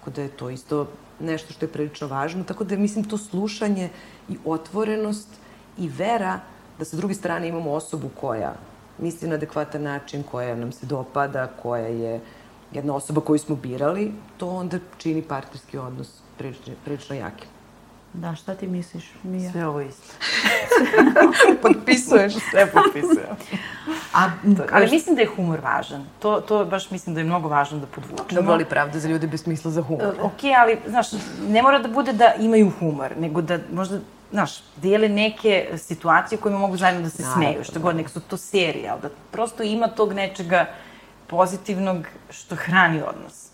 Tako 0.03 0.11
da 0.11 0.23
je 0.23 0.29
to 0.29 0.51
isto 0.51 0.89
nešto 1.21 1.53
što 1.53 1.65
je 1.65 1.73
prilično 1.73 2.07
važno, 2.07 2.45
tako 2.45 2.65
da 2.65 2.77
mislim 2.77 3.05
to 3.05 3.19
slušanje 3.19 3.91
i 4.29 4.37
otvorenost 4.45 5.29
i 5.79 5.89
vera 5.89 6.41
da 6.79 6.85
sa 6.85 6.97
druge 6.97 7.15
strane 7.15 7.49
imamo 7.49 7.71
osobu 7.71 8.11
koja 8.21 8.55
misli 8.99 9.29
na 9.29 9.35
adekvatan 9.35 9.83
način, 9.83 10.23
koja 10.23 10.57
nam 10.57 10.73
se 10.73 10.87
dopada, 10.87 11.47
koja 11.63 11.87
je 11.87 12.21
jedna 12.73 12.95
osoba 12.95 13.21
koju 13.21 13.39
smo 13.39 13.57
birali, 13.57 14.13
to 14.37 14.49
onda 14.49 14.79
čini 14.99 15.23
partnerski 15.23 15.79
odnos 15.79 16.11
prilično, 16.39 16.75
prilično 16.85 17.17
jakim. 17.17 17.49
Da, 18.15 18.35
šta 18.35 18.55
ti 18.55 18.67
misliš, 18.67 19.05
Mija? 19.23 19.53
Sve 19.53 19.67
ovo 19.67 19.81
isto. 19.81 20.15
Potpisuješ? 21.63 22.33
Sve 22.51 22.67
potpisujem. 22.73 23.37
A, 24.15 24.31
ali 24.73 24.91
mislim 24.91 25.17
da 25.17 25.23
je 25.23 25.29
humor 25.37 25.61
važan. 25.61 26.07
To, 26.19 26.41
to 26.41 26.65
baš 26.65 26.91
mislim 26.91 27.15
da 27.15 27.21
je 27.21 27.25
mnogo 27.25 27.49
važno 27.49 27.79
da 27.79 27.87
podvučemo. 27.87 28.41
Dobro, 28.41 28.53
ali 28.53 28.65
pravda 28.65 28.99
za 28.99 29.09
ljude 29.09 29.27
bez 29.27 29.43
smisla 29.43 29.71
za 29.71 29.83
humor. 29.83 30.07
Uh, 30.07 30.25
ok, 30.25 30.41
ali, 30.59 30.79
znaš, 30.87 31.07
ne 31.49 31.63
mora 31.63 31.79
da 31.79 31.89
bude 31.89 32.13
da 32.13 32.35
imaju 32.39 32.73
humor, 32.79 33.11
nego 33.19 33.43
da 33.43 33.59
možda 33.73 33.99
znaš, 34.31 34.63
dele 34.77 35.09
neke 35.09 35.69
situacije 35.77 36.39
kojima 36.39 36.59
mogu 36.59 36.77
zajedno 36.77 37.03
da 37.03 37.11
se 37.11 37.23
Naravno, 37.23 37.43
smeju, 37.43 37.65
što 37.65 37.81
god, 37.81 37.97
nek 37.97 38.09
su 38.09 38.21
to 38.21 38.37
serije, 38.37 38.89
ali 38.89 39.01
da 39.01 39.09
prosto 39.31 39.63
ima 39.63 39.89
tog 39.89 40.13
nečega 40.13 40.67
pozitivnog 41.27 42.07
što 42.31 42.57
hrani 42.57 43.03
odnos. 43.03 43.49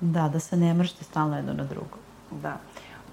Da, 0.00 0.28
da 0.28 0.40
se 0.40 0.56
ne 0.56 0.74
mršte 0.74 1.04
stalno 1.04 1.36
jedno 1.36 1.52
na 1.52 1.64
drugo. 1.64 1.96
Da. 2.30 2.56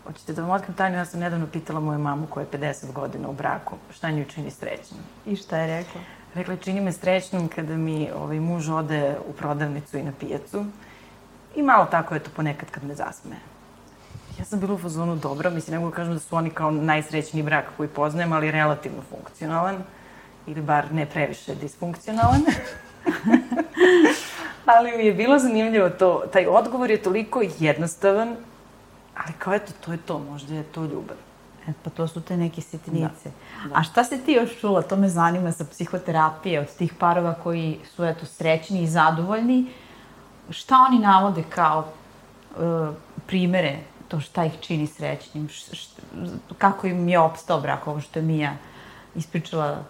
Hoćete 0.07 0.33
da 0.33 0.41
vam 0.41 0.51
otkrim 0.51 0.75
tajnu, 0.75 0.97
ja 0.97 1.05
sam 1.05 1.19
nedavno 1.19 1.47
pitala 1.47 1.79
moju 1.79 1.99
mamu 1.99 2.27
koja 2.27 2.41
je 2.41 2.59
50 2.59 2.93
godina 2.93 3.29
u 3.29 3.33
braku, 3.33 3.75
šta 3.93 4.11
nju 4.11 4.25
čini 4.25 4.51
srećnom. 4.51 4.99
I 5.25 5.35
šta 5.35 5.57
je 5.57 5.77
rekla? 5.77 6.01
Rekla 6.35 6.53
je, 6.53 6.59
čini 6.59 6.81
me 6.81 6.91
srećnom 6.91 7.47
kada 7.47 7.77
mi 7.77 8.09
ovaj, 8.15 8.39
muž 8.39 8.69
ode 8.69 9.15
u 9.29 9.33
prodavnicu 9.33 9.97
i 9.97 10.03
na 10.03 10.11
pijacu 10.19 10.65
i 11.55 11.61
malo 11.61 11.85
tako, 11.85 12.15
eto, 12.15 12.29
ponekad 12.35 12.71
kad 12.71 12.83
me 12.83 12.95
zasmeje. 12.95 13.39
Ja 14.39 14.45
sam 14.45 14.59
bila 14.59 14.73
u 14.73 14.77
fazonu 14.77 15.15
dobro, 15.15 15.49
mislim, 15.49 15.73
ne 15.73 15.79
mogu 15.79 15.91
da 15.91 15.95
kažem 15.95 16.13
da 16.13 16.19
su 16.19 16.35
oni 16.35 16.49
kao 16.49 16.71
najsrećniji 16.71 17.43
brak 17.43 17.65
koji 17.77 17.89
poznajem, 17.89 18.33
ali 18.33 18.51
relativno 18.51 19.01
funkcionalan, 19.09 19.83
ili 20.47 20.61
bar 20.61 20.91
ne 20.91 21.05
previše 21.05 21.55
disfunkcionalan. 21.55 22.41
ali 24.75 24.97
mi 24.97 25.05
je 25.05 25.13
bilo 25.13 25.39
zanimljivo 25.39 25.89
to, 25.89 26.23
taj 26.33 26.45
odgovor 26.47 26.91
je 26.91 27.01
toliko 27.01 27.41
jednostavan, 27.59 28.35
ali 29.17 29.33
kao 29.39 29.53
eto, 29.53 29.71
to 29.85 29.91
je 29.91 29.97
to, 29.97 30.19
možda 30.19 30.55
je 30.55 30.63
to 30.63 30.81
ljubav. 30.81 31.17
E, 31.67 31.73
pa 31.83 31.89
to 31.89 32.07
su 32.07 32.21
te 32.21 32.37
neke 32.37 32.61
sitnice. 32.61 33.29
Da, 33.63 33.69
da. 33.69 33.75
A 33.75 33.83
šta 33.83 34.03
se 34.03 34.17
ti 34.17 34.31
još 34.31 34.59
čula, 34.59 34.81
to 34.81 34.95
me 34.95 35.09
zanima 35.09 35.51
sa 35.51 35.65
psihoterapije, 35.65 36.59
od 36.59 36.75
tih 36.75 36.93
parova 36.93 37.33
koji 37.43 37.79
su 37.95 38.05
eto 38.05 38.25
srećni 38.25 38.83
i 38.83 38.87
zadovoljni, 38.87 39.65
šta 40.49 40.75
oni 40.89 40.99
navode 40.99 41.43
kao 41.49 41.79
uh, 42.57 42.95
primere 43.27 43.79
to 44.13 44.19
šta 44.19 44.45
ih 44.45 44.53
čini 44.61 44.87
srećnim, 44.87 45.49
š, 45.49 45.75
š, 45.75 45.87
kako 46.57 46.87
im 46.87 47.09
je 47.09 47.19
opstao 47.19 47.61
brak, 47.61 47.87
ovo 47.87 48.01
što 48.01 48.19
je 48.19 48.23
Mija 48.23 48.57
ispričala 49.15 49.83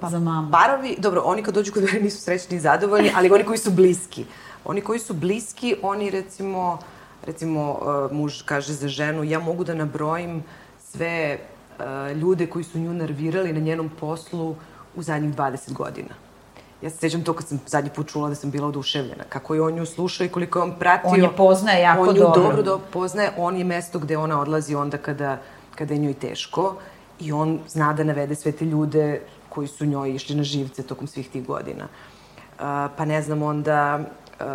pa, 0.00 0.08
za 0.08 0.18
mamu. 0.18 0.50
Parovi, 0.50 0.96
dobro, 0.98 1.22
oni 1.24 1.42
kad 1.42 1.54
dođu 1.54 1.72
kod 1.72 1.82
mene 1.82 2.00
nisu 2.00 2.20
srećni 2.20 2.56
i 2.56 2.60
zadovoljni, 2.60 3.12
ali 3.16 3.30
oni 3.30 3.44
koji 3.44 3.58
su 3.58 3.70
bliski. 3.70 4.24
Oni 4.64 4.80
koji 4.80 4.98
su 4.98 5.14
bliski, 5.14 5.76
oni 5.82 6.10
recimo, 6.10 6.78
recimo 7.26 7.70
uh, 7.72 8.12
muž 8.12 8.42
kaže 8.42 8.72
za 8.72 8.88
ženu, 8.88 9.24
ja 9.24 9.38
mogu 9.38 9.64
da 9.64 9.74
nabrojim 9.74 10.44
sve 10.78 11.38
uh, 11.78 12.16
ljude 12.16 12.46
koji 12.46 12.64
su 12.64 12.78
nju 12.78 12.94
nervirali 12.94 13.52
na 13.52 13.60
njenom 13.60 13.90
poslu 14.00 14.56
u 14.96 15.02
zadnjih 15.02 15.34
20 15.34 15.72
godina 15.72 16.28
Ja 16.82 16.90
se 16.90 16.96
sećam 16.96 17.24
to 17.24 17.32
kad 17.32 17.46
sam 17.48 17.60
zadnji 17.66 17.90
put 17.90 18.08
čula 18.08 18.28
da 18.28 18.34
sam 18.34 18.50
bila 18.50 18.68
oduševljena. 18.68 19.24
Kako 19.28 19.54
je 19.54 19.62
on 19.62 19.74
nju 19.74 19.86
slušao 19.86 20.24
i 20.24 20.28
koliko 20.28 20.58
je 20.58 20.62
on 20.62 20.74
pratio. 20.78 21.10
On 21.10 21.22
je 21.22 21.36
poznaje 21.36 21.82
jako 21.82 22.06
dobro. 22.06 22.26
On 22.26 22.36
ju 22.36 22.42
dobro, 22.42 22.62
dobro 22.62 22.86
poznaje. 22.92 23.30
On 23.36 23.56
je 23.56 23.64
mesto 23.64 23.98
gde 23.98 24.16
ona 24.16 24.40
odlazi 24.40 24.74
onda 24.74 24.98
kada, 24.98 25.38
kada 25.74 25.94
je 25.94 26.00
njoj 26.00 26.14
teško. 26.14 26.76
I 27.20 27.32
on 27.32 27.58
zna 27.68 27.92
da 27.92 28.04
navede 28.04 28.34
sve 28.34 28.52
te 28.52 28.64
ljude 28.64 29.20
koji 29.48 29.68
su 29.68 29.86
njoj 29.86 30.14
išli 30.14 30.36
na 30.36 30.42
živce 30.42 30.82
tokom 30.82 31.06
svih 31.06 31.28
tih 31.28 31.46
godina. 31.46 31.84
Uh, 31.84 32.64
pa 32.96 33.04
ne 33.04 33.22
znam, 33.22 33.42
onda 33.42 34.00
uh, 34.40 34.46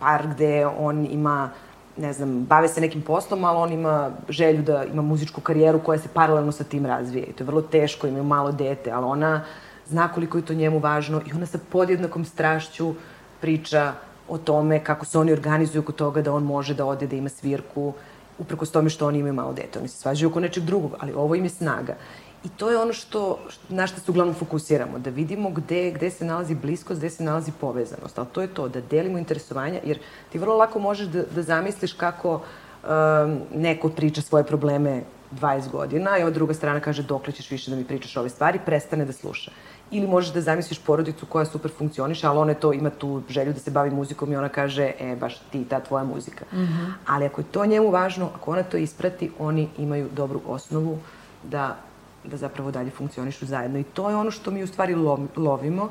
par 0.00 0.26
gde 0.26 0.66
on 0.66 1.06
ima 1.10 1.50
ne 1.96 2.12
znam, 2.12 2.44
bave 2.44 2.68
se 2.68 2.80
nekim 2.80 3.02
poslom, 3.02 3.44
ali 3.44 3.58
on 3.58 3.72
ima 3.72 4.10
želju 4.28 4.62
da 4.62 4.84
ima 4.84 5.02
muzičku 5.02 5.40
karijeru 5.40 5.80
koja 5.84 5.98
se 5.98 6.08
paralelno 6.14 6.52
sa 6.52 6.64
tim 6.64 6.86
razvije. 6.86 7.24
I 7.26 7.32
to 7.32 7.44
je 7.44 7.46
vrlo 7.46 7.62
teško, 7.62 8.06
imaju 8.06 8.24
malo 8.24 8.52
dete, 8.52 8.90
ali 8.90 9.06
ona 9.06 9.44
zna 9.86 10.08
koliko 10.08 10.38
je 10.38 10.46
to 10.46 10.54
njemu 10.54 10.78
važno 10.78 11.20
i 11.26 11.32
ona 11.32 11.46
sa 11.46 11.58
podjednakom 11.72 12.24
strašću 12.24 12.94
priča 13.40 13.92
o 14.28 14.38
tome 14.38 14.84
kako 14.84 15.04
se 15.06 15.18
oni 15.18 15.32
organizuju 15.32 15.82
oko 15.82 15.92
toga 15.92 16.22
da 16.22 16.32
on 16.32 16.42
može 16.44 16.74
da 16.74 16.86
ode 16.86 17.06
da 17.06 17.16
ima 17.16 17.28
svirku, 17.28 17.92
uprkos 18.38 18.70
tome 18.70 18.90
što 18.90 19.06
oni 19.06 19.18
imaju 19.18 19.34
malo 19.34 19.52
dete. 19.52 19.78
Oni 19.78 19.88
se 19.88 19.96
svađaju 19.96 20.30
oko 20.30 20.40
nečeg 20.40 20.64
drugog, 20.64 20.94
ali 21.00 21.12
ovo 21.12 21.34
im 21.34 21.44
je 21.44 21.50
snaga. 21.50 21.96
I 22.44 22.48
to 22.48 22.70
je 22.70 22.78
ono 22.78 22.92
što, 22.92 23.38
na 23.68 23.86
što 23.86 24.00
se 24.00 24.10
uglavnom 24.10 24.34
fokusiramo, 24.34 24.98
da 24.98 25.10
vidimo 25.10 25.50
gde, 25.50 25.90
gde 25.90 26.10
se 26.10 26.24
nalazi 26.24 26.54
bliskost, 26.54 27.00
gde 27.00 27.10
se 27.10 27.24
nalazi 27.24 27.52
povezanost. 27.60 28.18
Ali 28.18 28.28
to 28.32 28.40
je 28.40 28.54
to, 28.54 28.68
da 28.68 28.80
delimo 28.80 29.18
interesovanja, 29.18 29.80
jer 29.84 29.98
ti 30.32 30.38
vrlo 30.38 30.56
lako 30.56 30.78
možeš 30.78 31.06
da, 31.06 31.22
da 31.22 31.42
zamisliš 31.42 31.92
kako 31.92 32.34
um, 32.34 33.40
neko 33.54 33.88
priča 33.88 34.22
svoje 34.22 34.44
probleme 34.44 35.02
20 35.32 35.70
godina 35.70 36.18
i 36.18 36.22
ova 36.22 36.30
druga 36.30 36.54
strana 36.54 36.80
kaže 36.80 37.02
dokle 37.02 37.32
ćeš 37.32 37.50
više 37.50 37.70
da 37.70 37.76
mi 37.76 37.84
pričaš 37.84 38.16
ove 38.16 38.28
stvari, 38.28 38.58
prestane 38.66 39.04
da 39.04 39.12
sluša. 39.12 39.50
Ili 39.90 40.06
možeš 40.06 40.32
da 40.32 40.40
zamisliš 40.40 40.78
porodicu 40.78 41.26
koja 41.26 41.44
super 41.44 41.70
funkcioniše, 41.78 42.26
ali 42.26 42.38
ona 42.38 42.54
to 42.54 42.72
ima 42.72 42.90
tu 42.90 43.22
želju 43.28 43.52
da 43.52 43.60
se 43.60 43.70
bavi 43.70 43.90
muzikom 43.90 44.32
i 44.32 44.36
ona 44.36 44.48
kaže, 44.48 44.92
e, 44.98 45.16
baš 45.16 45.38
ti, 45.52 45.64
ta 45.64 45.80
tvoja 45.80 46.04
muzika. 46.04 46.44
Mm 46.52 46.56
-hmm. 46.56 46.92
Ali 47.06 47.26
ako 47.26 47.40
je 47.40 47.44
to 47.50 47.66
njemu 47.66 47.90
važno, 47.90 48.30
ako 48.34 48.50
ona 48.50 48.62
to 48.62 48.76
isprati, 48.76 49.30
oni 49.38 49.68
imaju 49.78 50.08
dobru 50.12 50.40
osnovu 50.46 50.98
da 51.42 51.76
da 52.24 52.36
zapravo 52.36 52.70
dalje 52.70 52.90
funkcionišu 52.90 53.46
zajedno. 53.46 53.78
I 53.78 53.84
to 53.84 54.10
je 54.10 54.16
ono 54.16 54.30
što 54.30 54.50
mi 54.50 54.62
u 54.62 54.66
stvari 54.66 54.94
lovimo, 55.36 55.88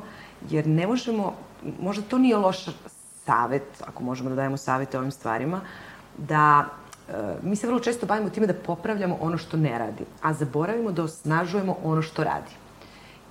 jer 0.49 0.67
ne 0.67 0.87
možemo, 0.87 1.33
možda 1.79 2.03
to 2.03 2.17
nije 2.17 2.37
loš 2.37 2.65
savet, 3.25 3.83
ako 3.87 4.03
možemo 4.03 4.29
da 4.29 4.35
dajemo 4.35 4.57
savete 4.57 4.99
ovim 4.99 5.11
stvarima, 5.11 5.61
da 6.17 6.65
e, 7.09 7.13
mi 7.41 7.55
se 7.55 7.67
vrlo 7.67 7.79
često 7.79 8.05
bavimo 8.05 8.29
time 8.29 8.47
da 8.47 8.53
popravljamo 8.53 9.17
ono 9.21 9.37
što 9.37 9.57
ne 9.57 9.77
radi, 9.79 10.05
a 10.21 10.33
zaboravimo 10.33 10.91
da 10.91 11.03
osnažujemo 11.03 11.77
ono 11.83 12.01
što 12.01 12.23
radi. 12.23 12.51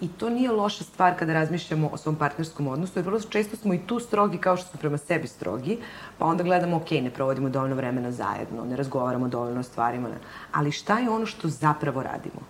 I 0.01 0.09
to 0.09 0.31
nije 0.31 0.53
loša 0.53 0.85
stvar 0.85 1.17
kada 1.19 1.33
razmišljamo 1.33 1.89
o 1.93 1.97
svom 1.97 2.17
partnerskom 2.17 2.69
odnosu, 2.69 2.99
jer 2.99 3.07
vrlo 3.07 3.21
često 3.21 3.57
smo 3.57 3.75
i 3.75 3.81
tu 3.87 3.99
strogi 4.01 4.39
kao 4.39 4.57
što 4.57 4.69
smo 4.71 4.81
prema 4.81 4.99
sebi 4.99 5.29
strogi, 5.29 5.79
pa 6.19 6.27
onda 6.27 6.43
gledamo, 6.43 6.77
ok, 6.77 6.91
ne 6.91 7.11
provodimo 7.11 7.49
dovoljno 7.49 7.77
vremena 7.77 8.13
zajedno, 8.13 8.65
ne 8.65 8.77
razgovaramo 8.77 9.29
dovoljno 9.29 9.61
o 9.61 9.63
stvarima, 9.63 10.09
ali 10.53 10.73
šta 10.73 10.99
je 10.99 11.11
ono 11.11 11.27
što 11.27 11.49
zapravo 11.49 12.03
radimo? 12.03 12.41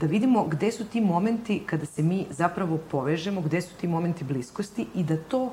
Da 0.00 0.06
vidimo 0.06 0.44
gde 0.44 0.72
su 0.72 0.84
ti 0.84 1.00
momenti 1.00 1.62
kada 1.66 1.86
se 1.86 2.02
mi 2.02 2.26
zapravo 2.30 2.78
povežemo, 2.90 3.40
gde 3.40 3.60
su 3.60 3.74
ti 3.80 3.88
momenti 3.88 4.24
bliskosti 4.24 4.86
i 4.94 5.04
da 5.04 5.16
to 5.16 5.52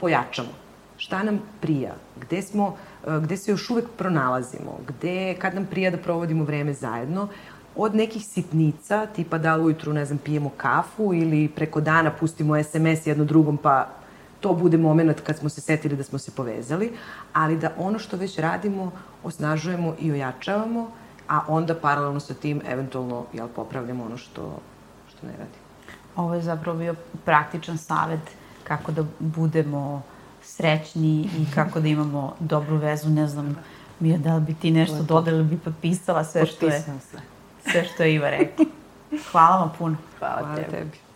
pojačamo. 0.00 0.48
Šta 0.96 1.22
nam 1.22 1.40
prija? 1.60 1.94
Gde 2.20 2.42
smo, 2.42 2.76
e, 3.06 3.20
gde 3.22 3.36
se 3.36 3.50
još 3.50 3.70
uvek 3.70 3.84
pronalazimo? 3.98 4.78
Gde, 4.86 5.34
kad 5.34 5.54
nam 5.54 5.66
prija 5.66 5.90
da 5.90 5.96
provodimo 5.96 6.44
vreme 6.44 6.72
zajedno? 6.72 7.28
Od 7.76 7.94
nekih 7.94 8.24
sitnica, 8.24 9.06
tipa 9.06 9.38
da 9.38 9.56
ujutru, 9.58 9.92
ne 9.92 10.04
znam, 10.04 10.18
pijemo 10.18 10.50
kafu 10.56 11.14
ili 11.14 11.48
preko 11.48 11.80
dana 11.80 12.10
pustimo 12.10 12.62
SMS 12.62 13.06
jedno 13.06 13.24
drugom 13.24 13.56
pa 13.56 13.88
to 14.40 14.54
bude 14.54 14.76
moment 14.78 15.20
kad 15.20 15.38
smo 15.38 15.48
se 15.48 15.60
setili 15.60 15.96
da 15.96 16.02
smo 16.02 16.18
se 16.18 16.30
povezali, 16.30 16.92
ali 17.32 17.58
da 17.58 17.72
ono 17.78 17.98
što 17.98 18.16
već 18.16 18.38
radimo 18.38 18.90
osnažujemo 19.24 19.94
i 20.00 20.12
ojačavamo 20.12 20.90
a 21.30 21.40
onda 21.48 21.74
paralelno 21.74 22.20
sa 22.20 22.34
tim 22.34 22.62
eventualno 22.66 23.24
jel, 23.32 23.48
popravljamo 23.48 24.04
ono 24.04 24.16
što, 24.16 24.58
što 25.08 25.26
ne 25.26 25.32
radi. 25.32 25.58
Ovo 26.16 26.34
je 26.34 26.42
zapravo 26.42 26.78
bio 26.78 26.94
praktičan 27.24 27.78
savet 27.78 28.20
kako 28.64 28.92
da 28.92 29.04
budemo 29.18 30.02
srećni 30.42 31.28
i 31.38 31.46
kako 31.54 31.80
da 31.80 31.88
imamo 31.88 32.34
dobru 32.40 32.76
vezu, 32.76 33.08
ne 33.08 33.26
znam, 33.26 33.56
Mija, 34.00 34.18
da 34.18 34.34
li 34.34 34.40
bi 34.40 34.54
ti 34.54 34.70
nešto 34.70 35.02
dodala 35.02 35.42
bi 35.42 35.58
potpisala 35.58 36.24
sve 36.24 36.46
što 36.46 36.66
je, 36.66 36.80
sve. 36.80 37.20
sve 37.70 37.84
što 37.84 38.02
je 38.02 38.14
Iva 38.14 38.30
rekla. 38.30 38.64
Hvala 39.32 39.56
vam 39.56 39.72
puno. 39.78 39.96
Hvala, 40.18 40.38
Hvala 40.38 40.56
tebi. 40.56 40.70
tebi. 40.70 41.09